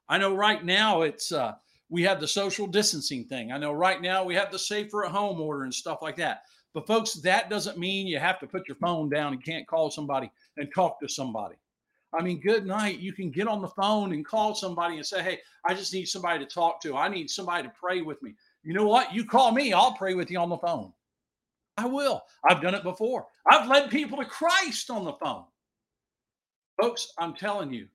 I 0.07 0.17
know 0.17 0.35
right 0.35 0.63
now 0.63 1.01
it's 1.01 1.31
uh, 1.31 1.53
we 1.89 2.03
have 2.03 2.19
the 2.19 2.27
social 2.27 2.67
distancing 2.67 3.25
thing. 3.25 3.51
I 3.51 3.57
know 3.57 3.73
right 3.73 4.01
now 4.01 4.23
we 4.23 4.35
have 4.35 4.51
the 4.51 4.59
safer 4.59 5.05
at 5.05 5.11
home 5.11 5.41
order 5.41 5.63
and 5.63 5.73
stuff 5.73 5.99
like 6.01 6.17
that. 6.17 6.43
But 6.73 6.87
folks, 6.87 7.13
that 7.15 7.49
doesn't 7.49 7.79
mean 7.79 8.07
you 8.07 8.19
have 8.19 8.39
to 8.39 8.47
put 8.47 8.67
your 8.67 8.77
phone 8.77 9.09
down 9.09 9.33
and 9.33 9.43
can't 9.43 9.67
call 9.67 9.89
somebody 9.89 10.31
and 10.57 10.69
talk 10.73 10.99
to 11.01 11.09
somebody. 11.09 11.55
I 12.13 12.23
mean, 12.23 12.39
good 12.39 12.65
night. 12.65 12.99
You 12.99 13.13
can 13.13 13.29
get 13.29 13.47
on 13.47 13.61
the 13.61 13.67
phone 13.67 14.13
and 14.13 14.25
call 14.25 14.55
somebody 14.55 14.97
and 14.97 15.05
say, 15.05 15.21
Hey, 15.21 15.39
I 15.65 15.73
just 15.73 15.93
need 15.93 16.05
somebody 16.05 16.39
to 16.39 16.51
talk 16.51 16.81
to. 16.81 16.95
I 16.95 17.07
need 17.07 17.29
somebody 17.29 17.63
to 17.63 17.73
pray 17.79 18.01
with 18.01 18.21
me. 18.21 18.33
You 18.63 18.73
know 18.73 18.87
what? 18.87 19.13
You 19.13 19.25
call 19.25 19.51
me, 19.51 19.73
I'll 19.73 19.93
pray 19.93 20.15
with 20.15 20.31
you 20.31 20.39
on 20.39 20.49
the 20.49 20.57
phone. 20.57 20.91
I 21.79 21.85
will. 21.85 22.23
I've 22.47 22.61
done 22.61 22.75
it 22.75 22.83
before. 22.83 23.27
I've 23.49 23.69
led 23.69 23.89
people 23.89 24.17
to 24.17 24.25
Christ 24.25 24.89
on 24.89 25.05
the 25.05 25.13
phone. 25.13 25.45
Folks, 26.79 27.13
I'm 27.17 27.33
telling 27.33 27.73
you, 27.73 27.87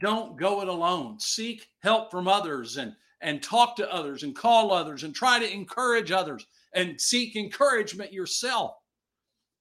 don't 0.00 0.36
go 0.36 0.60
it 0.60 0.68
alone. 0.68 1.18
Seek 1.18 1.68
help 1.80 2.10
from 2.10 2.28
others 2.28 2.76
and 2.76 2.94
and 3.20 3.42
talk 3.42 3.74
to 3.76 3.92
others 3.92 4.22
and 4.22 4.34
call 4.36 4.72
others 4.72 5.02
and 5.02 5.12
try 5.12 5.40
to 5.40 5.52
encourage 5.52 6.12
others 6.12 6.46
and 6.74 7.00
seek 7.00 7.34
encouragement 7.34 8.12
yourself. 8.12 8.76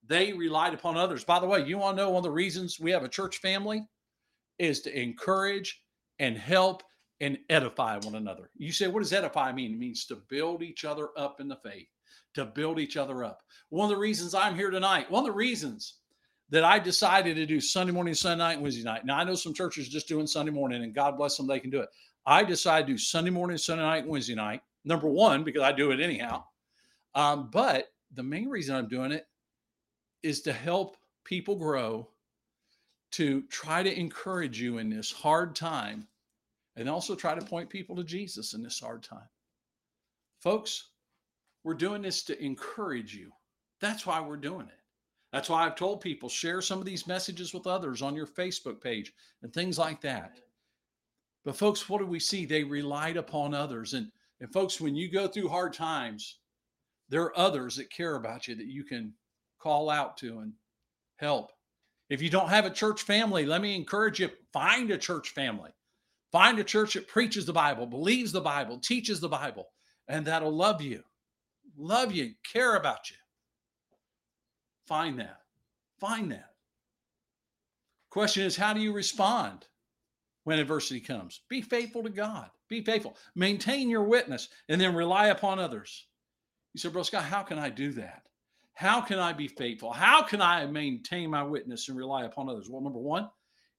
They 0.06 0.32
relied 0.32 0.76
upon 0.76 0.96
others. 0.96 1.24
By 1.24 1.40
the 1.40 1.48
way, 1.48 1.66
you 1.66 1.80
want 1.80 1.98
to 1.98 2.04
know 2.04 2.10
one 2.12 2.20
of 2.20 2.24
the 2.24 2.32
reasons 2.32 2.80
we 2.80 2.92
have 2.92 3.04
a 3.04 3.10
church 3.10 3.38
family 3.38 3.84
is 4.60 4.82
to 4.82 4.96
encourage 5.02 5.82
and 6.20 6.38
help 6.38 6.84
and 7.20 7.38
edify 7.50 7.98
one 7.98 8.16
another. 8.16 8.52
You 8.56 8.72
say, 8.72 8.88
what 8.88 9.00
does 9.00 9.12
edify 9.12 9.52
mean? 9.52 9.74
It 9.74 9.80
means 9.80 10.06
to 10.06 10.22
build 10.30 10.62
each 10.62 10.86
other 10.86 11.10
up 11.18 11.42
in 11.42 11.48
the 11.48 11.58
faith, 11.58 11.88
to 12.36 12.46
build 12.46 12.80
each 12.80 12.98
other 12.98 13.24
up. 13.24 13.42
One 13.70 13.86
of 13.86 13.96
the 13.96 14.02
reasons 14.02 14.34
I'm 14.34 14.56
here 14.56 14.70
tonight, 14.70 15.10
one 15.12 15.24
of 15.24 15.28
the 15.28 15.38
reasons 15.38 15.96
that 16.50 16.64
I 16.64 16.80
decided 16.80 17.36
to 17.36 17.46
do 17.46 17.60
Sunday 17.60 17.92
morning, 17.92 18.14
Sunday 18.14 18.44
night, 18.44 18.62
Wednesday 18.62 18.84
night. 18.84 19.06
Now 19.06 19.18
I 19.18 19.24
know 19.24 19.36
some 19.36 19.54
churches 19.54 19.90
just 19.90 20.08
doing 20.08 20.28
Sunday 20.28 20.52
morning, 20.52 20.84
and 20.84 20.94
God 20.94 21.18
bless 21.18 21.36
them, 21.36 21.48
they 21.48 21.60
can 21.60 21.70
do 21.70 21.82
it. 21.82 21.90
I 22.26 22.44
decided 22.44 22.88
to 22.88 22.94
do 22.94 22.98
Sunday 22.98 23.32
morning, 23.32 23.58
Sunday 23.58 23.84
night, 23.84 24.08
Wednesday 24.08 24.36
night. 24.36 24.62
Number 24.86 25.08
one, 25.08 25.44
because 25.44 25.62
I 25.62 25.72
do 25.72 25.92
it 25.92 26.00
anyhow. 26.00 26.44
Um, 27.16 27.50
but 27.52 27.88
the 28.14 28.24
main 28.24 28.48
reason 28.48 28.76
I'm 28.76 28.88
doing 28.88 29.12
it 29.12 29.28
is 30.24 30.42
to 30.42 30.54
help 30.54 30.98
people 31.26 31.56
grow, 31.56 32.10
to 33.12 33.42
try 33.44 33.84
to 33.84 34.00
encourage 34.00 34.60
you 34.60 34.78
in 34.78 34.90
this 34.90 35.12
hard 35.12 35.56
time, 35.56 36.08
and 36.76 36.90
also 36.90 37.16
try 37.16 37.36
to 37.36 37.46
point 37.46 37.70
people 37.70 37.96
to 37.96 38.04
Jesus 38.04 38.54
in 38.54 38.64
this 38.64 38.80
hard 38.80 39.04
time. 39.04 39.28
Folks, 40.40 40.92
we're 41.68 41.74
doing 41.74 42.02
this 42.02 42.24
to 42.24 42.42
encourage 42.42 43.14
you. 43.14 43.30
That's 43.82 44.06
why 44.06 44.22
we're 44.22 44.38
doing 44.38 44.68
it. 44.68 44.80
That's 45.34 45.50
why 45.50 45.66
I've 45.66 45.76
told 45.76 46.00
people 46.00 46.30
share 46.30 46.62
some 46.62 46.80
of 46.80 46.86
these 46.86 47.08
messages 47.08 47.54
with 47.54 47.68
others 47.68 48.02
on 48.02 48.16
your 48.16 48.26
Facebook 48.26 48.80
page 48.80 49.12
and 49.44 49.54
things 49.54 49.78
like 49.78 50.00
that. 50.00 50.40
But 51.44 51.58
folks, 51.58 51.90
what 51.90 52.00
do 52.00 52.06
we 52.06 52.22
see? 52.22 52.46
They 52.46 52.64
relied 52.64 53.18
upon 53.18 53.54
others. 53.54 53.96
And, 53.96 54.10
and 54.40 54.50
folks, 54.54 54.80
when 54.80 54.96
you 54.96 55.12
go 55.12 55.28
through 55.28 55.50
hard 55.50 55.74
times, 55.74 56.38
there 57.10 57.24
are 57.24 57.38
others 57.38 57.76
that 57.76 57.92
care 57.92 58.16
about 58.16 58.48
you 58.48 58.56
that 58.56 58.68
you 58.68 58.86
can 58.86 59.12
call 59.60 59.90
out 59.90 60.16
to 60.20 60.40
and 60.40 60.54
help. 61.18 61.52
If 62.10 62.22
you 62.22 62.30
don't 62.30 62.48
have 62.48 62.64
a 62.64 62.70
church 62.70 63.02
family, 63.02 63.46
let 63.46 63.62
me 63.62 63.76
encourage 63.76 64.22
you 64.22 64.30
find 64.54 64.90
a 64.92 64.98
church 64.98 65.32
family. 65.32 65.72
Find 66.32 66.60
a 66.60 66.64
church 66.64 66.94
that 66.94 67.10
preaches 67.10 67.46
the 67.46 67.52
Bible, 67.52 67.86
believes 67.86 68.32
the 68.32 68.40
Bible, 68.40 68.80
teaches 68.80 69.20
the 69.20 69.28
Bible, 69.28 69.68
and 70.08 70.26
that'll 70.26 70.56
love 70.56 70.82
you, 70.82 71.04
love 71.78 72.12
you, 72.12 72.26
and 72.26 72.36
care 72.52 72.76
about 72.76 73.10
you. 73.10 73.16
Find 74.88 75.20
that. 75.20 75.40
Find 76.00 76.32
that. 76.32 76.52
Question 78.10 78.44
is, 78.44 78.56
how 78.56 78.74
do 78.74 78.80
you 78.80 78.94
respond 78.94 79.68
when 80.44 80.60
adversity 80.60 81.00
comes? 81.00 81.42
Be 81.50 81.62
faithful 81.62 82.04
to 82.04 82.10
God. 82.10 82.50
Be 82.70 82.82
faithful. 82.82 83.18
Maintain 83.36 83.90
your 83.90 84.04
witness 84.04 84.50
and 84.70 84.80
then 84.80 84.96
rely 84.96 85.28
upon 85.28 85.60
others. 85.60 86.08
You 86.74 86.80
said, 86.80 86.94
Bro 86.94 87.04
Scott, 87.04 87.24
how 87.24 87.44
can 87.44 87.60
I 87.60 87.70
do 87.70 87.92
that? 87.94 88.24
How 88.74 89.02
can 89.02 89.20
I 89.20 89.34
be 89.34 89.48
faithful? 89.48 89.92
How 89.92 90.22
can 90.22 90.42
I 90.42 90.66
maintain 90.68 91.30
my 91.30 91.44
witness 91.44 91.90
and 91.90 91.98
rely 91.98 92.26
upon 92.26 92.50
others? 92.50 92.70
Well, 92.70 92.82
number 92.82 93.00
one, 93.00 93.30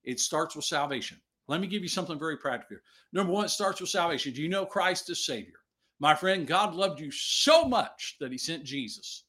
it 0.03 0.19
starts 0.19 0.55
with 0.55 0.65
salvation. 0.65 1.19
Let 1.47 1.61
me 1.61 1.67
give 1.67 1.81
you 1.81 1.87
something 1.87 2.19
very 2.19 2.37
practical. 2.37 2.77
Number 3.13 3.31
one, 3.31 3.45
it 3.45 3.49
starts 3.49 3.81
with 3.81 3.89
salvation. 3.89 4.33
Do 4.33 4.41
you 4.41 4.49
know 4.49 4.65
Christ 4.65 5.09
as 5.09 5.25
Savior? 5.25 5.58
My 5.99 6.15
friend, 6.15 6.47
God 6.47 6.73
loved 6.73 6.99
you 6.99 7.11
so 7.11 7.65
much 7.65 8.15
that 8.19 8.31
He 8.31 8.37
sent 8.37 8.63
Jesus, 8.63 9.23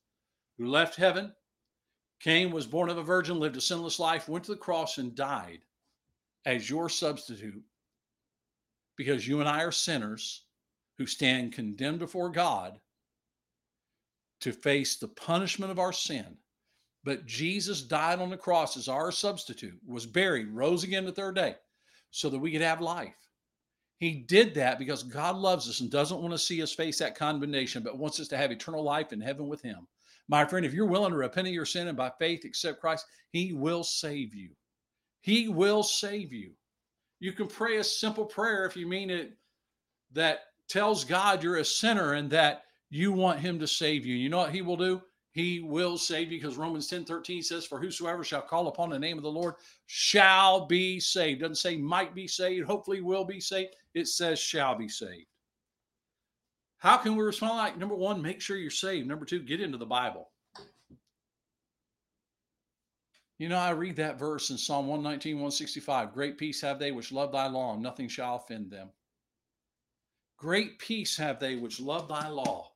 who 0.57 0.67
left 0.67 0.97
heaven, 0.97 1.33
came, 2.21 2.51
was 2.51 2.67
born 2.67 2.91
of 2.91 2.99
a 2.99 3.03
virgin, 3.03 3.41
lived 3.41 3.57
a 3.57 3.61
sinless 3.61 3.99
life, 3.99 4.29
went 4.29 4.45
to 4.45 4.53
the 4.53 4.59
cross, 4.59 4.99
and 4.99 5.15
died 5.15 5.61
as 6.47 6.71
your 6.71 6.89
substitute 6.89 7.63
because 8.97 9.27
you 9.27 9.41
and 9.41 9.49
I 9.49 9.63
are 9.63 9.73
sinners 9.73 10.43
who 10.99 11.07
stand 11.07 11.55
condemned 11.55 11.99
before 12.01 12.29
God 12.29 12.79
to 14.43 14.53
face 14.53 14.97
the 14.97 15.09
punishment 15.09 15.73
of 15.73 15.79
our 15.79 15.93
sin. 15.93 16.37
But 17.03 17.25
Jesus 17.25 17.81
died 17.81 18.19
on 18.19 18.29
the 18.29 18.37
cross 18.37 18.77
as 18.77 18.89
our 18.89 19.11
substitute, 19.11 19.79
was 19.87 20.05
buried, 20.05 20.49
rose 20.51 20.85
again 20.85 21.07
the 21.07 21.13
third 21.13 21.37
day, 21.37 21.55
so 22.11 22.29
that 22.29 22.39
we 22.39 22.53
could 22.53 22.61
have 22.61 22.83
life. 22.83 23.30
He 24.01 24.13
did 24.15 24.55
that 24.55 24.79
because 24.79 25.03
God 25.03 25.37
loves 25.37 25.69
us 25.69 25.81
and 25.81 25.91
doesn't 25.91 26.21
want 26.21 26.33
to 26.33 26.39
see 26.39 26.63
us 26.63 26.73
face 26.73 26.99
that 26.99 27.17
condemnation, 27.17 27.83
but 27.83 27.99
wants 27.99 28.19
us 28.19 28.29
to 28.29 28.37
have 28.37 28.51
eternal 28.51 28.83
life 28.83 29.13
in 29.13 29.21
heaven 29.21 29.47
with 29.47 29.63
Him. 29.63 29.87
My 30.27 30.45
friend, 30.45 30.67
if 30.67 30.73
you're 30.73 30.87
willing 30.87 31.13
to 31.13 31.19
repent 31.19 31.47
of 31.47 31.55
your 31.55 31.67
sin 31.67 31.87
and 31.87 31.97
by 31.97 32.11
faith 32.19 32.45
accept 32.45 32.81
Christ, 32.81 33.05
He 33.31 33.53
will 33.53 33.85
save 33.85 34.35
you. 34.35 34.51
He 35.21 35.49
will 35.49 35.83
save 35.83 36.33
you. 36.33 36.53
You 37.21 37.33
can 37.33 37.47
pray 37.47 37.77
a 37.77 37.85
simple 37.85 38.25
prayer 38.25 38.65
if 38.65 38.77
you 38.77 38.87
mean 38.87 39.11
it 39.11 39.37
that 40.13 40.41
tells 40.69 41.05
God 41.05 41.43
you're 41.43 41.57
a 41.57 41.65
sinner 41.65 42.15
and 42.15 42.31
that 42.31 42.63
you 42.89 43.13
want 43.13 43.39
him 43.39 43.59
to 43.59 43.67
save 43.67 44.07
you. 44.07 44.17
You 44.17 44.29
know 44.29 44.39
what 44.39 44.53
he 44.53 44.63
will 44.63 44.77
do? 44.77 45.03
He 45.33 45.61
will 45.61 45.97
save 45.97 46.33
you 46.33 46.41
because 46.41 46.57
Romans 46.57 46.89
10 46.89 47.05
13 47.05 47.43
says, 47.43 47.65
For 47.65 47.81
whosoever 47.81 48.25
shall 48.25 48.43
call 48.43 48.67
upon 48.67 48.91
the 48.91 48.99
name 48.99 49.17
of 49.17 49.23
the 49.23 49.31
Lord 49.31 49.55
shall 49.87 50.67
be 50.67 50.99
saved. 50.99 51.41
Doesn't 51.41 51.55
say 51.57 51.77
might 51.77 52.15
be 52.15 52.27
saved, 52.27 52.67
hopefully 52.67 53.01
will 53.01 53.25
be 53.25 53.41
saved. 53.41 53.75
It 53.95 54.09
says 54.09 54.41
shall 54.41 54.75
be 54.77 54.89
saved. 54.89 55.27
How 56.79 56.97
can 56.97 57.15
we 57.15 57.23
respond 57.23 57.59
like 57.59 57.79
number 57.79 57.95
one, 57.95 58.23
make 58.23 58.41
sure 58.41 58.57
you're 58.57 58.71
saved. 58.71 59.07
Number 59.07 59.25
two, 59.25 59.41
get 59.41 59.61
into 59.61 59.79
the 59.79 59.87
Bible. 59.87 60.31
You 63.39 63.49
know, 63.49 63.59
I 63.59 63.71
read 63.71 63.97
that 63.97 64.19
verse 64.19 64.51
in 64.51 64.59
Psalm 64.59 64.87
119, 64.87 65.37
165. 65.37 66.13
Great 66.13 66.37
peace 66.37 66.61
have 66.61 66.79
they 66.79 66.91
which 66.93 67.13
love 67.13 67.33
thy 67.33 67.47
law, 67.47 67.73
and 67.73 67.83
nothing 67.83 68.09
shall 68.09 68.37
offend 68.37 68.71
them. 68.71 68.91
Great 70.37 70.79
peace 70.79 71.17
have 71.17 71.39
they 71.39 71.57
which 71.57 71.81
love 71.81 72.09
thy 72.09 72.29
law, 72.29 72.73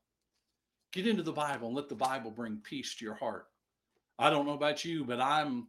Get 0.94 1.08
into 1.08 1.24
the 1.24 1.32
Bible 1.32 1.66
and 1.66 1.76
let 1.76 1.88
the 1.88 1.96
Bible 1.96 2.30
bring 2.30 2.58
peace 2.58 2.94
to 2.94 3.04
your 3.04 3.14
heart. 3.14 3.48
I 4.16 4.30
don't 4.30 4.46
know 4.46 4.52
about 4.52 4.84
you, 4.84 5.04
but 5.04 5.20
I'm 5.20 5.66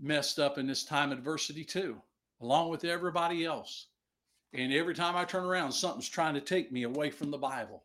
messed 0.00 0.38
up 0.38 0.56
in 0.56 0.66
this 0.66 0.82
time 0.82 1.12
of 1.12 1.18
adversity 1.18 1.62
too, 1.62 2.00
along 2.40 2.70
with 2.70 2.82
everybody 2.82 3.44
else. 3.44 3.88
And 4.54 4.72
every 4.72 4.94
time 4.94 5.14
I 5.14 5.26
turn 5.26 5.44
around, 5.44 5.72
something's 5.72 6.08
trying 6.08 6.32
to 6.34 6.40
take 6.40 6.72
me 6.72 6.84
away 6.84 7.10
from 7.10 7.30
the 7.30 7.36
Bible. 7.36 7.84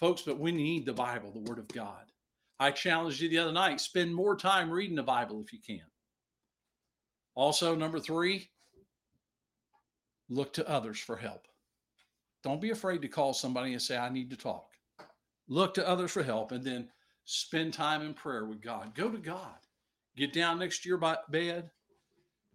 Folks, 0.00 0.22
but 0.22 0.40
we 0.40 0.50
need 0.50 0.86
the 0.86 0.92
Bible, 0.92 1.30
the 1.30 1.48
Word 1.48 1.60
of 1.60 1.68
God. 1.68 2.10
I 2.58 2.72
challenged 2.72 3.20
you 3.20 3.28
the 3.28 3.38
other 3.38 3.52
night 3.52 3.80
spend 3.80 4.12
more 4.12 4.34
time 4.34 4.72
reading 4.72 4.96
the 4.96 5.04
Bible 5.04 5.40
if 5.40 5.52
you 5.52 5.60
can. 5.64 5.86
Also, 7.36 7.76
number 7.76 8.00
three, 8.00 8.50
look 10.28 10.52
to 10.54 10.68
others 10.68 10.98
for 10.98 11.16
help. 11.16 11.46
Don't 12.42 12.60
be 12.60 12.70
afraid 12.70 13.02
to 13.02 13.08
call 13.08 13.32
somebody 13.32 13.72
and 13.72 13.80
say, 13.80 13.96
I 13.96 14.08
need 14.08 14.30
to 14.30 14.36
talk 14.36 14.69
look 15.50 15.74
to 15.74 15.86
others 15.86 16.12
for 16.12 16.22
help, 16.22 16.52
and 16.52 16.64
then 16.64 16.88
spend 17.24 17.74
time 17.74 18.00
in 18.00 18.14
prayer 18.14 18.46
with 18.46 18.62
God. 18.62 18.94
Go 18.94 19.10
to 19.10 19.18
God. 19.18 19.58
Get 20.16 20.32
down 20.32 20.58
next 20.58 20.82
to 20.82 20.88
your 20.88 21.18
bed, 21.30 21.70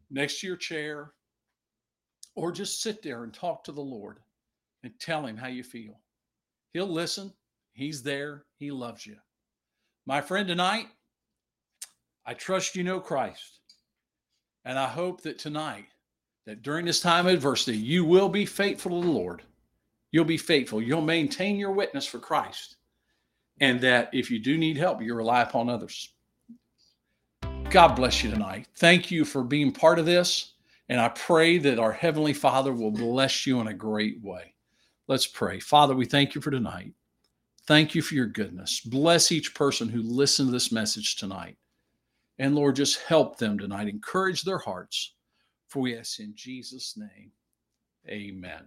next 0.09 0.39
to 0.39 0.47
your 0.47 0.55
chair, 0.55 1.11
or 2.35 2.51
just 2.51 2.81
sit 2.81 3.03
there 3.03 3.23
and 3.23 3.33
talk 3.33 3.63
to 3.65 3.71
the 3.71 3.81
Lord 3.81 4.19
and 4.83 4.91
tell 4.99 5.25
Him 5.25 5.37
how 5.37 5.47
you 5.47 5.63
feel. 5.63 5.99
He'll 6.73 6.87
listen. 6.87 7.31
He's 7.73 8.01
there. 8.01 8.45
He 8.57 8.71
loves 8.71 9.05
you. 9.05 9.17
My 10.05 10.21
friend, 10.21 10.47
tonight, 10.47 10.87
I 12.25 12.33
trust 12.33 12.75
you 12.75 12.83
know 12.83 12.99
Christ. 12.99 13.59
And 14.63 14.79
I 14.79 14.87
hope 14.87 15.21
that 15.21 15.37
tonight, 15.37 15.85
that 16.45 16.63
during 16.63 16.85
this 16.85 17.01
time 17.01 17.27
of 17.27 17.33
adversity, 17.33 17.77
you 17.77 18.05
will 18.05 18.29
be 18.29 18.45
faithful 18.45 18.99
to 18.99 19.05
the 19.05 19.11
Lord. 19.13 19.43
You'll 20.11 20.25
be 20.25 20.37
faithful. 20.37 20.81
You'll 20.81 21.01
maintain 21.01 21.57
your 21.57 21.71
witness 21.71 22.05
for 22.05 22.19
Christ 22.19 22.77
and 23.59 23.79
that 23.81 24.09
if 24.13 24.29
you 24.29 24.39
do 24.39 24.57
need 24.57 24.77
help, 24.77 25.01
you 25.01 25.13
rely 25.15 25.41
upon 25.41 25.69
others. 25.69 26.09
God 27.69 27.95
bless 27.95 28.23
you 28.23 28.29
tonight. 28.29 28.67
Thank 28.75 29.11
you 29.11 29.25
for 29.25 29.43
being 29.43 29.71
part 29.71 29.99
of 29.99 30.05
this. 30.05 30.53
And 30.87 31.01
I 31.01 31.09
pray 31.09 31.57
that 31.57 31.79
our 31.79 31.91
Heavenly 31.91 32.33
Father 32.33 32.71
will 32.71 32.91
bless 32.91 33.47
you 33.47 33.59
in 33.59 33.67
a 33.67 33.73
great 33.73 34.21
way. 34.21 34.53
Let's 35.07 35.27
pray. 35.27 35.59
Father, 35.59 35.95
we 35.95 36.05
thank 36.05 36.35
you 36.35 36.41
for 36.41 36.51
tonight. 36.51 36.93
Thank 37.67 37.95
you 37.95 38.01
for 38.01 38.13
your 38.13 38.27
goodness. 38.27 38.81
Bless 38.81 39.31
each 39.31 39.55
person 39.55 39.89
who 39.89 40.03
listened 40.03 40.49
to 40.49 40.51
this 40.53 40.71
message 40.71 41.15
tonight. 41.15 41.57
And 42.37 42.55
Lord, 42.55 42.75
just 42.75 43.01
help 43.01 43.37
them 43.37 43.57
tonight. 43.57 43.87
Encourage 43.87 44.43
their 44.43 44.59
hearts. 44.59 45.13
For 45.67 45.81
we 45.81 45.97
ask 45.97 46.19
in 46.19 46.33
Jesus' 46.35 46.95
name. 46.95 47.31
Amen. 48.07 48.65